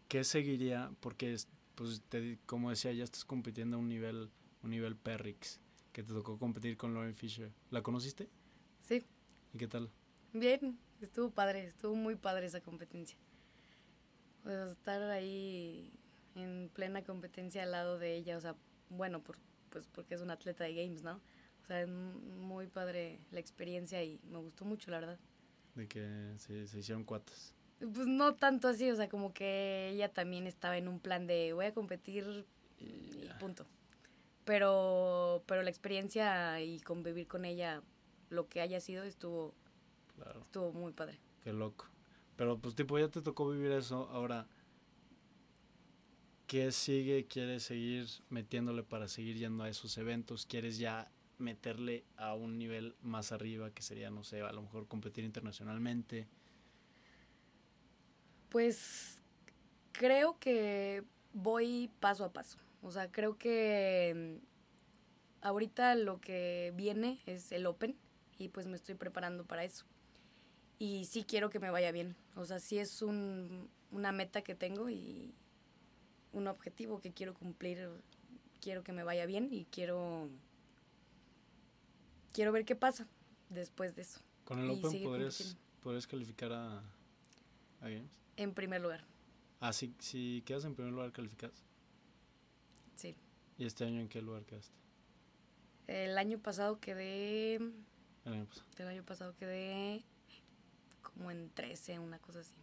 ¿qué 0.09 0.23
seguiría? 0.23 0.91
Porque, 0.99 1.35
pues, 1.73 2.03
te, 2.07 2.37
como 2.45 2.69
decía, 2.69 2.93
ya 2.93 3.03
estás 3.03 3.25
compitiendo 3.25 3.77
a 3.77 3.79
un 3.79 3.89
nivel, 3.89 4.29
un 4.61 4.69
nivel 4.69 4.95
Perrix, 4.95 5.59
que 5.93 6.03
te 6.03 6.13
tocó 6.13 6.37
competir 6.37 6.77
con 6.77 6.93
Lauren 6.93 7.15
Fisher. 7.15 7.51
¿La 7.71 7.81
conociste? 7.81 8.29
Sí. 8.83 9.03
¿Y 9.55 9.57
qué 9.57 9.67
tal? 9.67 9.89
Bien, 10.33 10.77
estuvo 11.01 11.31
padre, 11.31 11.65
estuvo 11.65 11.95
muy 11.95 12.15
padre 12.15 12.45
esa 12.45 12.61
competencia. 12.61 13.17
Pues 14.43 14.69
estar 14.69 15.01
ahí 15.09 15.91
en 16.35 16.69
plena 16.73 17.03
competencia 17.03 17.63
al 17.63 17.71
lado 17.71 17.99
de 17.99 18.15
ella, 18.15 18.37
o 18.37 18.41
sea, 18.41 18.55
bueno, 18.89 19.21
por, 19.21 19.37
pues 19.69 19.87
porque 19.87 20.15
es 20.15 20.21
un 20.21 20.31
atleta 20.31 20.63
de 20.63 20.73
games, 20.73 21.03
¿no? 21.03 21.21
O 21.63 21.65
sea, 21.65 21.81
es 21.81 21.87
muy 21.87 22.67
padre 22.67 23.19
la 23.31 23.39
experiencia 23.39 24.03
y 24.03 24.19
me 24.29 24.39
gustó 24.39 24.65
mucho, 24.65 24.91
la 24.91 24.99
verdad. 24.99 25.19
De 25.75 25.87
que 25.87 26.33
se, 26.37 26.67
se 26.67 26.79
hicieron 26.79 27.03
cuatas. 27.03 27.53
Pues 27.79 28.05
no 28.07 28.35
tanto 28.35 28.67
así, 28.67 28.91
o 28.91 28.95
sea, 28.95 29.09
como 29.09 29.33
que 29.33 29.89
ella 29.89 30.09
también 30.09 30.45
estaba 30.45 30.77
en 30.77 30.87
un 30.87 30.99
plan 30.99 31.25
de 31.25 31.53
voy 31.53 31.65
a 31.65 31.73
competir 31.73 32.45
y, 32.77 33.27
punto. 33.39 33.65
Pero, 34.45 35.43
pero 35.47 35.63
la 35.63 35.69
experiencia 35.69 36.61
y 36.61 36.79
convivir 36.81 37.27
con 37.27 37.45
ella, 37.45 37.81
lo 38.29 38.47
que 38.47 38.61
haya 38.61 38.79
sido, 38.79 39.03
estuvo, 39.03 39.53
estuvo 40.41 40.73
muy 40.73 40.93
padre. 40.93 41.19
Qué 41.43 41.53
loco. 41.53 41.87
Pero 42.35 42.59
pues 42.59 42.75
tipo, 42.75 42.99
ya 42.99 43.07
te 43.07 43.21
tocó 43.21 43.49
vivir 43.49 43.71
eso, 43.71 44.09
ahora 44.11 44.47
¿Qué 46.51 46.73
sigue? 46.73 47.27
¿Quieres 47.27 47.63
seguir 47.63 48.09
metiéndole 48.29 48.83
para 48.83 49.07
seguir 49.07 49.37
yendo 49.37 49.63
a 49.63 49.69
esos 49.69 49.97
eventos? 49.97 50.45
¿Quieres 50.45 50.77
ya 50.77 51.09
meterle 51.37 52.03
a 52.17 52.35
un 52.35 52.57
nivel 52.57 52.93
más 53.01 53.31
arriba, 53.31 53.71
que 53.73 53.81
sería, 53.81 54.09
no 54.09 54.25
sé, 54.25 54.41
a 54.41 54.51
lo 54.51 54.61
mejor 54.61 54.85
competir 54.85 55.23
internacionalmente? 55.23 56.27
Pues 58.49 59.21
creo 59.93 60.39
que 60.39 61.05
voy 61.31 61.89
paso 62.01 62.25
a 62.25 62.33
paso. 62.33 62.57
O 62.81 62.91
sea, 62.91 63.09
creo 63.09 63.37
que 63.37 64.41
mm, 64.41 65.45
ahorita 65.47 65.95
lo 65.95 66.19
que 66.19 66.73
viene 66.75 67.21
es 67.27 67.53
el 67.53 67.65
Open 67.65 67.95
y 68.37 68.49
pues 68.49 68.67
me 68.67 68.75
estoy 68.75 68.95
preparando 68.95 69.45
para 69.45 69.63
eso. 69.63 69.85
Y 70.79 71.05
sí 71.05 71.23
quiero 71.23 71.49
que 71.49 71.59
me 71.59 71.69
vaya 71.69 71.93
bien. 71.93 72.17
O 72.35 72.43
sea, 72.43 72.59
sí 72.59 72.77
es 72.77 73.01
un, 73.01 73.69
una 73.89 74.11
meta 74.11 74.41
que 74.41 74.53
tengo 74.53 74.89
y, 74.89 75.33
un 76.33 76.47
objetivo 76.47 76.99
que 76.99 77.11
quiero 77.11 77.33
cumplir, 77.33 77.89
quiero 78.61 78.83
que 78.83 78.93
me 78.93 79.03
vaya 79.03 79.25
bien 79.25 79.49
y 79.51 79.65
quiero 79.65 80.29
quiero 82.33 82.51
ver 82.51 82.65
qué 82.65 82.75
pasa 82.75 83.07
después 83.49 83.95
de 83.95 84.03
eso. 84.03 84.19
Con 84.45 84.59
el 84.59 84.69
Open 84.69 85.03
podrías, 85.81 86.07
calificar 86.07 86.51
a, 86.53 86.79
a, 87.81 87.89
Games. 87.89 88.19
En 88.37 88.53
primer 88.53 88.81
lugar. 88.81 89.03
Ah, 89.59 89.73
si, 89.73 89.93
si 89.99 90.43
quedas 90.45 90.65
en 90.65 90.75
primer 90.75 90.93
lugar, 90.93 91.11
calificas. 91.11 91.51
Sí. 92.95 93.15
¿Y 93.57 93.65
este 93.65 93.85
año 93.85 93.99
en 93.99 94.09
qué 94.09 94.21
lugar 94.21 94.45
quedaste? 94.45 94.75
El 95.87 96.17
año 96.17 96.39
pasado 96.39 96.79
quedé. 96.79 97.55
El 97.55 98.33
año 98.33 98.45
pasado. 98.45 98.67
El 98.77 98.87
año 98.87 99.03
pasado 99.03 99.35
quedé 99.37 100.03
como 101.01 101.31
en 101.31 101.49
13, 101.49 101.99
una 101.99 102.19
cosa 102.19 102.39
así 102.39 102.53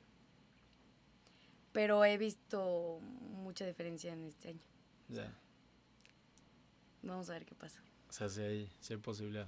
pero 1.79 2.05
he 2.05 2.19
visto 2.19 2.99
mucha 3.01 3.65
diferencia 3.65 4.13
en 4.13 4.25
este 4.25 4.49
año. 4.49 4.65
Ya. 5.07 5.33
Vamos 7.05 7.31
a 7.31 7.35
ver 7.35 7.45
qué 7.45 7.55
pasa. 7.55 7.81
O 8.09 8.13
sea, 8.13 8.29
si 8.29 8.41
hay, 8.41 8.73
si 8.81 8.95
hay 8.95 8.99
posibilidad. 8.99 9.47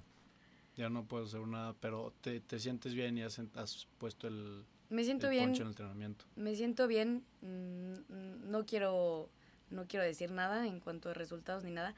Ya 0.77 0.89
no 0.89 1.05
puedo 1.07 1.25
hacer 1.25 1.41
nada, 1.41 1.75
pero 1.81 2.15
te, 2.21 2.39
te 2.39 2.61
sientes 2.61 2.95
bien 2.95 3.19
y 3.19 3.25
has, 3.25 3.41
has 3.57 3.89
puesto 3.99 4.29
el, 4.29 4.65
me 4.91 5.03
siento 5.03 5.29
bien, 5.29 5.51
en 5.51 5.57
el 5.57 5.67
entrenamiento. 5.67 6.25
Me 6.37 6.55
siento 6.55 6.87
bien. 6.87 7.25
Mm, 7.41 8.49
no 8.49 8.65
quiero, 8.65 9.29
no 9.71 9.89
quiero 9.89 10.05
decir 10.05 10.31
nada 10.31 10.69
en 10.69 10.79
cuanto 10.79 11.11
a 11.11 11.15
resultados 11.15 11.65
ni 11.65 11.73
nada, 11.73 11.97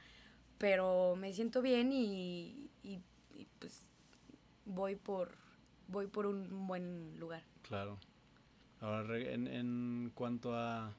pero 0.57 1.15
me 1.15 1.31
siento 1.31 1.61
bien 1.61 1.91
y, 1.93 2.71
y, 2.81 3.03
y 3.35 3.47
pues 3.59 3.85
voy 4.65 4.95
por, 4.95 5.35
voy 5.89 6.07
por 6.07 6.25
un 6.25 6.65
buen 6.65 7.19
lugar. 7.19 7.43
Claro. 7.61 7.99
Ahora, 8.83 9.17
en, 9.17 9.47
en 9.47 10.11
cuanto 10.13 10.55
a 10.55 10.93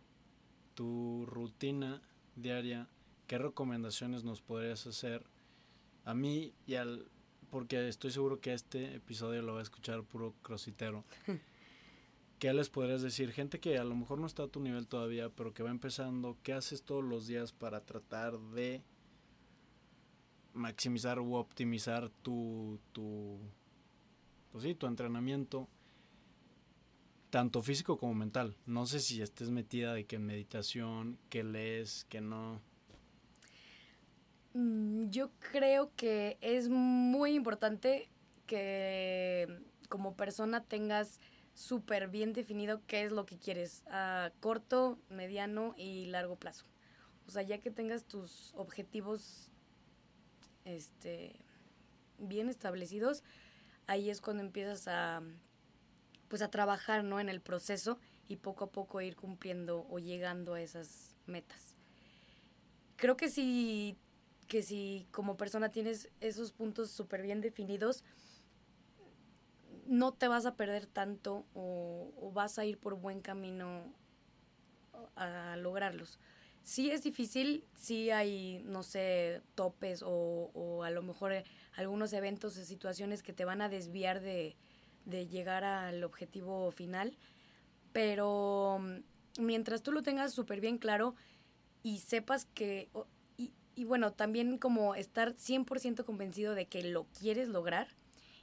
tu 0.74 1.26
rutina 1.26 2.00
diaria, 2.34 2.88
¿qué 3.26 3.36
recomendaciones 3.36 4.24
nos 4.24 4.40
podrías 4.40 4.86
hacer 4.86 5.22
a 6.06 6.14
mí 6.14 6.54
y 6.66 6.76
al... 6.76 7.06
porque 7.50 7.86
estoy 7.86 8.10
seguro 8.10 8.40
que 8.40 8.54
este 8.54 8.94
episodio 8.94 9.42
lo 9.42 9.52
va 9.52 9.60
a 9.60 9.62
escuchar 9.62 10.02
puro 10.02 10.34
crossitero. 10.42 11.04
¿qué 12.38 12.54
les 12.54 12.70
podrías 12.70 13.02
decir? 13.02 13.32
Gente 13.32 13.60
que 13.60 13.76
a 13.76 13.84
lo 13.84 13.94
mejor 13.94 14.18
no 14.18 14.26
está 14.26 14.44
a 14.44 14.48
tu 14.48 14.60
nivel 14.60 14.86
todavía, 14.86 15.28
pero 15.28 15.52
que 15.52 15.62
va 15.62 15.70
empezando, 15.70 16.38
¿qué 16.42 16.54
haces 16.54 16.82
todos 16.82 17.04
los 17.04 17.26
días 17.26 17.52
para 17.52 17.80
tratar 17.84 18.38
de 18.38 18.82
maximizar 20.54 21.18
o 21.18 21.32
optimizar 21.34 22.08
tu, 22.22 22.78
tu, 22.92 23.38
pues 24.52 24.64
sí, 24.64 24.74
tu 24.74 24.86
entrenamiento? 24.86 25.68
Tanto 27.34 27.62
físico 27.62 27.98
como 27.98 28.14
mental. 28.14 28.54
No 28.64 28.86
sé 28.86 29.00
si 29.00 29.20
estés 29.20 29.50
metida 29.50 29.92
de 29.92 30.06
que 30.06 30.20
meditación, 30.20 31.18
que 31.30 31.42
lees, 31.42 32.04
que 32.04 32.20
no. 32.20 32.60
Mm, 34.52 35.10
yo 35.10 35.32
creo 35.40 35.90
que 35.96 36.38
es 36.40 36.68
muy 36.68 37.34
importante 37.34 38.08
que 38.46 39.48
como 39.88 40.14
persona 40.14 40.62
tengas 40.62 41.18
súper 41.54 42.06
bien 42.06 42.32
definido 42.34 42.82
qué 42.86 43.02
es 43.02 43.10
lo 43.10 43.26
que 43.26 43.36
quieres 43.36 43.82
a 43.90 44.30
corto, 44.38 45.00
mediano 45.08 45.74
y 45.76 46.06
largo 46.06 46.36
plazo. 46.36 46.66
O 47.26 47.32
sea, 47.32 47.42
ya 47.42 47.58
que 47.58 47.72
tengas 47.72 48.04
tus 48.04 48.54
objetivos 48.54 49.50
este, 50.64 51.34
bien 52.18 52.48
establecidos, 52.48 53.24
ahí 53.88 54.08
es 54.08 54.20
cuando 54.20 54.44
empiezas 54.44 54.86
a 54.86 55.20
pues 56.28 56.42
a 56.42 56.50
trabajar 56.50 57.04
¿no? 57.04 57.20
en 57.20 57.28
el 57.28 57.40
proceso 57.40 57.98
y 58.28 58.36
poco 58.36 58.64
a 58.64 58.70
poco 58.70 59.00
ir 59.00 59.16
cumpliendo 59.16 59.86
o 59.90 59.98
llegando 59.98 60.54
a 60.54 60.60
esas 60.60 61.14
metas. 61.26 61.76
Creo 62.96 63.16
que 63.16 63.28
si, 63.28 63.96
que 64.48 64.62
si 64.62 65.06
como 65.10 65.36
persona 65.36 65.70
tienes 65.70 66.10
esos 66.20 66.52
puntos 66.52 66.90
súper 66.90 67.22
bien 67.22 67.40
definidos, 67.40 68.04
no 69.86 70.12
te 70.12 70.28
vas 70.28 70.46
a 70.46 70.56
perder 70.56 70.86
tanto 70.86 71.44
o, 71.54 72.30
vas 72.32 72.58
a 72.58 72.64
ir 72.64 72.78
por 72.78 72.94
buen 72.94 73.20
camino 73.20 73.92
a 75.16 75.56
lograrlos. 75.56 76.18
Sí 76.62 76.90
es 76.90 77.02
difícil, 77.02 77.62
sí 77.76 78.10
hay, 78.10 78.62
no 78.64 78.82
sé, 78.82 79.42
topes 79.54 80.02
o, 80.02 80.50
o 80.54 80.82
a 80.82 80.90
lo 80.90 81.02
mejor 81.02 81.44
algunos 81.76 82.14
eventos 82.14 82.56
o 82.56 82.64
situaciones 82.64 83.22
que 83.22 83.34
te 83.34 83.44
van 83.44 83.60
a 83.60 83.68
desviar 83.68 84.22
de, 84.22 84.56
de 85.04 85.26
llegar 85.26 85.64
al 85.64 86.02
objetivo 86.04 86.70
final, 86.70 87.16
pero 87.92 88.80
mm, 88.80 89.42
mientras 89.42 89.82
tú 89.82 89.92
lo 89.92 90.02
tengas 90.02 90.32
súper 90.32 90.60
bien 90.60 90.78
claro 90.78 91.14
y 91.82 91.98
sepas 91.98 92.46
que, 92.46 92.88
y, 93.36 93.52
y 93.74 93.84
bueno, 93.84 94.12
también 94.12 94.58
como 94.58 94.94
estar 94.94 95.34
100% 95.34 96.04
convencido 96.04 96.54
de 96.54 96.66
que 96.66 96.82
lo 96.82 97.06
quieres 97.18 97.48
lograr 97.48 97.88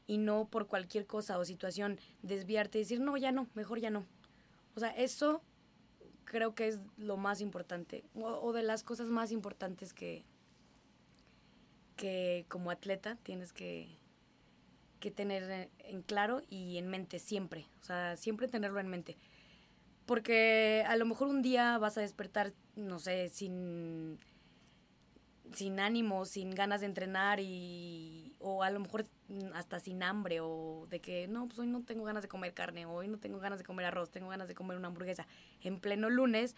y 0.07 0.17
no 0.17 0.47
por 0.49 0.67
cualquier 0.67 1.05
cosa 1.07 1.37
o 1.37 1.45
situación 1.45 1.99
desviarte 2.21 2.77
y 2.77 2.81
decir, 2.81 2.99
no, 2.99 3.17
ya 3.17 3.31
no, 3.31 3.47
mejor 3.53 3.79
ya 3.79 3.89
no. 3.89 4.05
O 4.75 4.79
sea, 4.79 4.89
eso 4.89 5.41
creo 6.25 6.55
que 6.55 6.67
es 6.67 6.79
lo 6.97 7.17
más 7.17 7.41
importante 7.41 8.03
o, 8.15 8.25
o 8.25 8.53
de 8.53 8.63
las 8.63 8.83
cosas 8.83 9.07
más 9.07 9.31
importantes 9.31 9.93
que, 9.93 10.23
que 11.97 12.45
como 12.47 12.71
atleta 12.71 13.17
tienes 13.23 13.53
que, 13.53 14.00
que 15.01 15.11
tener 15.11 15.69
en 15.79 16.01
claro 16.01 16.41
y 16.49 16.77
en 16.77 16.87
mente 16.87 17.19
siempre. 17.19 17.67
O 17.81 17.83
sea, 17.83 18.15
siempre 18.15 18.47
tenerlo 18.47 18.79
en 18.79 18.87
mente. 18.87 19.17
Porque 20.05 20.85
a 20.87 20.95
lo 20.95 21.05
mejor 21.05 21.27
un 21.27 21.41
día 21.41 21.77
vas 21.77 21.97
a 21.97 22.01
despertar, 22.01 22.53
no 22.75 22.99
sé, 22.99 23.27
sin, 23.27 24.17
sin 25.53 25.79
ánimo, 25.81 26.25
sin 26.25 26.51
ganas 26.51 26.81
de 26.81 26.87
entrenar 26.87 27.39
y, 27.41 28.35
o 28.39 28.63
a 28.63 28.69
lo 28.69 28.79
mejor 28.79 29.05
hasta 29.53 29.79
sin 29.79 30.03
hambre 30.03 30.39
o 30.41 30.87
de 30.89 30.99
que 30.99 31.27
no, 31.27 31.47
pues 31.47 31.59
hoy 31.59 31.67
no 31.67 31.83
tengo 31.83 32.03
ganas 32.03 32.23
de 32.23 32.29
comer 32.29 32.53
carne, 32.53 32.85
hoy 32.85 33.07
no 33.07 33.17
tengo 33.17 33.39
ganas 33.39 33.59
de 33.59 33.65
comer 33.65 33.85
arroz, 33.85 34.09
tengo 34.09 34.29
ganas 34.29 34.47
de 34.47 34.55
comer 34.55 34.77
una 34.77 34.87
hamburguesa. 34.87 35.27
En 35.61 35.79
pleno 35.79 36.09
lunes, 36.09 36.55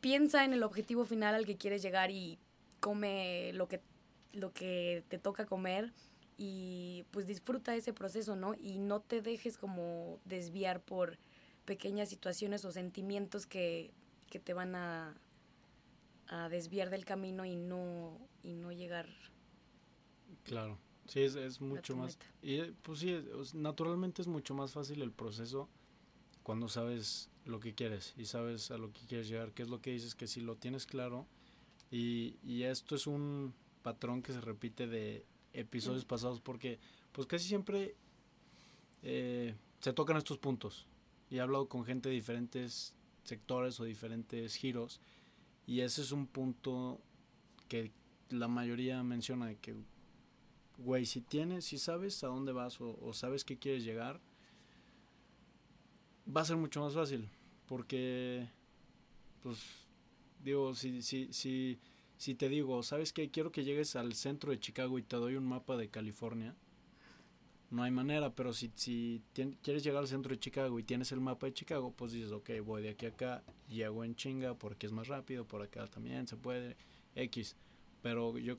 piensa 0.00 0.44
en 0.44 0.52
el 0.52 0.62
objetivo 0.62 1.04
final 1.04 1.34
al 1.34 1.46
que 1.46 1.56
quieres 1.56 1.82
llegar 1.82 2.10
y 2.10 2.38
come 2.80 3.52
lo 3.54 3.68
que, 3.68 3.80
lo 4.32 4.52
que 4.52 5.04
te 5.08 5.18
toca 5.18 5.46
comer 5.46 5.92
y 6.38 7.04
pues 7.10 7.26
disfruta 7.26 7.74
ese 7.74 7.92
proceso, 7.92 8.36
¿no? 8.36 8.54
Y 8.54 8.78
no 8.78 9.00
te 9.00 9.20
dejes 9.20 9.58
como 9.58 10.20
desviar 10.24 10.80
por 10.80 11.18
pequeñas 11.64 12.08
situaciones 12.08 12.64
o 12.64 12.70
sentimientos 12.70 13.44
que, 13.44 13.92
te 14.44 14.54
van 14.54 14.76
a, 14.76 15.16
a, 16.28 16.48
desviar 16.48 16.90
del 16.90 17.04
camino 17.04 17.44
y 17.44 17.56
no, 17.56 18.16
y 18.44 18.54
no 18.54 18.70
llegar. 18.70 19.08
Claro, 20.44 20.78
sí, 21.08 21.22
es, 21.22 21.34
es 21.34 21.60
mucho 21.60 21.96
más. 21.96 22.16
Y 22.40 22.62
pues 22.82 23.00
sí, 23.00 23.20
naturalmente 23.54 24.22
es 24.22 24.28
mucho 24.28 24.54
más 24.54 24.72
fácil 24.72 25.02
el 25.02 25.10
proceso 25.10 25.68
cuando 26.44 26.68
sabes 26.68 27.30
lo 27.44 27.58
que 27.58 27.74
quieres 27.74 28.14
y 28.16 28.26
sabes 28.26 28.70
a 28.70 28.78
lo 28.78 28.92
que 28.92 29.00
quieres 29.06 29.28
llegar, 29.28 29.52
qué 29.52 29.62
es 29.62 29.68
lo 29.68 29.82
que 29.82 29.90
dices, 29.90 30.14
que 30.14 30.28
si 30.28 30.40
lo 30.40 30.54
tienes 30.54 30.86
claro. 30.86 31.26
Y, 31.90 32.36
y 32.44 32.62
esto 32.62 32.94
es 32.94 33.08
un 33.08 33.54
patrón 33.82 34.22
que 34.22 34.32
se 34.32 34.40
repite 34.40 34.86
de 34.86 35.24
episodios 35.58 36.04
pasados 36.04 36.40
porque 36.40 36.78
pues 37.12 37.26
casi 37.26 37.48
siempre 37.48 37.94
eh, 39.02 39.54
se 39.80 39.92
tocan 39.92 40.16
estos 40.16 40.38
puntos. 40.38 40.86
Y 41.30 41.36
he 41.36 41.40
hablado 41.40 41.68
con 41.68 41.84
gente 41.84 42.08
de 42.08 42.14
diferentes 42.14 42.94
sectores 43.24 43.78
o 43.80 43.84
diferentes 43.84 44.54
giros 44.54 45.00
y 45.66 45.80
ese 45.80 46.00
es 46.00 46.12
un 46.12 46.26
punto 46.26 46.98
que 47.68 47.92
la 48.30 48.48
mayoría 48.48 49.02
menciona 49.02 49.46
de 49.46 49.56
que 49.56 49.74
güey 50.78 51.04
si 51.04 51.20
tienes 51.20 51.66
si 51.66 51.76
sabes 51.76 52.24
a 52.24 52.28
dónde 52.28 52.52
vas 52.52 52.80
o, 52.80 53.12
sabes 53.12 53.44
que 53.44 53.58
quieres 53.58 53.84
llegar 53.84 54.18
va 56.34 56.40
a 56.40 56.44
ser 56.46 56.56
mucho 56.56 56.80
más 56.80 56.94
fácil 56.94 57.28
porque 57.66 58.48
pues 59.42 59.58
digo 60.42 60.74
si 60.74 61.02
si 61.02 61.32
si 61.34 61.78
si 62.18 62.34
te 62.34 62.48
digo, 62.48 62.82
¿sabes 62.82 63.12
qué? 63.12 63.30
Quiero 63.30 63.52
que 63.52 63.64
llegues 63.64 63.94
al 63.94 64.14
centro 64.14 64.50
de 64.50 64.58
Chicago 64.58 64.98
y 64.98 65.02
te 65.02 65.16
doy 65.16 65.36
un 65.36 65.46
mapa 65.46 65.76
de 65.76 65.88
California. 65.88 66.54
No 67.70 67.84
hay 67.84 67.92
manera, 67.92 68.34
pero 68.34 68.52
si, 68.52 68.72
si 68.74 69.22
quieres 69.62 69.84
llegar 69.84 70.00
al 70.00 70.08
centro 70.08 70.30
de 70.30 70.40
Chicago 70.40 70.78
y 70.78 70.82
tienes 70.82 71.12
el 71.12 71.20
mapa 71.20 71.46
de 71.46 71.54
Chicago, 71.54 71.92
pues 71.96 72.12
dices, 72.12 72.32
ok, 72.32 72.50
voy 72.64 72.82
de 72.82 72.90
aquí 72.90 73.06
a 73.06 73.10
acá, 73.10 73.44
llego 73.68 74.04
en 74.04 74.16
chinga 74.16 74.54
porque 74.54 74.86
es 74.86 74.92
más 74.92 75.06
rápido, 75.06 75.46
por 75.46 75.62
acá 75.62 75.86
también 75.86 76.26
se 76.26 76.36
puede, 76.36 76.76
X. 77.14 77.56
Pero 78.02 78.36
yo 78.36 78.56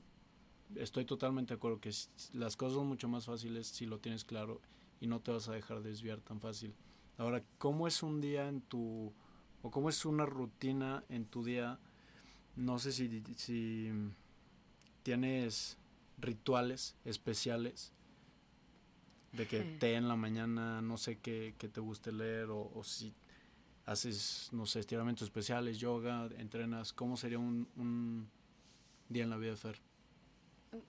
estoy 0.76 1.04
totalmente 1.04 1.52
de 1.52 1.56
acuerdo 1.56 1.80
que 1.80 1.90
las 2.32 2.56
cosas 2.56 2.76
son 2.76 2.86
mucho 2.86 3.08
más 3.08 3.26
fáciles 3.26 3.66
si 3.66 3.84
lo 3.84 3.98
tienes 3.98 4.24
claro 4.24 4.62
y 5.00 5.06
no 5.06 5.20
te 5.20 5.32
vas 5.32 5.48
a 5.48 5.52
dejar 5.52 5.82
desviar 5.82 6.20
tan 6.20 6.40
fácil. 6.40 6.74
Ahora, 7.18 7.42
¿cómo 7.58 7.86
es 7.86 8.02
un 8.02 8.22
día 8.22 8.48
en 8.48 8.62
tu, 8.62 9.12
o 9.60 9.70
cómo 9.70 9.90
es 9.90 10.06
una 10.06 10.24
rutina 10.24 11.04
en 11.10 11.26
tu 11.26 11.44
día? 11.44 11.78
No 12.56 12.78
sé 12.78 12.92
si, 12.92 13.22
si 13.36 13.90
tienes 15.02 15.76
rituales 16.18 16.96
especiales 17.04 17.92
de 19.32 19.46
que 19.46 19.62
té 19.78 19.94
en 19.94 20.08
la 20.08 20.16
mañana, 20.16 20.82
no 20.82 20.96
sé 20.96 21.18
qué, 21.18 21.54
te 21.58 21.80
guste 21.80 22.12
leer 22.12 22.48
o, 22.50 22.82
si 22.82 23.14
haces, 23.86 24.48
no 24.52 24.66
sé, 24.66 24.80
estiramientos 24.80 25.26
especiales, 25.26 25.78
yoga, 25.78 26.28
entrenas, 26.36 26.92
¿cómo 26.92 27.16
sería 27.16 27.38
un, 27.38 27.68
un 27.76 28.28
día 29.08 29.24
en 29.24 29.30
la 29.30 29.36
vida 29.36 29.52
de 29.52 29.56
Fer? 29.56 29.80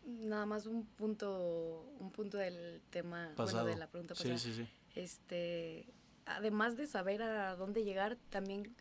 Nada 0.05 0.45
más 0.45 0.66
un 0.68 0.86
punto, 0.86 1.93
un 1.99 2.12
punto 2.12 2.38
del 2.38 2.82
tema, 2.89 3.32
bueno, 3.36 3.66
de 3.66 3.76
la 3.76 3.88
pregunta 3.88 4.14
pasada. 4.14 4.38
Sí, 4.38 4.53
sí, 4.53 4.64
sí. 4.64 4.70
Este, 4.95 5.86
además 6.26 6.78
de 6.78 6.86
saber 6.88 7.24
a 7.24 7.55
dónde 7.55 7.84
llegar, 7.84 8.18
también 8.30 8.76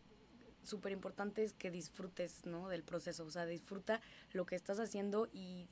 súper 0.62 0.92
importante 0.92 1.42
es 1.42 1.52
que 1.52 1.70
disfrutes, 1.70 2.46
¿no? 2.46 2.68
Del 2.68 2.82
proceso, 2.82 3.24
o 3.24 3.30
sea, 3.30 3.46
disfruta 3.46 4.00
lo 4.32 4.46
que 4.46 4.56
estás 4.56 4.78
haciendo 4.78 5.28
y, 5.32 5.68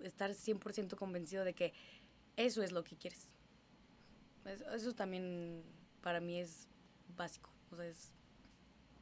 estar 0.00 0.30
100% 0.30 0.96
convencido 0.96 1.44
de 1.44 1.52
que 1.52 1.74
eso 2.36 2.62
es 2.62 2.72
lo 2.72 2.84
que 2.84 2.96
quieres. 2.96 3.28
Eso, 4.46 4.94
también 4.94 5.62
para 6.00 6.20
mí 6.20 6.40
es 6.40 6.68
básico, 7.18 7.50
o 7.70 7.76
sea, 7.76 7.86
es 7.86 8.10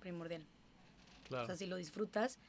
primordial. 0.01 0.45
Claro. 1.23 1.45
O 1.45 1.47
sea, 1.47 1.57
si 1.57 1.67
lo 1.67 1.77
disfrutas, 1.77 2.41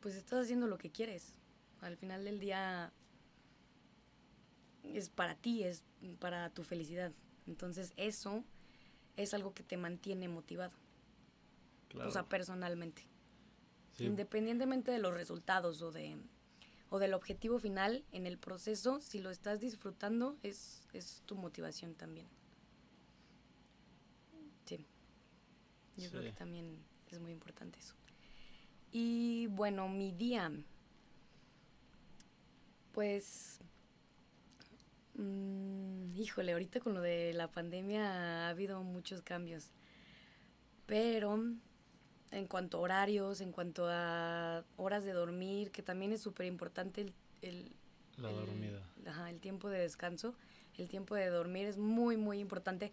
pues 0.00 0.16
estás 0.16 0.44
haciendo 0.44 0.66
lo 0.66 0.78
que 0.78 0.90
quieres. 0.90 1.34
Al 1.80 1.96
final 1.96 2.24
del 2.24 2.40
día 2.40 2.92
es 4.82 5.08
para 5.08 5.36
ti, 5.36 5.62
es 5.62 5.84
para 6.18 6.50
tu 6.50 6.64
felicidad. 6.64 7.12
Entonces 7.46 7.92
eso 7.96 8.44
es 9.16 9.34
algo 9.34 9.54
que 9.54 9.62
te 9.62 9.76
mantiene 9.76 10.28
motivado. 10.28 10.72
O 12.00 12.10
sea, 12.10 12.28
personalmente. 12.28 13.06
Independientemente 13.98 14.90
de 14.90 14.98
los 14.98 15.14
resultados 15.14 15.82
o 15.82 15.92
de 15.92 16.16
o 16.92 16.98
del 16.98 17.14
objetivo 17.14 17.58
final 17.58 18.04
en 18.12 18.26
el 18.26 18.36
proceso, 18.36 19.00
si 19.00 19.18
lo 19.18 19.30
estás 19.30 19.60
disfrutando, 19.60 20.36
es, 20.42 20.86
es 20.92 21.22
tu 21.24 21.36
motivación 21.36 21.94
también. 21.94 22.26
Sí. 24.66 24.84
Yo 25.96 26.10
creo 26.10 26.22
que 26.22 26.32
también 26.32 26.84
es 27.10 27.18
muy 27.18 27.32
importante 27.32 27.78
eso. 27.78 27.94
Y 28.90 29.46
bueno, 29.46 29.88
mi 29.88 30.12
día. 30.12 30.52
Pues. 32.92 33.60
Mm, 35.14 36.14
híjole, 36.14 36.52
ahorita 36.52 36.80
con 36.80 36.92
lo 36.92 37.00
de 37.00 37.32
la 37.32 37.50
pandemia 37.50 38.44
ha 38.44 38.48
habido 38.50 38.82
muchos 38.82 39.22
cambios. 39.22 39.70
Pero 40.84 41.38
en 42.32 42.46
cuanto 42.46 42.78
a 42.78 42.80
horarios, 42.80 43.40
en 43.40 43.52
cuanto 43.52 43.86
a 43.88 44.64
horas 44.76 45.04
de 45.04 45.12
dormir, 45.12 45.70
que 45.70 45.82
también 45.82 46.12
es 46.12 46.22
súper 46.22 46.46
importante 46.46 47.02
el, 47.02 47.12
el, 47.42 47.72
la 48.16 48.30
dormida. 48.30 48.82
Ajá, 49.06 49.30
el 49.30 49.38
tiempo 49.38 49.68
de 49.68 49.78
descanso, 49.78 50.34
el 50.78 50.88
tiempo 50.88 51.14
de 51.14 51.28
dormir 51.28 51.66
es 51.66 51.76
muy, 51.76 52.16
muy 52.16 52.38
importante. 52.38 52.90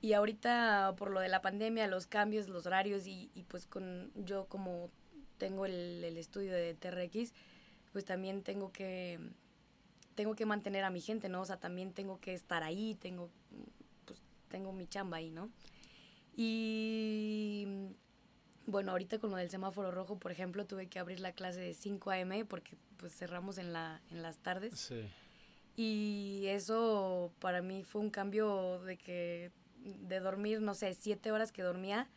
Y 0.00 0.12
ahorita 0.12 0.94
por 0.96 1.10
lo 1.10 1.20
de 1.20 1.28
la 1.28 1.40
pandemia, 1.40 1.86
los 1.86 2.06
cambios, 2.06 2.48
los 2.48 2.66
horarios 2.66 3.06
y, 3.06 3.30
y 3.34 3.44
pues 3.44 3.66
con 3.66 4.12
yo 4.14 4.46
como 4.46 4.90
tengo 5.38 5.64
el, 5.66 6.02
el, 6.04 6.16
estudio 6.16 6.52
de 6.52 6.74
TRX, 6.74 7.32
pues 7.92 8.04
también 8.04 8.42
tengo 8.42 8.72
que 8.72 9.18
tengo 10.14 10.34
que 10.34 10.46
mantener 10.46 10.82
a 10.84 10.90
mi 10.90 11.00
gente, 11.00 11.28
¿no? 11.28 11.42
O 11.42 11.44
sea, 11.44 11.58
también 11.58 11.92
tengo 11.92 12.20
que 12.20 12.34
estar 12.34 12.64
ahí, 12.64 12.96
tengo 12.96 13.30
pues 14.04 14.20
tengo 14.48 14.72
mi 14.72 14.88
chamba 14.88 15.18
ahí, 15.18 15.30
¿no? 15.30 15.48
Y 16.36 17.66
bueno, 18.68 18.92
ahorita 18.92 19.18
con 19.18 19.30
lo 19.30 19.36
del 19.36 19.50
semáforo 19.50 19.90
rojo, 19.90 20.18
por 20.18 20.30
ejemplo, 20.30 20.66
tuve 20.66 20.88
que 20.88 20.98
abrir 20.98 21.20
la 21.20 21.32
clase 21.32 21.60
de 21.60 21.74
5 21.74 22.10
a.m. 22.10 22.44
porque 22.44 22.76
pues 22.98 23.14
cerramos 23.14 23.58
en 23.58 23.72
la 23.72 24.00
en 24.10 24.22
las 24.22 24.38
tardes. 24.38 24.78
Sí. 24.78 25.08
Y 25.76 26.44
eso 26.48 27.32
para 27.38 27.62
mí 27.62 27.82
fue 27.84 28.00
un 28.00 28.10
cambio 28.10 28.80
de 28.80 28.96
que 28.96 29.52
de 29.84 30.20
dormir, 30.20 30.60
no 30.60 30.74
sé, 30.74 30.92
siete 30.94 31.32
horas 31.32 31.52
que 31.52 31.62
dormía, 31.62 32.08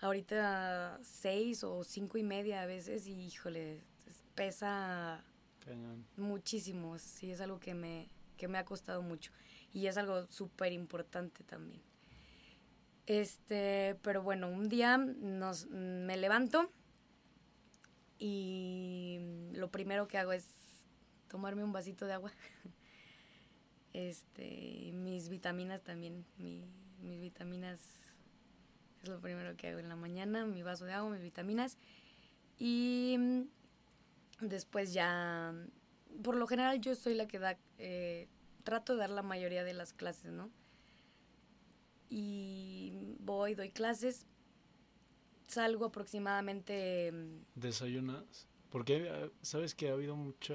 ahorita 0.00 0.98
seis 1.02 1.64
o 1.64 1.84
cinco 1.84 2.16
y 2.16 2.22
media 2.22 2.62
a 2.62 2.66
veces, 2.66 3.06
y 3.06 3.12
híjole, 3.12 3.82
pesa 4.34 5.24
Cañón. 5.64 6.06
muchísimo, 6.16 6.98
sí, 6.98 7.32
es 7.32 7.40
algo 7.40 7.58
que 7.58 7.74
me, 7.74 8.08
que 8.36 8.48
me 8.48 8.58
ha 8.58 8.64
costado 8.64 9.02
mucho, 9.02 9.32
y 9.72 9.88
es 9.88 9.96
algo 9.96 10.26
súper 10.30 10.72
importante 10.72 11.44
también. 11.44 11.82
Este, 13.06 13.96
pero 14.02 14.22
bueno, 14.22 14.48
un 14.48 14.68
día 14.68 14.96
nos, 14.96 15.66
me 15.66 16.16
levanto 16.16 16.70
y 18.18 19.50
lo 19.54 19.70
primero 19.70 20.06
que 20.06 20.18
hago 20.18 20.32
es 20.32 20.46
tomarme 21.28 21.64
un 21.64 21.72
vasito 21.72 22.06
de 22.06 22.12
agua. 22.14 22.32
Este, 23.94 24.90
mis 24.94 25.28
vitaminas 25.28 25.82
también, 25.82 26.24
mi, 26.38 26.64
mis 27.02 27.20
vitaminas 27.20 27.78
es 29.02 29.08
lo 29.08 29.20
primero 29.20 29.54
que 29.54 29.68
hago 29.68 29.80
en 29.80 29.90
la 29.90 29.96
mañana, 29.96 30.46
mi 30.46 30.62
vaso 30.62 30.86
de 30.86 30.94
agua, 30.94 31.10
mis 31.10 31.20
vitaminas. 31.20 31.76
Y 32.58 33.18
después 34.40 34.92
ya, 34.92 35.54
por 36.22 36.36
lo 36.36 36.46
general 36.46 36.80
yo 36.80 36.94
soy 36.94 37.14
la 37.14 37.26
que 37.26 37.38
da, 37.38 37.58
eh, 37.78 38.28
trato 38.64 38.94
de 38.94 39.00
dar 39.00 39.10
la 39.10 39.22
mayoría 39.22 39.64
de 39.64 39.74
las 39.74 39.92
clases, 39.92 40.32
¿no? 40.32 40.50
Y 42.14 42.92
voy, 43.20 43.54
doy 43.54 43.70
clases, 43.70 44.26
salgo 45.46 45.86
aproximadamente... 45.86 47.10
¿Desayunas? 47.54 48.46
Porque 48.68 49.30
sabes 49.40 49.74
que 49.74 49.88
ha 49.88 49.94
habido 49.94 50.14
mucha... 50.14 50.54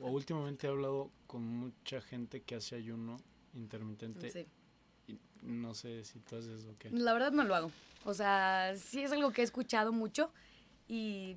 O 0.00 0.10
últimamente 0.10 0.66
he 0.66 0.70
hablado 0.70 1.10
con 1.26 1.42
mucha 1.42 2.00
gente 2.00 2.42
que 2.44 2.54
hace 2.54 2.76
ayuno 2.76 3.18
intermitente. 3.52 4.30
Sí. 4.30 4.46
Y 5.06 5.18
no 5.42 5.74
sé 5.74 6.02
si 6.04 6.18
tú 6.20 6.36
haces 6.36 6.64
o 6.64 6.78
qué. 6.78 6.88
La 6.92 7.12
verdad 7.12 7.32
no 7.32 7.44
lo 7.44 7.54
hago. 7.54 7.70
O 8.06 8.14
sea, 8.14 8.72
sí 8.74 9.02
es 9.02 9.12
algo 9.12 9.32
que 9.32 9.42
he 9.42 9.44
escuchado 9.44 9.92
mucho 9.92 10.32
y... 10.88 11.36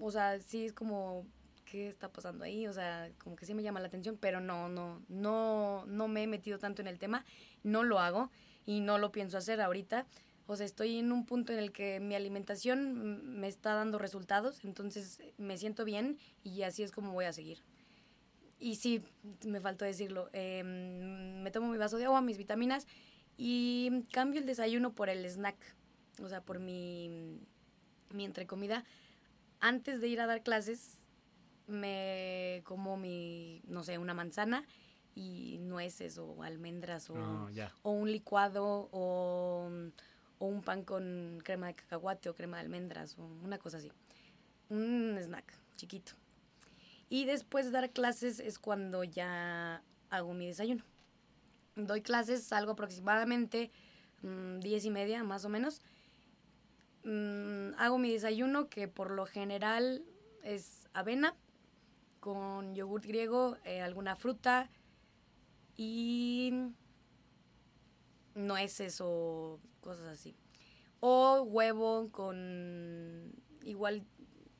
O 0.00 0.12
sea, 0.12 0.38
sí 0.38 0.66
es 0.66 0.72
como... 0.72 1.26
¿Qué 1.70 1.86
está 1.88 2.10
pasando 2.10 2.44
ahí? 2.44 2.66
O 2.66 2.72
sea, 2.72 3.10
como 3.18 3.36
que 3.36 3.44
sí 3.44 3.52
me 3.52 3.62
llama 3.62 3.80
la 3.80 3.88
atención, 3.88 4.16
pero 4.18 4.40
no, 4.40 4.68
no, 4.68 5.02
no, 5.08 5.84
no 5.86 6.08
me 6.08 6.22
he 6.22 6.26
metido 6.26 6.58
tanto 6.58 6.80
en 6.80 6.88
el 6.88 6.98
tema. 6.98 7.24
No 7.62 7.82
lo 7.82 7.98
hago 7.98 8.30
y 8.64 8.80
no 8.80 8.96
lo 8.96 9.12
pienso 9.12 9.36
hacer 9.36 9.60
ahorita. 9.60 10.06
O 10.46 10.56
sea, 10.56 10.64
estoy 10.64 10.98
en 10.98 11.12
un 11.12 11.26
punto 11.26 11.52
en 11.52 11.58
el 11.58 11.72
que 11.72 12.00
mi 12.00 12.14
alimentación 12.14 13.38
me 13.38 13.48
está 13.48 13.74
dando 13.74 13.98
resultados, 13.98 14.64
entonces 14.64 15.20
me 15.36 15.58
siento 15.58 15.84
bien 15.84 16.18
y 16.42 16.62
así 16.62 16.82
es 16.82 16.90
como 16.90 17.12
voy 17.12 17.26
a 17.26 17.34
seguir. 17.34 17.62
Y 18.58 18.76
sí, 18.76 19.02
me 19.44 19.60
faltó 19.60 19.84
decirlo, 19.84 20.30
eh, 20.32 20.62
me 20.64 21.50
tomo 21.50 21.70
mi 21.70 21.76
vaso 21.76 21.98
de 21.98 22.06
agua, 22.06 22.22
mis 22.22 22.38
vitaminas 22.38 22.86
y 23.36 24.04
cambio 24.10 24.40
el 24.40 24.46
desayuno 24.46 24.94
por 24.94 25.10
el 25.10 25.26
snack, 25.26 25.56
o 26.22 26.28
sea, 26.30 26.40
por 26.40 26.60
mi, 26.60 27.38
mi 28.10 28.24
entrecomida. 28.24 28.86
Antes 29.60 30.00
de 30.00 30.08
ir 30.08 30.20
a 30.20 30.26
dar 30.26 30.42
clases, 30.42 30.97
me 31.68 32.62
como 32.64 32.96
mi, 32.96 33.62
no 33.66 33.82
sé, 33.84 33.98
una 33.98 34.14
manzana 34.14 34.64
y 35.14 35.58
nueces 35.60 36.18
o 36.18 36.42
almendras 36.42 37.10
o, 37.10 37.14
Oh, 37.14 37.48
ya. 37.50 37.72
o 37.82 37.90
un 37.92 38.10
licuado 38.10 38.88
o 38.92 39.70
o 40.40 40.46
un 40.46 40.62
pan 40.62 40.84
con 40.84 41.40
crema 41.42 41.66
de 41.66 41.74
cacahuate 41.74 42.28
o 42.28 42.34
crema 42.34 42.58
de 42.58 42.62
almendras 42.62 43.18
o 43.18 43.24
una 43.24 43.58
cosa 43.58 43.78
así. 43.78 43.90
Un 44.70 45.16
snack 45.18 45.52
chiquito. 45.76 46.12
Y 47.10 47.24
después 47.24 47.66
de 47.66 47.72
dar 47.72 47.90
clases 47.90 48.38
es 48.38 48.58
cuando 48.58 49.02
ya 49.02 49.82
hago 50.10 50.34
mi 50.34 50.46
desayuno. 50.46 50.84
Doy 51.74 52.02
clases, 52.02 52.44
salgo 52.44 52.72
aproximadamente 52.72 53.70
mmm, 54.22 54.60
diez 54.60 54.84
y 54.84 54.90
media 54.90 55.24
más 55.24 55.44
o 55.44 55.48
menos. 55.48 55.80
Mm, 57.04 57.74
hago 57.78 57.98
mi 57.98 58.12
desayuno 58.12 58.68
que 58.68 58.88
por 58.88 59.10
lo 59.10 59.26
general 59.26 60.04
es 60.42 60.88
avena 60.92 61.34
con 62.28 62.74
yogurt 62.74 63.06
griego, 63.06 63.56
eh, 63.64 63.80
alguna 63.80 64.14
fruta 64.14 64.68
y 65.78 66.52
nueces 68.34 69.00
o 69.00 69.58
cosas 69.80 70.08
así. 70.08 70.36
O 71.00 71.40
huevo 71.40 72.10
con 72.12 73.32
igual, 73.64 74.04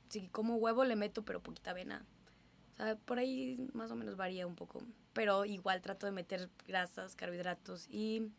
si 0.08 0.28
como 0.28 0.56
huevo 0.56 0.82
le 0.86 0.96
meto 0.96 1.26
pero 1.26 1.42
poquita 1.42 1.72
avena. 1.72 2.06
O 2.72 2.76
sea, 2.78 2.96
por 2.96 3.18
ahí 3.18 3.58
más 3.74 3.90
o 3.90 3.96
menos 3.96 4.16
varía 4.16 4.46
un 4.46 4.54
poco. 4.54 4.80
Pero 5.12 5.44
igual 5.44 5.82
trato 5.82 6.06
de 6.06 6.12
meter 6.12 6.48
grasas, 6.66 7.16
carbohidratos 7.16 7.86
y 7.90 8.30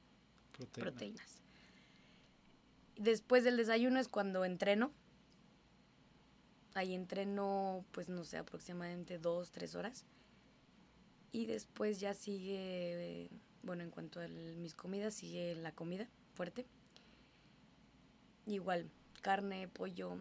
Proteína. 0.54 0.90
proteínas. 0.90 1.42
Después 2.96 3.44
del 3.44 3.58
desayuno 3.58 4.00
es 4.00 4.08
cuando 4.08 4.44
entreno. 4.44 4.92
Ahí 6.76 6.94
entreno, 6.94 7.84
pues 7.92 8.10
no 8.10 8.24
sé, 8.24 8.38
aproximadamente 8.38 9.18
dos, 9.18 9.52
tres 9.52 9.76
horas. 9.76 10.06
Y 11.32 11.46
después 11.46 12.00
ya 12.00 12.14
sigue, 12.14 13.30
bueno, 13.64 13.84
en 13.84 13.92
cuanto 13.92 14.20
a 14.20 14.26
el- 14.26 14.56
mis 14.58 14.76
comidas, 14.76 15.14
sigue 15.14 15.56
la 15.56 15.72
comida 15.74 16.08
fuerte. 16.36 16.66
Igual, 18.46 18.90
carne, 19.22 19.68
pollo, 19.68 20.18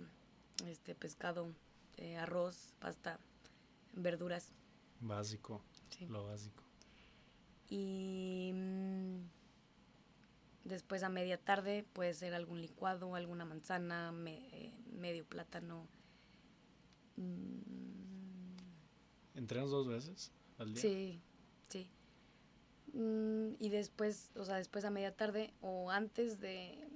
este, 0.67 0.95
pescado, 0.95 1.55
eh, 1.97 2.17
arroz, 2.17 2.75
pasta, 2.79 3.19
verduras. 3.95 4.53
Básico, 5.01 5.63
Sí. 5.91 6.07
lo 6.07 6.27
básico. 6.27 6.63
Y 7.71 8.53
mm, 8.55 9.19
después 10.65 11.03
a 11.03 11.09
media 11.09 11.39
tarde 11.39 11.85
puede 11.93 12.13
ser 12.15 12.35
algún 12.35 12.61
licuado, 12.61 13.15
alguna 13.15 13.45
manzana, 13.45 14.13
me- 14.13 14.49
eh, 14.53 14.75
medio 14.93 15.25
plátano. 15.25 15.87
Mm, 17.19 18.57
¿Entrenas 19.39 19.71
dos 19.71 19.87
veces 19.87 20.33
al 20.59 20.73
día? 20.73 20.83
Sí, 20.83 21.21
sí. 21.69 21.91
Mm, 22.93 23.55
y 23.59 23.69
después, 23.69 24.31
o 24.37 24.45
sea, 24.45 24.57
después 24.57 24.85
a 24.85 24.91
media 24.91 25.15
tarde 25.15 25.53
o 25.61 25.91
antes 25.91 26.41
de 26.41 26.89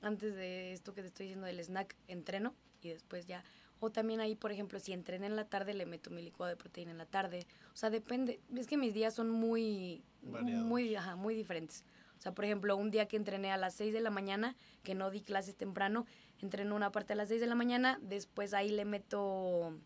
antes 0.00 0.34
de 0.36 0.72
esto 0.72 0.94
que 0.94 1.02
te 1.02 1.08
estoy 1.08 1.26
diciendo 1.26 1.46
del 1.46 1.58
snack, 1.58 1.96
entreno 2.06 2.54
y 2.82 2.90
después 2.90 3.26
ya 3.26 3.42
o 3.80 3.90
también 3.90 4.20
ahí, 4.20 4.34
por 4.34 4.50
ejemplo, 4.50 4.80
si 4.80 4.92
entrené 4.92 5.26
en 5.26 5.36
la 5.36 5.44
tarde, 5.44 5.74
le 5.74 5.86
meto 5.86 6.10
mi 6.10 6.22
licuado 6.22 6.50
de 6.50 6.56
proteína 6.56 6.90
en 6.90 6.98
la 6.98 7.06
tarde. 7.06 7.46
O 7.72 7.76
sea, 7.76 7.90
depende. 7.90 8.40
Es 8.56 8.66
que 8.66 8.76
mis 8.76 8.92
días 8.92 9.14
son 9.14 9.30
muy, 9.30 10.02
Variados. 10.22 10.64
muy, 10.64 10.94
ajá, 10.96 11.16
muy 11.16 11.34
diferentes. 11.34 11.84
O 12.18 12.20
sea, 12.20 12.34
por 12.34 12.44
ejemplo, 12.44 12.76
un 12.76 12.90
día 12.90 13.06
que 13.06 13.16
entrené 13.16 13.52
a 13.52 13.56
las 13.56 13.74
6 13.74 13.92
de 13.92 14.00
la 14.00 14.10
mañana, 14.10 14.56
que 14.82 14.96
no 14.96 15.10
di 15.10 15.20
clases 15.20 15.54
temprano, 15.54 16.06
entreno 16.40 16.76
una 16.76 16.92
parte 16.92 17.12
a 17.12 17.16
las 17.16 17.28
6 17.28 17.40
de 17.40 17.46
la 17.46 17.54
mañana, 17.54 17.98
después 18.02 18.54
ahí 18.54 18.70
le 18.70 18.84
meto... 18.84 19.78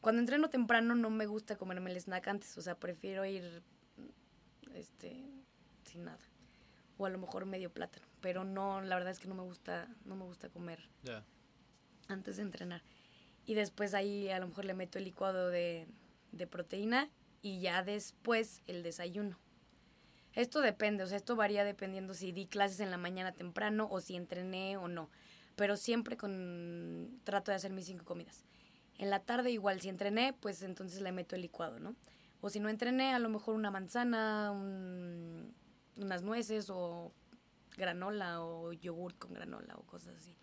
Cuando 0.00 0.20
entreno 0.20 0.50
temprano 0.50 0.94
no 0.94 1.10
me 1.10 1.26
gusta 1.26 1.56
comerme 1.56 1.90
el 1.90 2.00
snack 2.00 2.26
antes, 2.26 2.58
o 2.58 2.62
sea, 2.62 2.74
prefiero 2.74 3.24
ir 3.24 3.62
este 4.74 5.24
sin 5.84 6.04
nada. 6.04 6.18
O 6.98 7.06
a 7.06 7.10
lo 7.10 7.18
mejor 7.18 7.46
medio 7.46 7.70
plátano, 7.70 8.06
pero 8.20 8.44
no, 8.44 8.80
la 8.80 8.96
verdad 8.96 9.12
es 9.12 9.18
que 9.18 9.28
no 9.28 9.34
me 9.34 9.42
gusta 9.42 9.88
no 10.04 10.16
me 10.16 10.24
gusta 10.24 10.48
comer 10.48 10.80
antes 12.08 12.36
de 12.36 12.42
entrenar. 12.42 12.82
Y 13.46 13.54
después 13.54 13.94
ahí 13.94 14.28
a 14.28 14.38
lo 14.38 14.48
mejor 14.48 14.64
le 14.64 14.74
meto 14.74 14.98
el 14.98 15.04
licuado 15.04 15.50
de, 15.50 15.86
de 16.32 16.46
proteína 16.46 17.08
y 17.40 17.60
ya 17.60 17.82
después 17.82 18.62
el 18.66 18.82
desayuno. 18.82 19.38
Esto 20.34 20.60
depende, 20.60 21.04
o 21.04 21.06
sea, 21.06 21.18
esto 21.18 21.36
varía 21.36 21.64
dependiendo 21.64 22.14
si 22.14 22.32
di 22.32 22.46
clases 22.46 22.80
en 22.80 22.90
la 22.90 22.96
mañana 22.96 23.32
temprano 23.32 23.88
o 23.90 24.00
si 24.00 24.16
entrené 24.16 24.76
o 24.76 24.88
no. 24.88 25.10
Pero 25.56 25.76
siempre 25.76 26.16
con 26.16 27.20
trato 27.24 27.50
de 27.50 27.56
hacer 27.56 27.72
mis 27.72 27.86
cinco 27.86 28.04
comidas. 28.04 28.44
En 28.98 29.10
la 29.10 29.20
tarde 29.20 29.50
igual, 29.50 29.80
si 29.80 29.88
entrené, 29.88 30.32
pues 30.32 30.62
entonces 30.62 31.00
le 31.00 31.12
meto 31.12 31.34
el 31.34 31.42
licuado, 31.42 31.78
¿no? 31.80 31.94
O 32.40 32.50
si 32.50 32.60
no 32.60 32.68
entrené, 32.68 33.12
a 33.14 33.18
lo 33.18 33.28
mejor 33.28 33.54
una 33.54 33.70
manzana, 33.70 34.50
un- 34.52 35.54
unas 35.96 36.22
nueces 36.22 36.70
o 36.70 37.12
granola 37.76 38.42
o 38.42 38.72
yogurt 38.72 39.18
con 39.18 39.32
granola 39.34 39.74
o 39.76 39.82
cosas 39.82 40.16
así. 40.16 40.36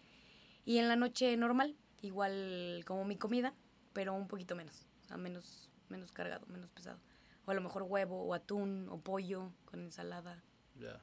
Y 0.66 0.78
en 0.78 0.88
la 0.88 0.96
noche 0.96 1.36
normal, 1.38 1.76
igual 2.02 2.84
como 2.86 3.06
mi 3.06 3.18
comida, 3.18 3.54
pero 3.94 4.14
un 4.14 4.28
poquito 4.28 4.56
menos, 4.56 4.88
o 5.04 5.08
sea, 5.08 5.18
menos, 5.18 5.70
menos 5.90 6.12
cargado, 6.12 6.46
menos 6.48 6.72
pesado. 6.72 7.00
O 7.46 7.52
a 7.52 7.54
lo 7.54 7.62
mejor 7.62 7.84
huevo 7.84 8.24
o 8.24 8.34
atún 8.34 8.88
o 8.90 9.00
pollo 9.00 9.52
con 9.66 9.82
ensalada, 9.82 10.44
Ya. 10.76 11.02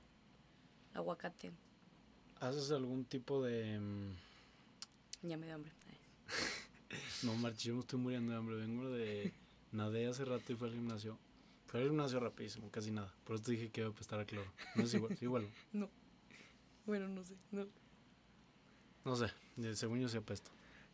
aguacate. 0.94 1.52
¿Haces 2.40 2.70
algún 2.70 3.04
tipo 3.04 3.42
de... 3.42 3.78
mm, 3.78 5.28
Ya 5.28 5.36
me 5.36 5.46
dio 5.46 5.54
hambre. 5.54 5.72
No, 7.22 7.34
marches, 7.34 7.64
yo 7.64 7.74
me 7.74 7.80
estoy 7.80 7.98
muriendo 7.98 8.30
de 8.32 8.38
hambre. 8.38 8.56
Vengo 8.56 8.88
de... 8.90 9.32
Nadé 9.72 10.06
hace 10.06 10.24
rato 10.24 10.52
y 10.52 10.56
fui 10.56 10.68
al 10.68 10.74
gimnasio. 10.74 11.18
Fue 11.66 11.80
al 11.80 11.86
gimnasio 11.88 12.20
rapidísimo, 12.20 12.70
casi 12.70 12.90
nada. 12.90 13.12
Por 13.24 13.34
eso 13.36 13.44
te 13.44 13.52
dije 13.52 13.70
que 13.70 13.80
iba 13.80 13.90
a 13.90 13.92
apestar 13.92 14.20
a 14.20 14.24
cloro. 14.24 14.50
No 14.76 14.84
es 14.84 14.94
igual, 14.94 15.16
igual. 15.20 15.48
No. 15.72 15.90
Bueno, 16.86 17.08
no 17.08 17.24
sé. 17.24 17.34
No. 17.50 17.66
No 19.04 19.16
sé, 19.16 19.28
según 19.74 20.00
yo 20.00 20.08
sí 20.08 20.16
apesto. 20.16 20.50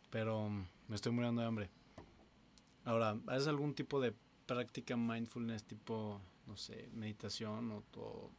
Pero 0.09 0.49
mm, 0.49 0.65
me 0.87 0.95
estoy 0.95 1.11
muriendo 1.11 1.41
de 1.41 1.47
hambre. 1.47 1.69
Ahora, 2.85 3.17
¿haces 3.27 3.47
algún 3.47 3.73
tipo 3.75 4.01
de 4.01 4.13
práctica 4.47 4.97
mindfulness 4.97 5.63
tipo, 5.63 6.19
no 6.47 6.57
sé, 6.57 6.89
meditación 6.93 7.71
o, 7.71 7.83
o 7.97 8.31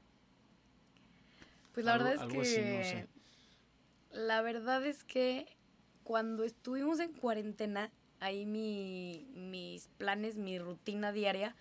Pues 1.75 1.85
la 1.85 1.95
Algo- 1.95 2.05
verdad 2.07 2.27
es 2.27 2.33
que. 2.33 2.41
así, 2.41 2.61
no 2.61 2.83
sé. 2.85 3.09
La 4.13 4.41
verdad 4.43 4.87
es 4.87 5.05
que 5.05 5.47
cuando 6.05 6.45
estuvimos 6.45 7.01
en 7.01 7.13
cuarentena, 7.13 7.91
ahí 8.21 8.47
mi, 8.47 9.27
mis 9.35 9.89
planes, 9.99 10.37
mi 10.37 10.59
rutina 10.59 11.13
diaria 11.13 11.57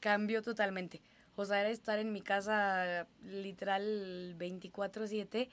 cambió 0.00 0.42
totalmente. 0.42 1.02
O 1.36 1.44
sea, 1.44 1.60
era 1.60 1.70
estar 1.70 1.98
en 1.98 2.12
mi 2.12 2.22
casa 2.22 3.06
literal 3.22 4.34
24/7 4.38 5.50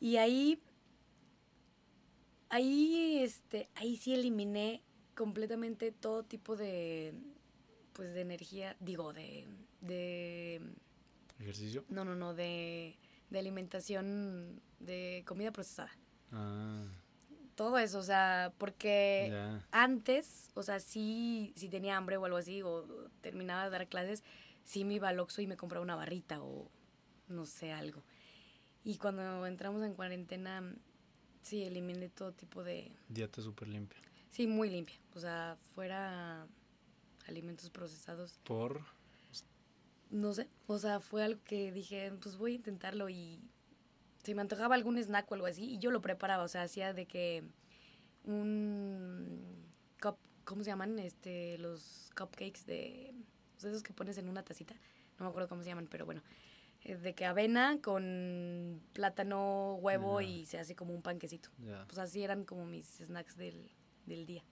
y 0.00 0.16
ahí 0.18 0.60
ahí 2.48 3.18
este 3.22 3.68
ahí 3.74 3.96
sí 3.96 4.14
eliminé 4.14 4.82
completamente 5.14 5.92
todo 5.92 6.22
tipo 6.24 6.56
de 6.56 7.14
pues 7.92 8.12
de 8.14 8.20
energía, 8.20 8.76
digo, 8.80 9.12
de 9.12 9.46
de 9.80 10.60
ejercicio? 11.44 11.84
no, 11.88 12.04
no, 12.04 12.14
no, 12.14 12.34
de, 12.34 12.98
de 13.30 13.38
alimentación, 13.38 14.60
de 14.80 15.22
comida 15.26 15.52
procesada. 15.52 15.90
Ah, 16.32 16.84
Todo 17.54 17.78
eso, 17.78 17.98
o 17.98 18.02
sea, 18.02 18.52
porque 18.58 19.32
antes, 19.70 20.50
o 20.54 20.62
sea, 20.62 20.80
sí, 20.80 21.52
si 21.56 21.68
tenía 21.68 21.96
hambre 21.96 22.16
o 22.16 22.24
algo 22.24 22.38
así, 22.38 22.62
o 22.62 22.84
terminaba 23.20 23.64
de 23.64 23.70
dar 23.70 23.88
clases, 23.88 24.24
sí 24.64 24.84
me 24.84 24.94
iba 24.94 25.08
al 25.08 25.20
Oxxo 25.20 25.42
y 25.42 25.46
me 25.46 25.56
compraba 25.56 25.82
una 25.82 25.94
barrita 25.94 26.42
o 26.42 26.70
no 27.28 27.46
sé, 27.46 27.72
algo. 27.72 28.02
Y 28.82 28.98
cuando 28.98 29.46
entramos 29.46 29.82
en 29.82 29.94
cuarentena, 29.94 30.74
sí, 31.40 31.62
eliminé 31.62 32.08
todo 32.10 32.32
tipo 32.32 32.62
de... 32.62 32.92
Dieta 33.08 33.40
súper 33.40 33.68
limpia. 33.68 33.98
Sí, 34.30 34.46
muy 34.46 34.68
limpia. 34.68 34.96
O 35.14 35.20
sea, 35.20 35.56
fuera 35.74 36.46
alimentos 37.26 37.70
procesados. 37.70 38.38
Por... 38.44 38.82
No 40.14 40.32
sé, 40.32 40.48
o 40.68 40.78
sea, 40.78 41.00
fue 41.00 41.24
algo 41.24 41.42
que 41.42 41.72
dije, 41.72 42.12
pues 42.22 42.36
voy 42.36 42.52
a 42.52 42.54
intentarlo 42.54 43.08
y 43.08 43.40
se 44.22 44.32
me 44.36 44.42
antojaba 44.42 44.76
algún 44.76 44.96
snack 44.96 45.28
o 45.28 45.34
algo 45.34 45.46
así 45.46 45.72
y 45.72 45.78
yo 45.78 45.90
lo 45.90 46.00
preparaba, 46.00 46.44
o 46.44 46.46
sea, 46.46 46.62
hacía 46.62 46.92
de 46.92 47.06
que 47.06 47.42
un 48.22 49.66
cup, 50.00 50.16
¿cómo 50.44 50.62
se 50.62 50.70
llaman? 50.70 51.00
Este, 51.00 51.58
los 51.58 52.12
cupcakes 52.16 52.64
de, 52.64 53.12
o 53.56 53.60
sea, 53.60 53.70
esos 53.70 53.82
que 53.82 53.92
pones 53.92 54.16
en 54.16 54.28
una 54.28 54.44
tacita, 54.44 54.76
no 55.18 55.24
me 55.24 55.30
acuerdo 55.30 55.48
cómo 55.48 55.64
se 55.64 55.70
llaman, 55.70 55.88
pero 55.90 56.06
bueno, 56.06 56.22
eh, 56.82 56.94
de 56.94 57.12
que 57.16 57.26
avena 57.26 57.80
con 57.82 58.80
plátano, 58.92 59.74
huevo 59.80 60.20
y 60.20 60.46
se 60.46 60.60
hace 60.60 60.76
como 60.76 60.94
un 60.94 61.02
panquecito. 61.02 61.48
Pues 61.88 61.98
así 61.98 62.22
eran 62.22 62.44
como 62.44 62.66
mis 62.66 62.86
snacks 62.86 63.36
del, 63.36 63.68
del 64.06 64.26
día. 64.26 64.44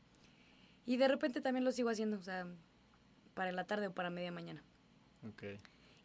Y 0.86 0.96
de 0.96 1.06
repente 1.06 1.40
también 1.40 1.64
lo 1.64 1.70
sigo 1.70 1.88
haciendo, 1.88 2.16
o 2.16 2.22
sea, 2.22 2.48
para 3.34 3.52
la 3.52 3.64
tarde 3.64 3.86
o 3.86 3.94
para 3.94 4.10
media 4.10 4.32
mañana. 4.32 4.64
Ok. 5.28 5.42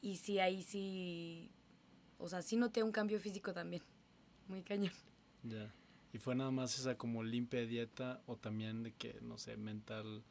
Y 0.01 0.17
sí, 0.17 0.39
ahí 0.39 0.61
sí, 0.63 1.49
o 2.19 2.27
sea, 2.29 2.41
sí 2.41 2.55
noté 2.55 2.83
un 2.83 2.91
cambio 2.91 3.19
físico 3.19 3.53
también, 3.53 3.81
muy 4.47 4.61
cañón. 4.63 4.93
Ya. 5.43 5.73
¿Y 6.13 6.17
fue 6.19 6.35
nada 6.35 6.51
más 6.51 6.77
esa 6.79 6.97
como 6.97 7.23
limpia 7.23 7.65
dieta 7.65 8.21
o 8.27 8.37
también 8.37 8.83
de 8.83 8.93
que, 8.93 9.19
no 9.21 9.37
sé, 9.37 9.57
mental, 9.57 10.23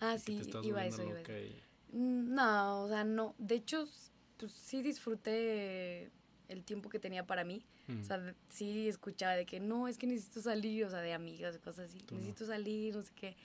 Ah, 0.00 0.18
sí, 0.18 0.36
te 0.36 0.42
estás 0.42 0.64
iba 0.64 0.84
eso, 0.86 1.02
iba 1.02 1.20
eso. 1.20 1.32
y- 1.32 1.62
Mm, 1.92 2.34
No, 2.34 2.84
o 2.84 2.88
sea, 2.88 3.04
no. 3.04 3.34
De 3.38 3.56
hecho, 3.56 3.86
pues 4.38 4.52
sí 4.52 4.80
disfruté 4.80 6.10
el 6.48 6.64
tiempo 6.64 6.88
que 6.88 6.98
tenía 7.00 7.26
para 7.26 7.44
mí. 7.44 7.64
Mm, 7.88 8.00
O 8.00 8.04
sea, 8.04 8.34
sí 8.48 8.88
escuchaba 8.88 9.34
de 9.34 9.44
que 9.44 9.60
no, 9.60 9.88
es 9.88 9.98
que 9.98 10.06
necesito 10.06 10.40
salir, 10.40 10.84
o 10.84 10.90
sea, 10.90 11.00
de 11.00 11.12
amigas, 11.12 11.58
cosas 11.58 11.90
así. 11.90 11.98
Tú 11.98 12.14
no. 12.14 12.20
Necesito 12.20 12.46
salir, 12.46 12.94
no 12.96 13.02
sé 13.02 13.12
qué. 13.14 13.36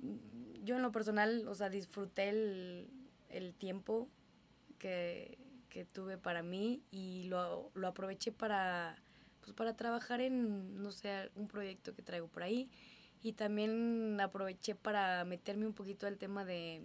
Mm, 0.00 0.64
Yo 0.64 0.76
en 0.76 0.82
lo 0.82 0.90
personal, 0.92 1.46
o 1.48 1.54
sea, 1.54 1.68
disfruté 1.70 2.28
el, 2.30 2.88
el 3.28 3.54
tiempo 3.54 4.08
que, 4.78 5.38
que 5.68 5.84
tuve 5.84 6.18
para 6.18 6.42
mí 6.42 6.82
y 6.90 7.24
lo, 7.24 7.70
lo 7.74 7.88
aproveché 7.88 8.32
para, 8.32 9.02
pues, 9.40 9.52
para 9.52 9.76
trabajar 9.76 10.20
en, 10.20 10.82
no 10.82 10.92
sé, 10.92 11.30
un 11.34 11.48
proyecto 11.48 11.94
que 11.94 12.02
traigo 12.02 12.28
por 12.28 12.42
ahí. 12.42 12.70
Y 13.22 13.32
también 13.32 14.20
aproveché 14.20 14.74
para 14.74 15.24
meterme 15.24 15.66
un 15.66 15.74
poquito 15.74 16.06
al 16.06 16.18
tema 16.18 16.44
de, 16.44 16.82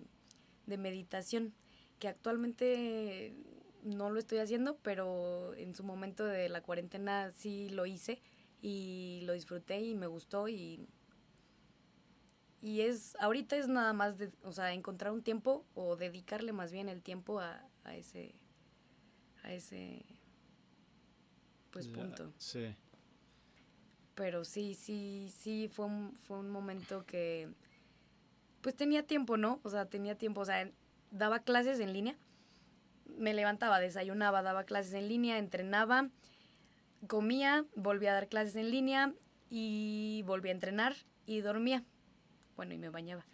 de 0.66 0.78
meditación, 0.78 1.54
que 2.00 2.08
actualmente 2.08 3.36
no 3.84 4.10
lo 4.10 4.20
estoy 4.20 4.40
haciendo, 4.40 4.78
pero 4.78 5.54
en 5.56 5.76
su 5.76 5.84
momento 5.84 6.26
de 6.26 6.50
la 6.50 6.62
cuarentena 6.62 7.32
sí 7.32 7.70
lo 7.70 7.86
hice 7.86 8.22
y 8.62 9.22
lo 9.26 9.34
disfruté 9.34 9.82
y 9.82 9.94
me 9.94 10.08
gustó 10.08 10.48
y 10.48 10.88
y 12.64 12.80
es 12.80 13.18
ahorita 13.20 13.58
es 13.58 13.68
nada 13.68 13.92
más 13.92 14.18
de, 14.18 14.32
o 14.42 14.54
sea, 14.54 14.74
encontrar 14.74 15.12
un 15.12 15.22
tiempo 15.22 15.66
o 15.76 15.98
dedicarle 15.98 16.54
más 16.54 16.72
bien 16.72 16.88
el 16.88 17.02
tiempo 17.02 17.42
a, 17.42 17.62
a 17.84 17.96
ese 17.96 18.34
a 19.44 19.52
ese 19.52 20.06
pues 21.72 21.90
punto. 21.90 22.32
Sí. 22.38 22.74
Pero 24.16 24.46
sí, 24.46 24.76
sí, 24.76 25.30
sí, 25.36 25.68
fue 25.70 25.88
un, 25.88 26.16
fue 26.16 26.40
un 26.40 26.50
momento 26.52 27.06
que, 27.06 27.50
pues 28.62 28.76
tenía 28.76 29.06
tiempo, 29.06 29.36
¿no? 29.36 29.60
O 29.64 29.70
sea, 29.70 29.88
tenía 29.88 30.16
tiempo, 30.18 30.40
o 30.42 30.46
sea, 30.46 30.72
daba 31.12 31.40
clases 31.40 31.82
en 31.82 31.92
línea, 31.92 32.16
me 33.18 33.34
levantaba, 33.34 33.82
desayunaba, 33.82 34.42
daba 34.42 34.64
clases 34.64 34.94
en 34.94 35.10
línea, 35.10 35.38
entrenaba, 35.38 36.10
comía, 37.08 37.66
volvía 37.76 38.12
a 38.12 38.14
dar 38.14 38.30
clases 38.30 38.56
en 38.56 38.72
línea 38.72 39.14
y 39.50 40.24
volvía 40.26 40.52
a 40.52 40.56
entrenar 40.56 40.96
y 41.26 41.42
dormía. 41.42 41.84
Bueno, 42.56 42.74
y 42.74 42.78
me 42.78 42.90
bañaba. 42.90 43.26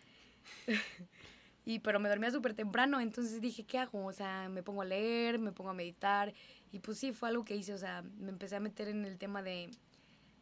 y 1.65 1.80
pero 1.80 1.99
me 1.99 2.09
dormía 2.09 2.32
súper 2.32 2.53
temprano, 2.53 2.99
entonces 2.99 3.41
dije, 3.41 3.63
¿qué 3.65 3.78
hago? 3.78 4.05
O 4.05 4.13
sea, 4.13 4.49
me 4.49 4.63
pongo 4.63 4.82
a 4.82 4.86
leer, 4.86 5.39
me 5.39 5.51
pongo 5.51 5.70
a 5.70 5.74
meditar 5.74 6.34
y 6.72 6.80
pues 6.80 6.97
sí, 6.97 7.11
fue 7.11 7.30
algo 7.30 7.45
que 7.45 7.55
hice, 7.55 7.74
o 7.74 7.78
sea, 7.78 8.01
me 8.20 8.30
empecé 8.30 8.55
a 8.55 8.59
meter 8.59 8.88
en 8.88 9.05
el 9.05 9.17
tema 9.17 9.41
de 9.43 9.70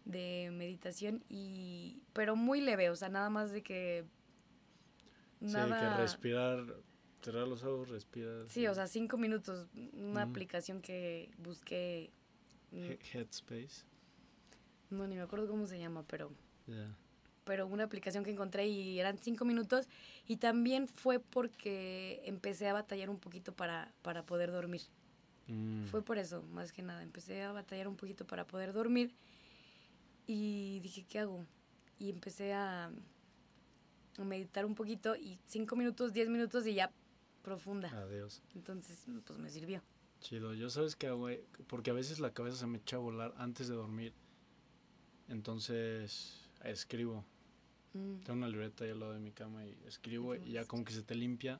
de 0.06 0.50
meditación 0.54 1.22
y 1.28 2.02
pero 2.14 2.38
muy 2.38 2.62
leve, 2.62 2.90
o 2.90 2.96
sea, 2.96 3.10
nada 3.10 3.30
más 3.30 3.52
de 3.52 3.62
que 3.62 4.06
nada 5.42 5.76
Sí, 5.78 5.80
que 5.80 5.98
respirar, 5.98 6.64
cerrar 7.22 7.48
los 7.48 7.64
ojos, 7.64 7.90
respirar. 7.90 8.48
Sí, 8.48 8.66
o 8.68 8.74
sea, 8.74 8.88
cinco 8.88 9.18
minutos, 9.18 9.68
una 9.94 10.22
aplicación 10.24 10.82
que 10.82 11.30
busqué, 11.40 12.10
mm, 12.72 12.78
He- 12.92 13.00
Headspace. 13.14 13.84
no 14.92 15.06
ni 15.08 15.16
me 15.18 15.24
acuerdo 15.24 15.48
cómo 15.50 15.68
se 15.68 15.78
llama, 15.80 16.04
pero 16.08 16.32
Ya. 16.68 16.96
Pero 17.48 17.66
una 17.66 17.86
aplicación 17.86 18.26
que 18.26 18.32
encontré 18.32 18.68
y 18.68 19.00
eran 19.00 19.18
cinco 19.18 19.46
minutos 19.46 19.88
y 20.28 20.36
también 20.36 20.90
fue 20.90 21.20
porque 21.20 22.22
empecé 22.26 22.68
a 22.68 22.74
batallar 22.74 23.10
un 23.10 23.20
poquito 23.20 23.54
para, 23.54 23.94
para 24.02 24.26
poder 24.26 24.52
dormir. 24.52 24.82
Mm, 25.48 25.86
Fue 25.86 26.04
por 26.04 26.18
eso, 26.18 26.44
más 26.52 26.74
que 26.74 26.82
nada. 26.82 27.02
Empecé 27.02 27.44
a 27.44 27.54
batallar 27.54 27.88
un 27.88 27.96
poquito 27.96 28.28
para 28.28 28.46
poder 28.46 28.74
dormir 28.74 29.16
y 30.28 30.82
dije, 30.82 31.06
¿qué 31.10 31.20
hago? 31.20 31.46
Y 32.00 32.10
empecé 32.10 32.54
a, 32.54 32.92
meditar 34.20 34.66
un 34.66 34.76
poquito 34.76 35.16
y 35.16 35.40
cinco 35.46 35.76
minutos, 35.76 36.12
diez 36.12 36.28
minutos 36.28 36.68
y 36.68 36.74
ya 36.74 36.92
profunda. 37.44 37.90
Adiós. 37.92 38.42
Entonces, 38.56 39.06
pues 39.26 39.40
me 39.40 39.50
sirvió. 39.50 39.82
Chido. 40.20 40.54
Yo 40.54 40.70
sabes 40.70 40.98
que 40.98 41.08
hago, 41.08 41.30
porque 41.68 41.92
a 41.92 41.94
veces 41.94 42.20
la 42.20 42.34
cabeza 42.34 42.58
se 42.58 42.68
me 42.68 42.80
echa 42.80 42.98
a 42.98 43.00
volar 43.00 43.34
antes 43.38 43.70
de 43.70 43.76
dormir. 43.76 44.14
Entonces, 45.30 46.50
escribo. 46.64 47.24
Mm, 47.94 48.18
Tengo 48.24 48.38
una 48.38 48.48
libreta 48.50 48.84
ahí 48.84 48.92
al 48.92 49.00
lado 49.00 49.14
de 49.14 49.20
mi 49.20 49.32
cama 49.32 49.66
y 49.66 49.78
escribo 49.88 50.36
y 50.36 50.52
ya 50.52 50.66
como 50.66 50.84
que 50.84 50.94
se 50.94 51.04
te 51.04 51.16
limpia 51.16 51.60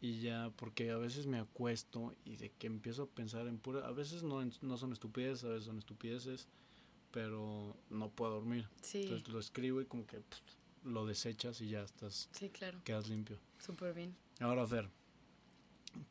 y 0.00 0.20
ya, 0.20 0.50
porque 0.56 0.90
a 0.90 0.98
veces 0.98 1.26
me 1.26 1.38
acuesto 1.38 2.14
y 2.24 2.36
de 2.36 2.50
que 2.50 2.66
empiezo 2.66 3.04
a 3.04 3.06
pensar 3.06 3.46
en 3.46 3.58
pura, 3.58 3.86
a 3.86 3.92
veces 3.92 4.22
no, 4.22 4.42
no 4.62 4.76
son 4.76 4.92
estupideces, 4.92 5.44
a 5.44 5.48
veces 5.48 5.64
son 5.64 5.78
estupideces, 5.78 6.46
pero 7.10 7.74
no 7.90 8.10
puedo 8.10 8.32
dormir. 8.34 8.68
Sí, 8.82 9.02
Entonces 9.04 9.28
lo 9.28 9.38
escribo 9.38 9.80
y 9.80 9.86
como 9.86 10.06
que 10.06 10.18
pff, 10.18 10.40
lo 10.84 11.06
desechas 11.06 11.60
y 11.62 11.68
ya 11.68 11.82
estás, 11.82 12.28
Sí, 12.32 12.50
claro. 12.50 12.80
quedas 12.84 13.08
limpio. 13.08 13.38
Súper 13.58 13.94
bien. 13.94 14.14
Ahora, 14.40 14.66
Fer, 14.66 14.90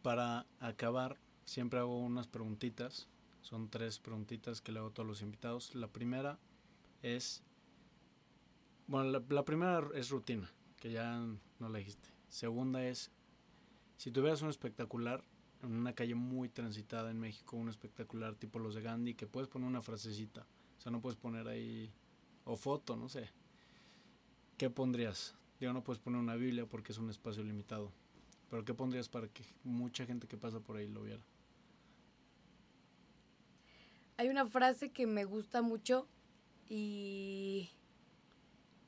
para 0.01 0.45
acabar, 0.59 1.17
siempre 1.45 1.79
hago 1.79 1.99
unas 1.99 2.27
preguntitas. 2.27 3.07
Son 3.41 3.69
tres 3.69 3.99
preguntitas 3.99 4.61
que 4.61 4.71
le 4.71 4.79
hago 4.79 4.87
a 4.87 4.93
todos 4.93 5.07
los 5.07 5.21
invitados. 5.21 5.75
La 5.75 5.87
primera 5.87 6.39
es, 7.01 7.43
bueno, 8.87 9.09
la, 9.11 9.23
la 9.29 9.45
primera 9.45 9.87
es 9.93 10.09
rutina, 10.09 10.49
que 10.77 10.91
ya 10.91 11.25
no 11.59 11.69
la 11.69 11.79
dijiste. 11.79 12.09
Segunda 12.29 12.85
es, 12.85 13.11
si 13.97 14.11
tuvieras 14.11 14.41
un 14.41 14.49
espectacular 14.49 15.23
en 15.61 15.73
una 15.73 15.93
calle 15.93 16.15
muy 16.15 16.49
transitada 16.49 17.09
en 17.11 17.19
México, 17.19 17.55
un 17.55 17.69
espectacular 17.69 18.35
tipo 18.35 18.59
los 18.59 18.75
de 18.75 18.81
Gandhi, 18.81 19.13
que 19.13 19.27
puedes 19.27 19.49
poner 19.49 19.67
una 19.67 19.81
frasecita, 19.81 20.45
o 20.77 20.81
sea, 20.81 20.91
no 20.91 20.99
puedes 20.99 21.17
poner 21.17 21.47
ahí, 21.47 21.91
o 22.45 22.55
foto, 22.57 22.95
no 22.95 23.07
sé. 23.07 23.29
¿Qué 24.57 24.69
pondrías? 24.69 25.35
Digo, 25.59 25.73
no 25.73 25.83
puedes 25.83 26.01
poner 26.01 26.19
una 26.19 26.35
Biblia 26.35 26.65
porque 26.65 26.91
es 26.91 26.97
un 26.97 27.09
espacio 27.09 27.43
limitado. 27.43 27.91
Pero 28.49 28.65
¿qué 28.65 28.73
pondrías 28.73 29.09
para 29.09 29.27
que 29.27 29.43
mucha 29.63 30.05
gente 30.05 30.27
que 30.27 30.37
pasa 30.37 30.59
por 30.59 30.77
ahí 30.77 30.87
lo 30.87 31.01
viera? 31.03 31.23
Hay 34.17 34.27
una 34.27 34.45
frase 34.45 34.91
que 34.91 35.07
me 35.07 35.25
gusta 35.25 35.61
mucho 35.61 36.07
y 36.69 37.69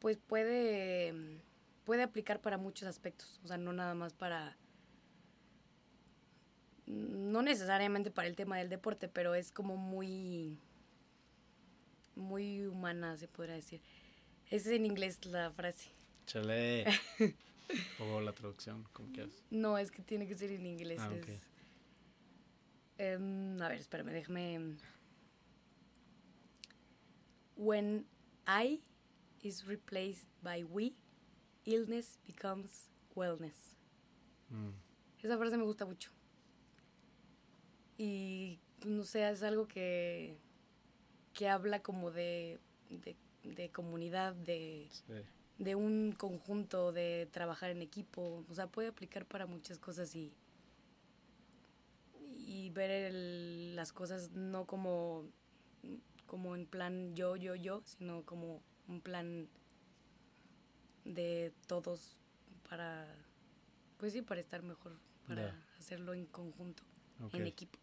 pues 0.06 0.18
puede, 0.18 1.16
puede 1.84 2.04
aplicar 2.04 2.40
para 2.40 2.60
muchos 2.60 2.88
aspectos, 2.88 3.40
o 3.44 3.48
sea, 3.48 3.58
no 3.58 3.74
nada 3.74 3.96
más 3.96 4.14
para, 4.14 4.56
no 6.86 7.42
necesariamente 7.42 8.12
para 8.12 8.28
el 8.28 8.36
tema 8.36 8.60
del 8.60 8.70
deporte, 8.70 9.08
pero 9.08 9.34
es 9.34 9.52
como 9.52 9.78
muy, 9.78 10.60
muy 12.16 12.68
humana, 12.68 13.18
se 13.18 13.28
podría 13.28 13.56
decir. 13.56 13.82
Es 14.52 14.68
en 14.68 14.86
inglés 14.86 15.26
la 15.26 15.50
frase. 15.50 15.90
Chale. 16.28 16.86
o 18.00 18.22
la 18.22 18.32
traducción, 18.32 18.84
como 18.94 19.12
quieras. 19.12 19.44
No, 19.50 19.80
es 19.80 19.90
que 19.90 20.04
tiene 20.04 20.28
que 20.28 20.36
ser 20.36 20.52
en 20.52 20.68
inglés. 20.68 21.00
Ah, 21.02 21.10
es- 21.16 21.42
Em, 23.00 23.60
a 23.60 23.70
ver, 23.70 23.80
espérame, 23.80 24.12
déjame. 24.12 24.78
When 27.58 28.06
I 28.48 28.84
is 29.46 29.66
replaced 29.68 30.28
by 30.42 30.64
we, 30.64 30.94
illness 31.66 32.18
becomes 32.26 32.90
wellness. 33.16 33.78
Mm, 34.50 34.72
Esa 35.24 35.38
frase 35.38 35.58
me 35.58 35.64
gusta 35.64 35.86
mucho. 35.86 36.12
Y 37.98 38.60
no 38.86 39.04
sé, 39.04 39.30
es 39.30 39.44
algo 39.44 39.68
que, 39.68 40.38
que 41.34 41.48
habla 41.48 41.82
como 41.82 42.12
de, 42.12 42.60
de, 42.90 43.16
de 43.44 43.70
comunidad, 43.72 44.34
de, 44.36 44.88
sí. 44.92 45.14
de 45.64 45.76
un 45.76 46.12
conjunto, 46.12 46.92
de 46.92 47.28
trabajar 47.32 47.70
en 47.72 47.82
equipo. 47.82 48.44
O 48.50 48.54
sea, 48.54 48.68
puede 48.68 48.90
aplicar 48.90 49.26
para 49.26 49.46
muchas 49.46 49.78
cosas 49.80 50.16
y, 50.16 50.34
y 52.48 52.70
ver 52.72 52.92
el- 52.92 53.76
las 53.76 53.94
cosas 53.94 54.32
no 54.32 54.66
como, 54.66 55.26
como 56.28 56.56
en 56.56 56.66
plan 56.66 57.16
yo, 57.16 57.36
yo, 57.36 57.56
yo, 57.56 57.82
sino 57.86 58.24
como 58.24 58.62
un 58.88 59.02
plan 59.02 59.48
de 61.04 61.54
todos 61.68 62.18
para, 62.70 63.08
pues 63.98 64.14
sí, 64.14 64.22
para 64.22 64.42
estar 64.42 64.64
mejor, 64.64 64.94
para 65.28 65.56
hacerlo 65.78 66.14
en 66.14 66.26
conjunto, 66.26 66.84
en 67.34 67.46
equipo. 67.46 67.80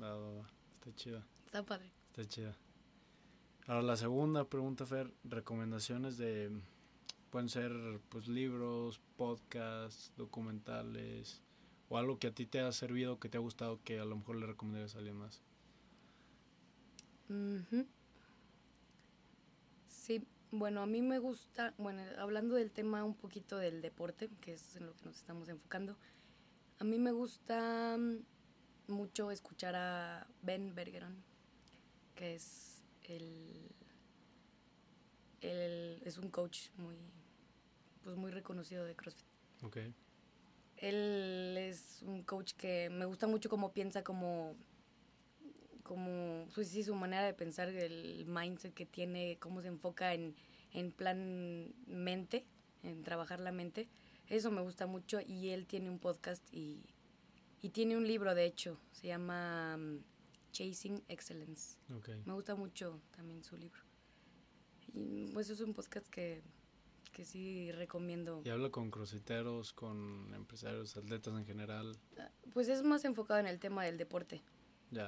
Va, 0.00 0.14
va, 0.16 0.32
va. 0.32 0.50
Está 0.74 0.94
chida. 0.94 1.26
Está 1.46 1.64
padre. 1.64 1.90
Está 2.08 2.24
chida. 2.24 2.56
Ahora 3.66 3.82
la 3.82 3.96
segunda 3.96 4.44
pregunta, 4.44 4.86
Fer, 4.86 5.12
recomendaciones 5.24 6.16
de 6.16 6.50
pueden 7.30 7.48
ser 7.48 7.72
pues 8.08 8.26
libros, 8.26 9.00
podcasts, 9.16 10.12
documentales 10.16 11.40
o 11.88 11.98
algo 11.98 12.18
que 12.18 12.28
a 12.28 12.34
ti 12.34 12.46
te 12.46 12.60
ha 12.60 12.72
servido, 12.72 13.20
que 13.20 13.28
te 13.28 13.36
ha 13.36 13.40
gustado, 13.40 13.80
que 13.84 14.00
a 14.00 14.04
lo 14.04 14.16
mejor 14.16 14.36
le 14.36 14.46
recomendarías 14.46 14.94
a 14.94 14.98
alguien 14.98 15.16
más. 15.16 15.42
Ujú. 17.28 17.86
Sí, 20.10 20.26
bueno, 20.50 20.82
a 20.82 20.86
mí 20.86 21.02
me 21.02 21.20
gusta, 21.20 21.72
bueno, 21.78 22.02
hablando 22.18 22.56
del 22.56 22.72
tema 22.72 23.04
un 23.04 23.14
poquito 23.14 23.58
del 23.58 23.80
deporte, 23.80 24.28
que 24.40 24.54
es 24.54 24.74
en 24.74 24.86
lo 24.86 24.96
que 24.96 25.04
nos 25.04 25.14
estamos 25.18 25.48
enfocando, 25.48 25.96
a 26.80 26.82
mí 26.82 26.98
me 26.98 27.12
gusta 27.12 27.96
mm, 27.96 28.16
mucho 28.92 29.30
escuchar 29.30 29.76
a 29.76 30.26
Ben 30.42 30.74
Bergeron, 30.74 31.22
que 32.16 32.34
es 32.34 32.82
el, 33.04 33.70
el- 35.42 36.02
es 36.04 36.18
un 36.18 36.28
coach 36.28 36.70
muy, 36.76 36.96
pues 38.02 38.16
muy 38.16 38.32
reconocido 38.32 38.84
de 38.84 38.96
CrossFit. 38.96 39.28
Ok. 39.62 39.76
Él 40.78 41.54
es 41.56 42.02
un 42.02 42.24
coach 42.24 42.54
que 42.54 42.90
me 42.90 43.04
gusta 43.04 43.28
mucho 43.28 43.48
cómo 43.48 43.72
piensa, 43.72 44.02
como, 44.02 44.56
como 45.90 46.46
pues 46.54 46.68
sí, 46.68 46.84
su 46.84 46.94
manera 46.94 47.24
de 47.24 47.34
pensar, 47.34 47.68
el 47.68 48.24
mindset 48.24 48.72
que 48.72 48.86
tiene, 48.86 49.38
cómo 49.40 49.60
se 49.60 49.66
enfoca 49.66 50.14
en, 50.14 50.36
en 50.72 50.92
plan 50.92 51.74
mente, 51.88 52.46
en 52.84 53.02
trabajar 53.02 53.40
la 53.40 53.50
mente. 53.50 53.88
Eso 54.28 54.52
me 54.52 54.60
gusta 54.60 54.86
mucho 54.86 55.18
y 55.20 55.48
él 55.48 55.66
tiene 55.66 55.90
un 55.90 55.98
podcast 55.98 56.44
y, 56.54 56.84
y 57.60 57.70
tiene 57.70 57.96
un 57.96 58.06
libro, 58.06 58.36
de 58.36 58.44
hecho, 58.44 58.78
se 58.92 59.08
llama 59.08 59.78
mm, 59.78 60.04
Chasing 60.52 61.02
Excellence. 61.08 61.76
Ok. 61.92 62.10
Me 62.24 62.34
gusta 62.34 62.54
mucho 62.54 63.00
también 63.10 63.42
su 63.42 63.56
libro. 63.56 63.82
Y 64.94 65.32
pues 65.34 65.50
es 65.50 65.60
un 65.60 65.74
podcast 65.74 66.06
que, 66.06 66.40
que 67.12 67.24
sí 67.24 67.72
recomiendo. 67.72 68.42
Y 68.44 68.50
habla 68.50 68.70
con 68.70 68.92
crossfiteros, 68.92 69.72
con 69.72 70.32
empresarios, 70.34 70.96
atletas 70.96 71.34
en 71.34 71.46
general. 71.46 71.96
Pues 72.52 72.68
es 72.68 72.84
más 72.84 73.04
enfocado 73.04 73.40
en 73.40 73.48
el 73.48 73.58
tema 73.58 73.84
del 73.84 73.98
deporte. 73.98 74.40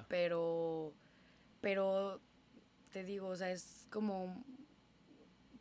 Pero 0.09 0.93
pero 1.61 2.21
te 2.91 3.05
digo 3.05 3.29
o 3.29 3.37
sea 3.37 3.51
es 3.51 3.87
como 3.91 4.45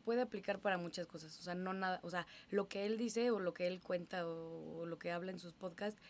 puede 0.04 0.22
aplicar 0.22 0.58
para 0.60 0.78
muchas 0.78 1.06
cosas. 1.06 1.38
O 1.38 1.42
sea 1.42 1.54
no 1.54 1.72
nada 1.72 2.00
o 2.02 2.10
sea 2.10 2.26
lo 2.50 2.68
que 2.68 2.86
él 2.86 2.98
dice 2.98 3.30
o 3.30 3.40
lo 3.40 3.54
que 3.54 3.66
él 3.66 3.80
cuenta 3.80 4.26
o, 4.26 4.80
o 4.80 4.86
lo 4.86 4.98
que 4.98 5.10
habla 5.10 5.32
en 5.32 5.38
sus 5.38 5.52
podcasts 5.52 6.00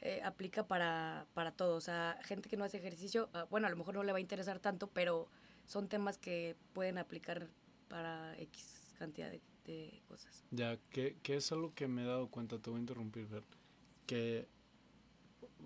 eh, 0.00 0.20
aplica 0.22 0.66
para 0.66 1.26
para 1.34 1.52
todo. 1.52 1.76
O 1.76 1.80
sea 1.80 2.18
gente 2.22 2.48
que 2.48 2.56
no 2.56 2.64
hace 2.64 2.78
ejercicio 2.78 3.28
ah, 3.32 3.46
bueno 3.50 3.66
a 3.66 3.70
lo 3.70 3.76
mejor 3.76 3.94
no 3.94 4.02
le 4.02 4.12
va 4.12 4.18
a 4.18 4.22
interesar 4.22 4.58
tanto 4.58 4.88
pero 4.88 5.28
son 5.66 5.88
temas 5.88 6.18
que 6.18 6.56
pueden 6.72 6.98
aplicar 6.98 7.48
para 7.88 8.38
x 8.38 8.94
cantidad 8.98 9.30
de, 9.30 9.40
de 9.64 10.02
cosas. 10.08 10.44
Ya, 10.50 10.78
que, 10.90 11.16
que 11.22 11.36
es 11.36 11.52
algo 11.52 11.74
que 11.74 11.86
me 11.88 12.02
he 12.02 12.06
dado 12.06 12.28
cuenta, 12.28 12.58
te 12.58 12.70
voy 12.70 12.78
a 12.78 12.80
interrumpir, 12.80 13.26
Fer, 13.26 13.44
que, 14.06 14.48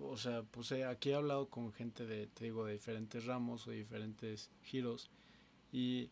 o 0.09 0.17
sea, 0.17 0.43
pues 0.43 0.71
eh, 0.71 0.85
aquí 0.85 1.09
he 1.09 1.15
hablado 1.15 1.49
con 1.49 1.71
gente 1.71 2.05
de, 2.05 2.27
te 2.27 2.45
digo, 2.45 2.65
de 2.65 2.73
diferentes 2.73 3.25
ramos 3.25 3.67
o 3.67 3.71
de 3.71 3.77
diferentes 3.77 4.49
giros 4.61 5.09
y 5.71 6.09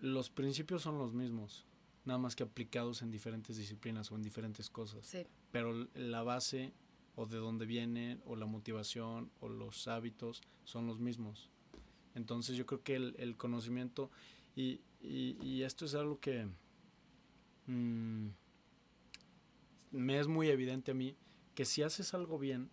los 0.00 0.30
principios 0.30 0.82
son 0.82 0.98
los 0.98 1.12
mismos, 1.12 1.66
nada 2.04 2.18
más 2.18 2.36
que 2.36 2.44
aplicados 2.44 3.02
en 3.02 3.10
diferentes 3.10 3.56
disciplinas 3.56 4.10
o 4.12 4.16
en 4.16 4.22
diferentes 4.22 4.70
cosas, 4.70 5.06
sí 5.06 5.26
pero 5.50 5.88
la 5.94 6.22
base 6.22 6.72
o 7.16 7.26
de 7.26 7.38
dónde 7.38 7.66
viene 7.66 8.18
o 8.26 8.36
la 8.36 8.46
motivación 8.46 9.30
o 9.40 9.48
los 9.48 9.88
hábitos 9.88 10.42
son 10.64 10.86
los 10.86 11.00
mismos. 11.00 11.50
Entonces 12.14 12.56
yo 12.56 12.66
creo 12.66 12.82
que 12.82 12.96
el, 12.96 13.16
el 13.18 13.36
conocimiento 13.36 14.10
y, 14.54 14.80
y, 15.00 15.36
y 15.42 15.62
esto 15.62 15.84
es 15.84 15.94
algo 15.94 16.20
que 16.20 16.48
mm, 17.66 18.28
me 19.92 20.18
es 20.18 20.28
muy 20.28 20.48
evidente 20.48 20.92
a 20.92 20.94
mí, 20.94 21.16
que 21.54 21.64
si 21.64 21.82
haces 21.82 22.14
algo 22.14 22.38
bien, 22.38 22.70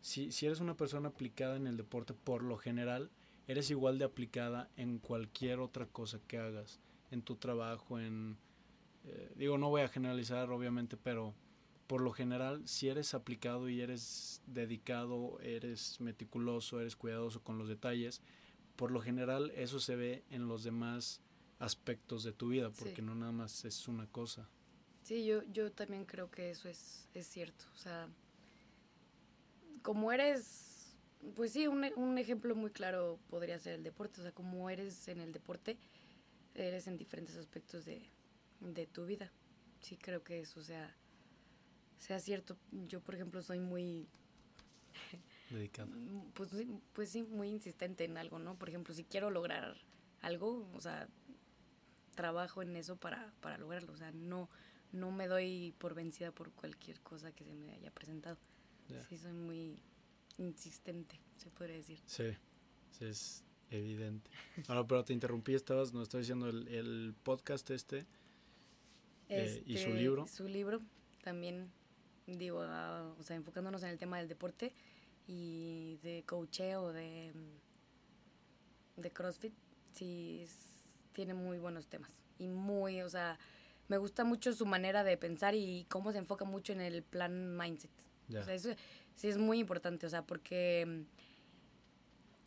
si, 0.00 0.32
si 0.32 0.46
eres 0.46 0.60
una 0.60 0.76
persona 0.76 1.08
aplicada 1.08 1.56
en 1.56 1.66
el 1.66 1.76
deporte, 1.76 2.14
por 2.14 2.42
lo 2.42 2.56
general, 2.56 3.10
eres 3.46 3.70
igual 3.70 3.98
de 3.98 4.04
aplicada 4.04 4.68
en 4.76 4.98
cualquier 4.98 5.60
otra 5.60 5.86
cosa 5.86 6.20
que 6.26 6.38
hagas, 6.38 6.80
en 7.10 7.22
tu 7.22 7.36
trabajo, 7.36 7.98
en... 7.98 8.36
eh, 9.04 9.32
digo, 9.36 9.58
no 9.58 9.68
voy 9.70 9.82
a 9.82 9.88
generalizar, 9.88 10.50
obviamente, 10.50 10.96
pero 10.96 11.34
por 11.86 12.00
lo 12.02 12.12
general, 12.12 12.66
si 12.68 12.88
eres 12.88 13.14
aplicado 13.14 13.68
y 13.68 13.80
eres 13.80 14.42
dedicado, 14.46 15.40
eres 15.40 16.00
meticuloso, 16.00 16.80
eres 16.80 16.94
cuidadoso 16.94 17.42
con 17.42 17.58
los 17.58 17.68
detalles, 17.68 18.22
por 18.76 18.92
lo 18.92 19.00
general 19.00 19.50
eso 19.56 19.80
se 19.80 19.96
ve 19.96 20.22
en 20.30 20.46
los 20.46 20.62
demás 20.62 21.20
aspectos 21.58 22.22
de 22.22 22.32
tu 22.32 22.48
vida, 22.48 22.70
porque 22.70 22.96
Sí. 22.96 23.02
no 23.02 23.14
nada 23.14 23.32
más 23.32 23.64
es 23.64 23.88
una 23.88 24.06
cosa. 24.06 24.48
Sí, 25.02 25.24
yo, 25.26 25.42
yo 25.52 25.72
también 25.72 26.04
creo 26.04 26.30
que 26.30 26.50
eso 26.50 26.68
es, 26.68 27.08
es 27.12 27.26
cierto. 27.26 27.64
O 27.74 27.76
sea, 27.76 28.08
como 29.82 30.12
eres, 30.12 30.96
pues 31.34 31.52
sí, 31.52 31.66
un, 31.66 31.84
un 31.96 32.18
ejemplo 32.18 32.54
muy 32.54 32.70
claro 32.70 33.18
podría 33.28 33.58
ser 33.58 33.74
el 33.74 33.82
deporte. 33.82 34.20
O 34.20 34.22
sea, 34.22 34.32
como 34.32 34.70
eres 34.70 35.08
en 35.08 35.20
el 35.20 35.32
deporte, 35.32 35.78
eres 36.54 36.86
en 36.86 36.96
diferentes 36.96 37.36
aspectos 37.36 37.84
de, 37.84 38.02
de 38.60 38.86
tu 38.86 39.06
vida. 39.06 39.32
Sí, 39.80 39.96
creo 39.96 40.22
que 40.22 40.40
eso 40.40 40.62
sea, 40.62 40.94
sea 41.98 42.18
cierto. 42.18 42.56
Yo, 42.88 43.00
por 43.00 43.14
ejemplo, 43.14 43.42
soy 43.42 43.60
muy, 43.60 44.08
Dedicada. 45.50 45.88
Pues, 46.34 46.50
pues 46.92 47.10
sí, 47.10 47.22
muy 47.22 47.48
insistente 47.48 48.04
en 48.04 48.16
algo, 48.16 48.38
¿no? 48.38 48.56
Por 48.56 48.68
ejemplo, 48.68 48.94
si 48.94 49.04
quiero 49.04 49.30
lograr 49.30 49.76
algo, 50.20 50.70
o 50.74 50.80
sea, 50.80 51.08
trabajo 52.14 52.62
en 52.62 52.76
eso 52.76 52.96
para, 52.96 53.32
para 53.40 53.58
lograrlo. 53.58 53.92
O 53.92 53.96
sea, 53.96 54.12
no, 54.12 54.48
no 54.92 55.10
me 55.10 55.26
doy 55.26 55.74
por 55.78 55.94
vencida 55.94 56.32
por 56.32 56.52
cualquier 56.52 57.00
cosa 57.00 57.32
que 57.32 57.44
se 57.44 57.54
me 57.54 57.72
haya 57.72 57.90
presentado. 57.90 58.38
Sí, 59.08 59.16
soy 59.18 59.32
muy 59.32 59.82
insistente, 60.38 61.18
se 61.36 61.50
podría 61.50 61.76
decir. 61.76 61.98
Sí, 62.06 62.24
sí, 62.90 63.04
es 63.04 63.44
evidente. 63.70 64.30
Ahora, 64.68 64.86
pero 64.86 65.04
te 65.04 65.12
interrumpí, 65.12 65.54
estabas, 65.54 65.92
nos 65.92 66.04
estás 66.04 66.20
diciendo 66.22 66.48
el, 66.48 66.66
el 66.68 67.14
podcast 67.22 67.70
este, 67.70 68.06
eh, 69.28 69.62
y 69.66 69.74
su 69.76 69.88
Este, 69.90 69.94
libro. 69.94 70.26
Su 70.26 70.48
libro 70.48 70.80
también, 71.22 71.70
digo, 72.26 72.62
ah, 72.62 73.14
o 73.18 73.22
sea, 73.22 73.36
enfocándonos 73.36 73.82
en 73.82 73.90
el 73.90 73.98
tema 73.98 74.18
del 74.18 74.28
deporte 74.28 74.74
y 75.26 75.98
de 76.02 76.24
coacheo, 76.26 76.92
de, 76.92 77.32
de 78.96 79.10
CrossFit, 79.10 79.54
sí, 79.92 80.40
es- 80.42 80.68
tiene 81.12 81.34
muy 81.34 81.58
buenos 81.58 81.86
temas. 81.88 82.10
Y 82.38 82.48
muy, 82.48 83.02
o 83.02 83.08
sea, 83.08 83.38
me 83.88 83.98
gusta 83.98 84.24
mucho 84.24 84.52
su 84.52 84.64
manera 84.66 85.04
de 85.04 85.16
pensar 85.16 85.54
y 85.54 85.84
cómo 85.88 86.12
se 86.12 86.18
enfoca 86.18 86.44
mucho 86.44 86.72
en 86.72 86.80
el 86.80 87.02
plan 87.02 87.56
mindset. 87.56 87.90
O 88.38 88.44
sea, 88.44 88.54
eso 88.54 88.70
sí 89.16 89.28
es 89.28 89.38
muy 89.38 89.58
importante, 89.58 90.06
o 90.06 90.10
sea, 90.10 90.22
porque 90.22 91.04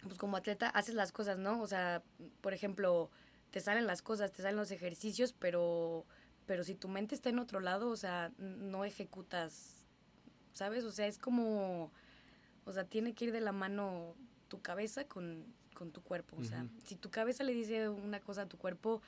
pues 0.01 0.17
como 0.17 0.37
atleta 0.37 0.69
haces 0.69 0.95
las 0.95 1.11
cosas, 1.11 1.37
¿no? 1.37 1.61
O 1.61 1.67
sea, 1.67 2.03
por 2.41 2.53
ejemplo, 2.53 3.09
te 3.51 3.59
salen 3.59 3.87
las 3.87 4.01
cosas, 4.01 4.31
te 4.31 4.41
salen 4.41 4.57
los 4.57 4.71
ejercicios, 4.71 5.33
pero 5.33 6.05
pero 6.45 6.63
si 6.65 6.75
tu 6.75 6.89
mente 6.89 7.15
está 7.15 7.29
en 7.29 7.39
otro 7.39 7.61
lado, 7.61 7.89
o 7.89 7.95
sea, 7.95 8.33
no 8.37 8.83
ejecutas, 8.83 9.85
¿sabes? 10.51 10.83
O 10.83 10.91
sea, 10.91 11.07
es 11.07 11.17
como 11.17 11.91
o 12.65 12.71
sea, 12.71 12.85
tiene 12.85 13.13
que 13.13 13.25
ir 13.25 13.31
de 13.31 13.41
la 13.41 13.51
mano 13.51 14.15
tu 14.47 14.61
cabeza 14.61 15.05
con, 15.05 15.45
con 15.73 15.91
tu 15.91 16.01
cuerpo, 16.01 16.37
o 16.37 16.43
sea, 16.43 16.65
si 16.85 16.95
tu 16.95 17.09
cabeza 17.09 17.43
le 17.43 17.53
dice 17.53 17.89
una 17.89 18.19
cosa 18.19 18.43
a 18.43 18.45
tu 18.47 18.57
cuerpo 18.57 19.01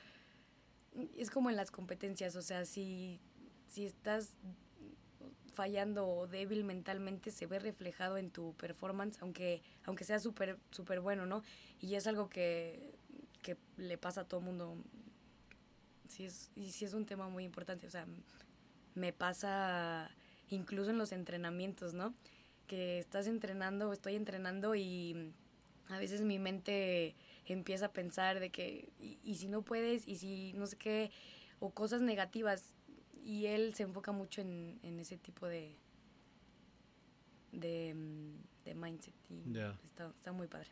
es 1.16 1.30
como 1.30 1.50
en 1.50 1.56
las 1.56 1.70
competencias, 1.70 2.36
o 2.36 2.42
sea, 2.42 2.64
si 2.64 3.20
si 3.68 3.84
estás 3.84 4.30
fallando 5.56 6.06
o 6.06 6.26
débil 6.26 6.64
mentalmente 6.64 7.30
se 7.30 7.46
ve 7.46 7.58
reflejado 7.58 8.18
en 8.18 8.30
tu 8.30 8.54
performance, 8.54 9.18
aunque, 9.22 9.62
aunque 9.84 10.04
sea 10.04 10.20
súper 10.20 10.58
súper 10.70 11.00
bueno, 11.00 11.24
¿no? 11.24 11.42
Y 11.80 11.94
es 11.94 12.06
algo 12.06 12.28
que, 12.28 12.94
que 13.42 13.56
le 13.78 13.96
pasa 13.96 14.20
a 14.22 14.24
todo 14.24 14.40
mundo. 14.40 14.76
Sí 16.08 16.26
es, 16.26 16.50
y 16.54 16.70
sí 16.70 16.84
es 16.84 16.92
un 16.94 17.06
tema 17.06 17.28
muy 17.28 17.44
importante, 17.44 17.86
o 17.86 17.90
sea, 17.90 18.06
me 18.94 19.12
pasa 19.12 20.10
incluso 20.50 20.90
en 20.90 20.98
los 20.98 21.10
entrenamientos, 21.12 21.94
¿no? 21.94 22.14
Que 22.66 22.98
estás 22.98 23.26
entrenando 23.26 23.92
estoy 23.92 24.14
entrenando 24.14 24.74
y 24.74 25.32
a 25.88 25.98
veces 25.98 26.20
mi 26.20 26.38
mente 26.38 27.16
empieza 27.46 27.86
a 27.86 27.92
pensar 27.92 28.40
de 28.40 28.50
que, 28.50 28.90
y 29.00 29.34
si 29.36 29.48
no 29.48 29.62
puedes, 29.62 30.06
y 30.06 30.16
si 30.16 30.52
no 30.52 30.66
sé 30.66 30.76
qué, 30.76 31.10
o 31.60 31.70
cosas 31.70 32.02
negativas, 32.02 32.74
y 33.26 33.46
él 33.46 33.74
se 33.74 33.82
enfoca 33.82 34.12
mucho 34.12 34.40
en, 34.40 34.78
en 34.82 35.00
ese 35.00 35.16
tipo 35.18 35.46
de, 35.46 35.74
de, 37.52 37.94
mm, 37.94 38.64
de 38.64 38.74
mindset 38.74 39.14
y 39.30 39.50
está, 39.84 40.08
está 40.08 40.32
muy 40.32 40.46
padre. 40.46 40.68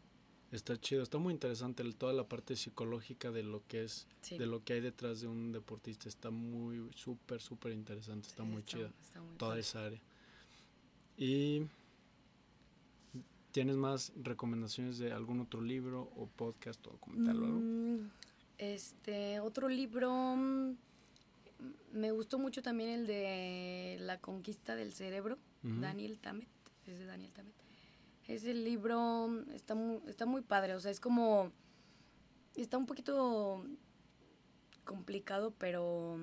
Está 0.52 0.76
chido, 0.80 1.02
está 1.02 1.18
muy 1.18 1.32
interesante 1.34 1.82
el- 1.82 1.96
toda 1.96 2.12
la 2.12 2.28
parte 2.28 2.54
psicológica 2.54 3.32
de 3.32 3.42
lo 3.42 3.66
que 3.66 3.82
es, 3.84 4.06
Sí. 4.20 4.38
de 4.38 4.46
lo 4.46 4.62
que 4.62 4.74
hay 4.74 4.80
detrás 4.80 5.20
de 5.20 5.26
un 5.26 5.50
deportista. 5.50 6.08
Está 6.08 6.30
muy, 6.30 6.88
súper, 6.94 7.40
súper 7.40 7.72
interesante, 7.72 8.28
está 8.28 8.44
Sí, 8.44 8.48
muy 8.48 8.62
chida 8.62 8.92
está 9.02 9.20
muy 9.20 9.36
toda 9.36 9.50
padre. 9.50 9.60
esa 9.62 9.84
área. 9.86 10.00
Y 11.16 11.62
¿tienes 13.52 13.76
más 13.76 14.12
recomendaciones 14.16 14.98
de 14.98 15.12
algún 15.12 15.40
otro 15.40 15.60
libro 15.60 16.02
o 16.16 16.26
podcast 16.28 16.86
o 16.86 16.90
documental 16.90 17.42
o 17.42 17.44
algo? 17.46 17.60
Mm, 17.60 18.10
Este, 18.58 19.40
otro 19.40 19.68
libro, 19.68 20.36
mm, 20.36 20.76
me 21.92 22.10
gustó 22.10 22.38
mucho 22.38 22.62
también 22.62 22.90
el 22.90 23.06
de 23.06 23.96
La 24.00 24.18
conquista 24.20 24.74
del 24.76 24.92
cerebro. 24.92 25.38
Daniel 25.80 26.18
Tammet, 26.18 26.48
es 26.86 26.98
de 26.98 27.06
Daniel 27.06 27.32
Tammet. 27.32 27.54
Ese 28.28 28.52
libro 28.54 29.44
está 29.52 29.74
muy, 29.74 30.00
está 30.08 30.26
muy 30.26 30.42
padre, 30.42 30.74
o 30.74 30.80
sea, 30.80 30.90
es 30.90 31.00
como, 31.00 31.52
está 32.56 32.76
un 32.78 32.86
poquito 32.86 33.64
complicado, 34.84 35.52
pero 35.58 36.18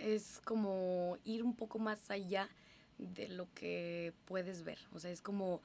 es 0.00 0.40
como 0.44 1.16
ir 1.24 1.42
un 1.42 1.54
poco 1.54 1.78
más 1.78 2.10
allá 2.10 2.48
de 2.98 3.28
lo 3.28 3.52
que 3.54 4.12
puedes 4.26 4.62
ver, 4.64 4.78
o 4.92 4.98
sea, 5.00 5.10
es 5.10 5.20
como, 5.22 5.60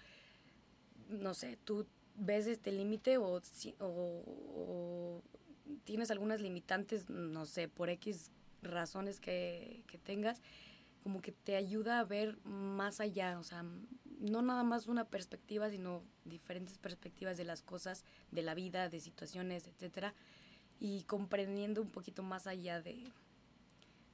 no 1.09 1.33
sé, 1.33 1.57
tú 1.63 1.85
ves 2.15 2.47
este 2.47 2.71
límite 2.71 3.17
o, 3.17 3.41
si- 3.41 3.75
o- 3.79 4.23
o 4.25 5.21
tienes 5.83 6.11
algunas 6.11 6.41
limitantes, 6.41 7.09
no 7.09 7.45
sé, 7.45 7.67
por 7.67 7.89
X 7.89 8.31
razones 8.61 9.19
que, 9.19 9.83
que 9.87 9.97
tengas, 9.97 10.41
como 11.03 11.21
que 11.21 11.31
te 11.31 11.55
ayuda 11.55 11.99
a 11.99 12.03
ver 12.03 12.37
más 12.43 12.99
allá, 12.99 13.39
o 13.39 13.43
sea, 13.43 13.65
no 14.19 14.41
nada 14.41 14.63
más 14.63 14.87
una 14.87 15.05
perspectiva, 15.05 15.69
sino 15.69 16.03
diferentes 16.25 16.77
perspectivas 16.77 17.37
de 17.37 17.43
las 17.43 17.63
cosas, 17.63 18.05
de 18.31 18.43
la 18.43 18.53
vida, 18.53 18.87
de 18.87 18.99
situaciones, 18.99 19.67
etcétera, 19.67 20.13
y 20.79 21.03
comprendiendo 21.03 21.81
un 21.81 21.89
poquito 21.89 22.21
más 22.21 22.45
allá 22.47 22.81
de, 22.81 23.11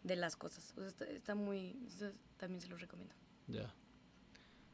de 0.03 0.15
las 0.15 0.35
cosas. 0.35 0.73
O 0.77 0.79
sea, 0.79 0.87
está, 0.87 1.05
está 1.05 1.35
muy, 1.35 1.77
eso 1.87 2.11
también 2.37 2.61
se 2.61 2.69
los 2.69 2.79
recomiendo. 2.79 3.13
Ya. 3.47 3.73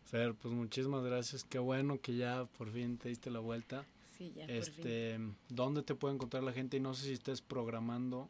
Fer, 0.05 0.35
pues 0.35 0.53
muchísimas 0.53 1.03
gracias. 1.03 1.43
Qué 1.43 1.57
bueno 1.57 1.99
que 1.99 2.15
ya 2.15 2.45
por 2.45 2.71
fin 2.71 2.97
te 2.97 3.09
diste 3.09 3.31
la 3.31 3.39
vuelta. 3.39 3.85
Sí, 4.17 4.31
ya, 4.35 4.45
por 4.45 4.55
fin. 4.55 4.73
este, 4.75 5.19
¿dónde 5.49 5.81
te 5.83 5.95
puede 5.95 6.13
encontrar 6.15 6.43
la 6.43 6.53
gente? 6.53 6.77
Y 6.77 6.79
no 6.79 6.93
sé 6.93 7.05
si 7.07 7.13
estés 7.13 7.41
programando, 7.41 8.29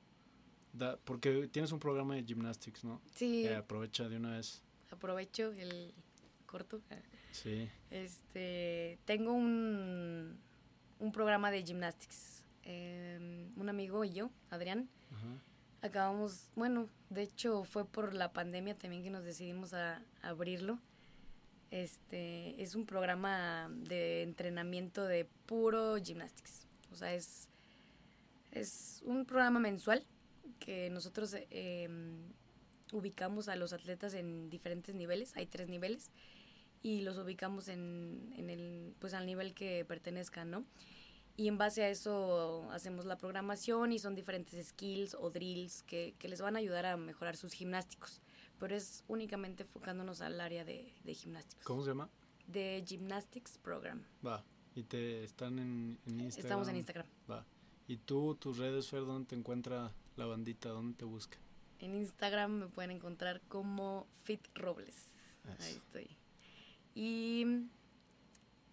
da- 0.74 0.98
porque 1.04 1.48
tienes 1.52 1.72
un 1.72 1.80
programa 1.80 2.16
de 2.16 2.24
gymnastics, 2.24 2.84
¿no? 2.84 3.02
Sí, 3.16 3.48
aprovecha 3.48 4.08
de 4.10 4.18
una 4.18 4.32
vez. 4.38 4.62
aprovecho 4.92 5.52
el 5.54 5.94
corto. 6.46 6.82
Sí. 7.32 7.68
Este, 7.92 9.00
tengo 9.06 9.34
un, 9.34 10.38
un 11.00 11.12
programa 11.12 11.50
de 11.52 11.64
gymnastics. 11.64 12.44
Em, 12.66 13.52
un 13.60 13.68
amigo 13.70 14.04
y 14.06 14.14
yo, 14.14 14.30
Adrián, 14.50 14.88
Ajá. 15.12 15.28
acabamos, 15.82 16.50
bueno, 16.56 16.88
de 17.10 17.24
hecho 17.24 17.64
fue 17.66 17.86
por 17.86 18.14
la 18.14 18.32
pandemia 18.32 18.78
también 18.78 19.04
que 19.04 19.10
nos 19.10 19.24
decidimos 19.26 19.74
a, 19.74 19.98
a 20.22 20.30
abrirlo. 20.30 20.80
Este, 21.74 22.62
es 22.62 22.76
un 22.76 22.86
programa 22.86 23.68
de 23.74 24.22
entrenamiento 24.22 25.06
de 25.06 25.26
puro 25.48 25.96
gymnastics. 25.98 26.68
O 26.92 26.96
sea, 26.96 27.16
es, 27.16 27.50
un 29.04 29.26
programa 29.26 29.60
mensual 29.60 30.06
que 30.60 30.92
nosotros 30.92 31.36
em, 31.50 32.32
ubicamos 32.92 33.48
a 33.50 33.56
los 33.56 33.74
atletas 33.74 34.14
en 34.14 34.52
diferentes 34.52 34.94
niveles. 34.94 35.36
Hay 35.36 35.48
tres 35.48 35.68
niveles 35.68 36.12
y 36.84 37.02
los 37.02 37.18
ubicamos 37.18 37.68
en, 37.70 38.32
en 38.38 38.52
el, 38.52 38.94
pues 39.00 39.16
al 39.16 39.26
nivel 39.26 39.56
que 39.56 39.84
pertenezcan, 39.84 40.52
¿no? 40.52 40.66
Y 41.38 41.48
en 41.48 41.58
base 41.58 41.82
a 41.82 41.90
eso 41.90 42.70
hacemos 42.72 43.06
la 43.06 43.18
programación 43.18 43.94
y 43.94 43.98
son 43.98 44.14
diferentes 44.14 44.64
skills 44.68 45.16
o 45.16 45.32
drills 45.32 45.82
que, 45.82 46.14
que 46.20 46.28
les 46.28 46.40
van 46.40 46.56
a 46.56 46.60
ayudar 46.60 46.86
a 46.86 46.98
mejorar 46.98 47.36
sus 47.36 47.54
gimnásticos. 47.54 48.22
Pero 48.64 48.78
es 48.78 49.04
únicamente 49.10 49.64
enfocándonos 49.64 50.22
al 50.22 50.40
área 50.40 50.64
de, 50.64 50.94
de 51.04 51.14
gimnásticos. 51.14 51.66
¿Cómo 51.66 51.84
se 51.84 51.90
llama? 51.90 52.10
De 52.48 52.82
Gymnastics 52.88 53.58
Program. 53.58 54.02
Va. 54.26 54.42
¿Y 54.74 54.84
te 54.84 55.26
están 55.26 55.60
en, 55.60 56.00
en 56.06 56.20
Instagram? 56.22 56.46
Estamos 56.46 56.68
en 56.70 56.76
Instagram. 56.78 57.06
Va. 57.30 57.46
¿Y 57.90 57.98
tú, 57.98 58.36
tus 58.36 58.58
redes, 58.58 58.88
Fer, 58.88 59.02
dónde 59.02 59.28
te 59.28 59.36
encuentra 59.36 59.92
la 60.16 60.26
bandita? 60.28 60.70
¿Dónde 60.70 60.96
te 60.98 61.04
busca? 61.04 61.38
En 61.80 61.94
Instagram 61.94 62.52
me 62.52 62.68
pueden 62.70 62.92
encontrar 62.92 63.42
como 63.50 64.08
Fit 64.24 64.48
Robles. 64.56 64.96
Ahí 65.44 65.56
Eso. 65.72 65.78
estoy. 65.80 66.08
Y 66.96 67.46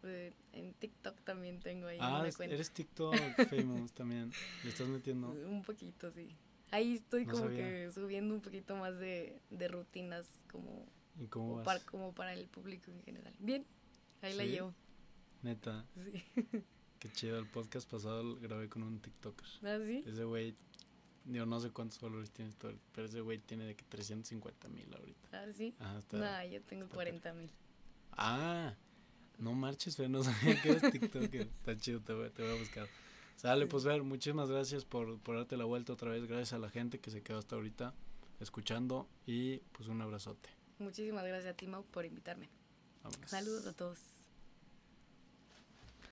eh, 0.04 0.32
en 0.52 0.72
TikTok 0.74 1.20
también 1.22 1.58
tengo 1.58 1.88
ahí 1.88 1.98
Ah, 2.00 2.20
una 2.20 2.30
cuenta. 2.32 2.54
eres 2.54 2.70
TikTok 2.70 3.12
famous 3.50 3.92
también. 3.92 4.30
Le 4.62 4.70
estás 4.70 4.86
metiendo. 4.86 5.30
Un 5.30 5.62
poquito, 5.62 6.12
sí. 6.12 6.36
Ahí 6.70 6.94
estoy 6.94 7.24
No 7.26 7.32
como 7.32 7.44
sabía. 7.44 7.58
que 7.58 7.92
subiendo 7.92 8.34
un 8.34 8.40
poquito 8.40 8.76
más 8.76 8.98
de, 8.98 9.40
de 9.50 9.68
rutinas 9.68 10.26
como, 10.50 10.86
¿Y 11.18 11.26
cómo 11.26 11.50
como 11.52 11.62
para, 11.64 11.80
como 11.84 12.14
para 12.14 12.32
el 12.34 12.46
público 12.48 12.90
en 12.90 13.02
general. 13.02 13.34
Bien, 13.38 13.64
ahí 14.22 14.34
la 14.34 14.44
llevo. 14.44 14.74
Neta, 15.42 15.84
Sí. 15.94 16.22
qué 16.98 17.10
chido. 17.12 17.38
El 17.38 17.46
podcast 17.48 17.90
pasado 17.90 18.22
lo 18.22 18.36
grabé 18.36 18.68
con 18.68 18.82
un 18.82 19.00
TikToker. 19.00 19.46
¿Ah, 19.62 19.78
sí? 19.84 20.04
Ese 20.06 20.24
güey, 20.24 20.54
digo, 21.24 21.46
no 21.46 21.58
sé 21.60 21.70
cuántos 21.70 21.98
followers 21.98 22.30
tiene, 22.30 22.52
todo, 22.52 22.72
pero 22.92 23.06
ese 23.06 23.20
güey 23.20 23.38
tiene 23.38 23.64
de 23.64 23.74
que 23.74 23.84
350 23.86 24.68
mil 24.68 24.94
ahorita. 24.94 25.28
¿Ah, 25.32 25.46
sí? 25.52 25.74
Ajá, 25.78 25.98
está. 25.98 26.18
No, 26.18 26.44
yo 26.50 26.60
tengo 26.62 26.84
está 26.84 26.94
40 26.94 27.32
mil. 27.34 27.50
Ah, 28.12 28.74
no 29.38 29.54
marches, 29.54 29.96
Fer, 29.96 30.10
no 30.10 30.22
sabía 30.22 30.60
que 30.60 30.70
eres 30.70 30.82
TikToker. 30.92 31.40
Está 31.42 31.76
chido, 31.78 32.00
te 32.00 32.12
voy, 32.12 32.30
te 32.30 32.42
voy 32.42 32.52
a 32.52 32.58
buscar. 32.60 32.86
Sale, 33.40 33.66
pues 33.66 33.84
ver, 33.84 34.02
muchísimas 34.02 34.50
gracias 34.50 34.84
por, 34.84 35.18
por 35.20 35.34
darte 35.34 35.56
la 35.56 35.64
vuelta 35.64 35.94
otra 35.94 36.10
vez. 36.10 36.26
Gracias 36.26 36.52
a 36.52 36.58
la 36.58 36.68
gente 36.68 37.00
que 37.00 37.10
se 37.10 37.22
quedó 37.22 37.38
hasta 37.38 37.56
ahorita 37.56 37.94
escuchando 38.38 39.08
y 39.24 39.60
pues 39.72 39.88
un 39.88 40.02
abrazote. 40.02 40.50
Muchísimas 40.78 41.24
gracias 41.24 41.54
a 41.54 41.56
ti, 41.56 41.66
Mau, 41.66 41.82
por 41.84 42.04
invitarme. 42.04 42.50
Vámonos. 43.02 43.30
Saludos 43.30 43.66
a 43.66 43.72
todos. 43.72 43.98